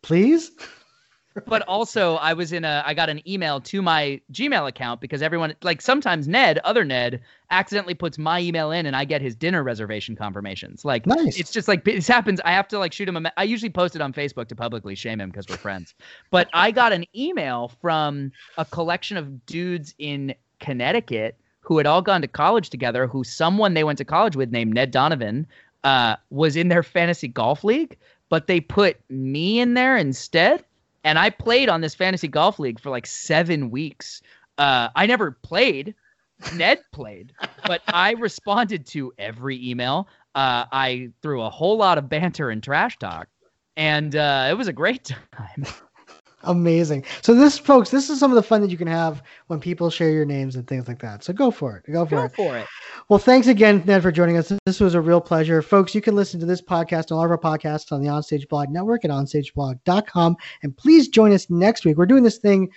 Please?" 0.03 0.53
But 1.47 1.63
also 1.63 2.17
I 2.17 2.33
was 2.33 2.53
in 2.53 2.65
a 2.65 2.83
I 2.85 2.95
got 2.95 3.09
an 3.09 3.27
email 3.29 3.61
to 3.61 3.83
my 3.83 4.21
Gmail 4.33 4.69
account 4.69 5.01
because 5.01 5.23
everyone 5.23 5.55
like 5.63 5.81
sometimes 5.81 6.27
Ned, 6.27 6.59
other 6.65 6.85
Ned, 6.85 7.21
accidentally 7.51 7.95
puts 7.95 8.19
my 8.19 8.41
email 8.41 8.71
in 8.71 8.87
and 8.87 8.97
I 8.97 9.05
get 9.05 9.21
his 9.21 9.35
dinner 9.35 9.63
reservation 9.63 10.17
confirmations. 10.17 10.85
Like 10.85 11.07
nice. 11.07 11.39
it's 11.39 11.53
just 11.53 11.69
like 11.69 11.85
this 11.85 12.09
happens. 12.09 12.41
I 12.45 12.53
have 12.53 12.69
to 12.69 12.79
like 12.79 12.93
shoot 12.93 13.09
him 13.09 13.25
a 13.25 13.33
I 13.37 13.45
usually 13.45 13.71
post 13.71 13.95
it 13.95 14.03
on 14.03 14.13
Facebook 14.13 14.49
to 14.49 14.57
publicly 14.57 14.95
shame 14.95 15.21
him 15.21 15.31
because 15.31 15.47
we're 15.49 15.57
friends. 15.57 15.95
But 16.31 16.49
I 16.53 16.71
got 16.71 16.93
an 16.93 17.05
email 17.15 17.73
from 17.81 18.33
a 18.59 18.65
collection 18.65 19.17
of 19.17 19.47
dudes 19.47 19.95
in 19.99 20.35
Connecticut 20.59 21.37
who 21.61 21.77
had 21.77 21.87
all 21.87 22.03
gone 22.03 22.23
to 22.23 22.29
college 22.29 22.71
together, 22.71 23.07
who 23.07 23.23
someone 23.23 23.75
they 23.75 23.85
went 23.85 23.99
to 23.99 24.05
college 24.05 24.35
with 24.35 24.51
named 24.51 24.75
Ned 24.75 24.91
Donovan 24.91 25.47
uh, 25.85 26.17
was 26.31 26.57
in 26.57 26.69
their 26.69 26.83
fantasy 26.83 27.29
golf 27.29 27.63
league, 27.63 27.97
but 28.29 28.47
they 28.47 28.61
put 28.61 28.99
me 29.09 29.61
in 29.61 29.75
there 29.75 29.97
instead 29.97 30.65
and 31.05 31.19
I 31.19 31.31
played 31.31 31.69
on 31.69 31.81
this 31.81 31.95
fantasy 31.95 32.29
golf 32.29 32.59
league 32.59 32.81
for 32.81 32.91
like 32.91 33.07
seven 33.07 33.71
weeks. 33.71 34.23
Uh, 34.59 34.89
I 34.95 35.07
never 35.07 35.33
played. 35.33 35.95
Ned 36.55 36.81
played, 36.93 37.33
but 37.67 37.83
I 37.89 38.13
responded 38.13 38.87
to 38.89 39.13
every 39.19 39.69
email. 39.69 40.09
Uh, 40.35 40.65
I 40.73 41.11
threw 41.23 41.43
a 41.43 41.51
whole 41.51 41.77
lot 41.77 41.99
of 41.99 42.09
banter 42.09 42.51
and 42.51 42.63
trash 42.63 42.97
talk, 42.99 43.29
and 43.77 44.15
uh, 44.15 44.49
it 44.51 44.55
was 44.55 44.69
a 44.69 44.73
great 44.73 45.05
time. 45.33 45.67
Amazing. 46.45 47.05
So 47.21 47.35
this, 47.35 47.59
folks, 47.59 47.91
this 47.91 48.09
is 48.09 48.19
some 48.19 48.31
of 48.31 48.35
the 48.35 48.43
fun 48.43 48.63
that 48.63 48.71
you 48.71 48.79
can 48.79 48.87
have 48.87 49.23
when 49.49 49.61
people 49.61 49.91
share 49.91 50.11
your 50.11 50.25
names 50.25 50.57
and 50.57 50.67
things 50.67 50.89
like 50.89 50.99
that. 51.01 51.23
So 51.23 51.35
go 51.35 51.51
for 51.51 51.77
it. 51.77 51.93
Go 51.93 52.07
for 52.07 52.17
Go 52.17 52.25
it. 52.25 52.35
for 52.35 52.57
it. 52.57 52.67
Well, 53.09 53.19
thanks 53.19 53.47
again, 53.47 53.83
Ned, 53.87 54.03
for 54.03 54.11
joining 54.11 54.39
us. 54.39 54.53
This 54.65 54.81
was 54.81 54.95
a 54.95 55.01
real 55.01 55.21
pleasure. 55.21 55.61
Folks, 55.61 55.95
you 55.95 56.01
can 56.01 56.17
listen 56.17 56.41
to 56.41 56.47
this 56.47 56.63
podcast 56.63 57.11
and 57.11 57.13
all 57.13 57.25
of 57.25 57.31
our 57.31 57.39
podcasts 57.39 57.93
on 57.93 58.01
the 58.01 58.09
Onstage 58.09 58.49
Blog 58.49 58.71
Network 58.71 59.05
at 59.05 59.11
onstageblog.com. 59.11 60.37
And 60.63 60.77
please 60.77 61.09
join 61.09 61.33
us 61.33 61.51
next 61.51 61.85
week. 61.85 61.99
We're 61.99 62.07
doing 62.07 62.23
this 62.23 62.39
thing 62.39 62.71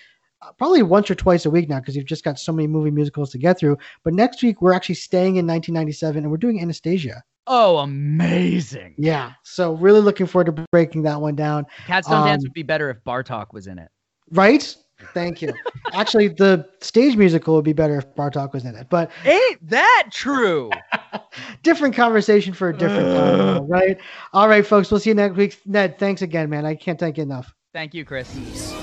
probably 0.58 0.84
once 0.84 1.10
or 1.10 1.16
twice 1.16 1.46
a 1.46 1.50
week 1.50 1.70
now 1.70 1.80
because 1.80 1.96
you've 1.96 2.06
just 2.06 2.24
got 2.24 2.40
so 2.40 2.52
many 2.52 2.68
movie 2.68 2.92
musicals 2.92 3.32
to 3.32 3.38
get 3.38 3.58
through. 3.60 3.78
But 4.04 4.14
next 4.14 4.42
week, 4.44 4.62
we're 4.62 4.74
actually 4.74 4.96
staying 4.96 5.38
in 5.38 5.48
1997 5.48 6.24
and 6.24 6.32
we're 6.32 6.38
doing 6.38 6.62
Anastasia. 6.62 7.24
Oh, 7.48 7.80
amazing. 7.80 8.96
Yeah. 8.98 9.34
So 9.44 9.74
really 9.74 10.00
looking 10.00 10.26
forward 10.28 10.56
to 10.56 10.66
breaking 10.72 11.04
that 11.04 11.20
one 11.20 11.36
down. 11.36 11.66
Cats 11.88 12.08
Don't 12.08 12.26
Dance 12.26 12.44
Um, 12.44 12.48
would 12.48 12.54
be 12.54 12.64
better 12.64 12.90
if 12.90 13.04
Bartok 13.04 13.54
was 13.54 13.68
in 13.68 13.80
it. 13.80 13.90
Right? 14.32 14.76
Thank 15.14 15.42
you. 15.42 15.54
Actually, 15.94 16.30
the 16.30 16.66
stage 16.80 17.18
musical 17.18 17.56
would 17.56 17.66
be 17.66 17.74
better 17.74 17.98
if 17.98 18.16
Bartok 18.16 18.54
was 18.54 18.64
in 18.64 18.76
it, 18.76 18.88
but 18.90 19.12
Ain't 19.26 19.70
that 19.70 20.08
true? 20.12 20.70
different 21.64 21.96
conversation 21.96 22.54
for 22.54 22.70
a 22.70 22.78
different 22.78 23.14
time, 23.14 23.68
right? 23.68 23.98
All 24.32 24.48
right, 24.48 24.66
folks. 24.66 24.90
We'll 24.90 25.02
see 25.02 25.10
you 25.10 25.16
next 25.16 25.36
week. 25.36 25.60
Ned, 25.66 26.00
thanks 26.00 26.22
again, 26.22 26.50
man. 26.50 26.66
I 26.66 26.76
can't 26.76 27.00
thank 27.00 27.18
you 27.18 27.24
enough. 27.24 27.54
Thank 27.74 27.94
you, 27.94 28.06
Chris. 28.06 28.34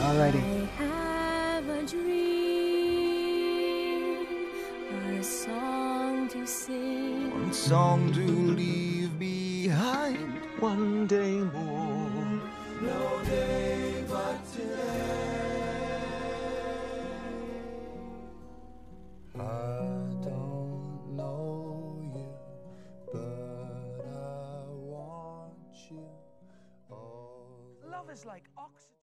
All 0.03 0.17
righty. 0.17 0.60
Song 7.61 8.11
to 8.15 8.21
leave 8.21 9.19
behind. 9.19 10.41
One 10.61 11.07
day 11.07 11.37
more. 11.37 12.41
No 12.81 13.23
day 13.25 14.03
but 14.09 14.53
today. 14.53 16.01
I 19.39 19.41
don't 20.25 21.17
know 21.17 22.01
you, 22.17 22.33
but 23.13 24.07
I 24.09 24.65
want 24.93 25.77
you. 25.91 26.09
Love 27.91 28.11
is 28.11 28.25
like 28.25 28.45
oxygen. 28.57 28.80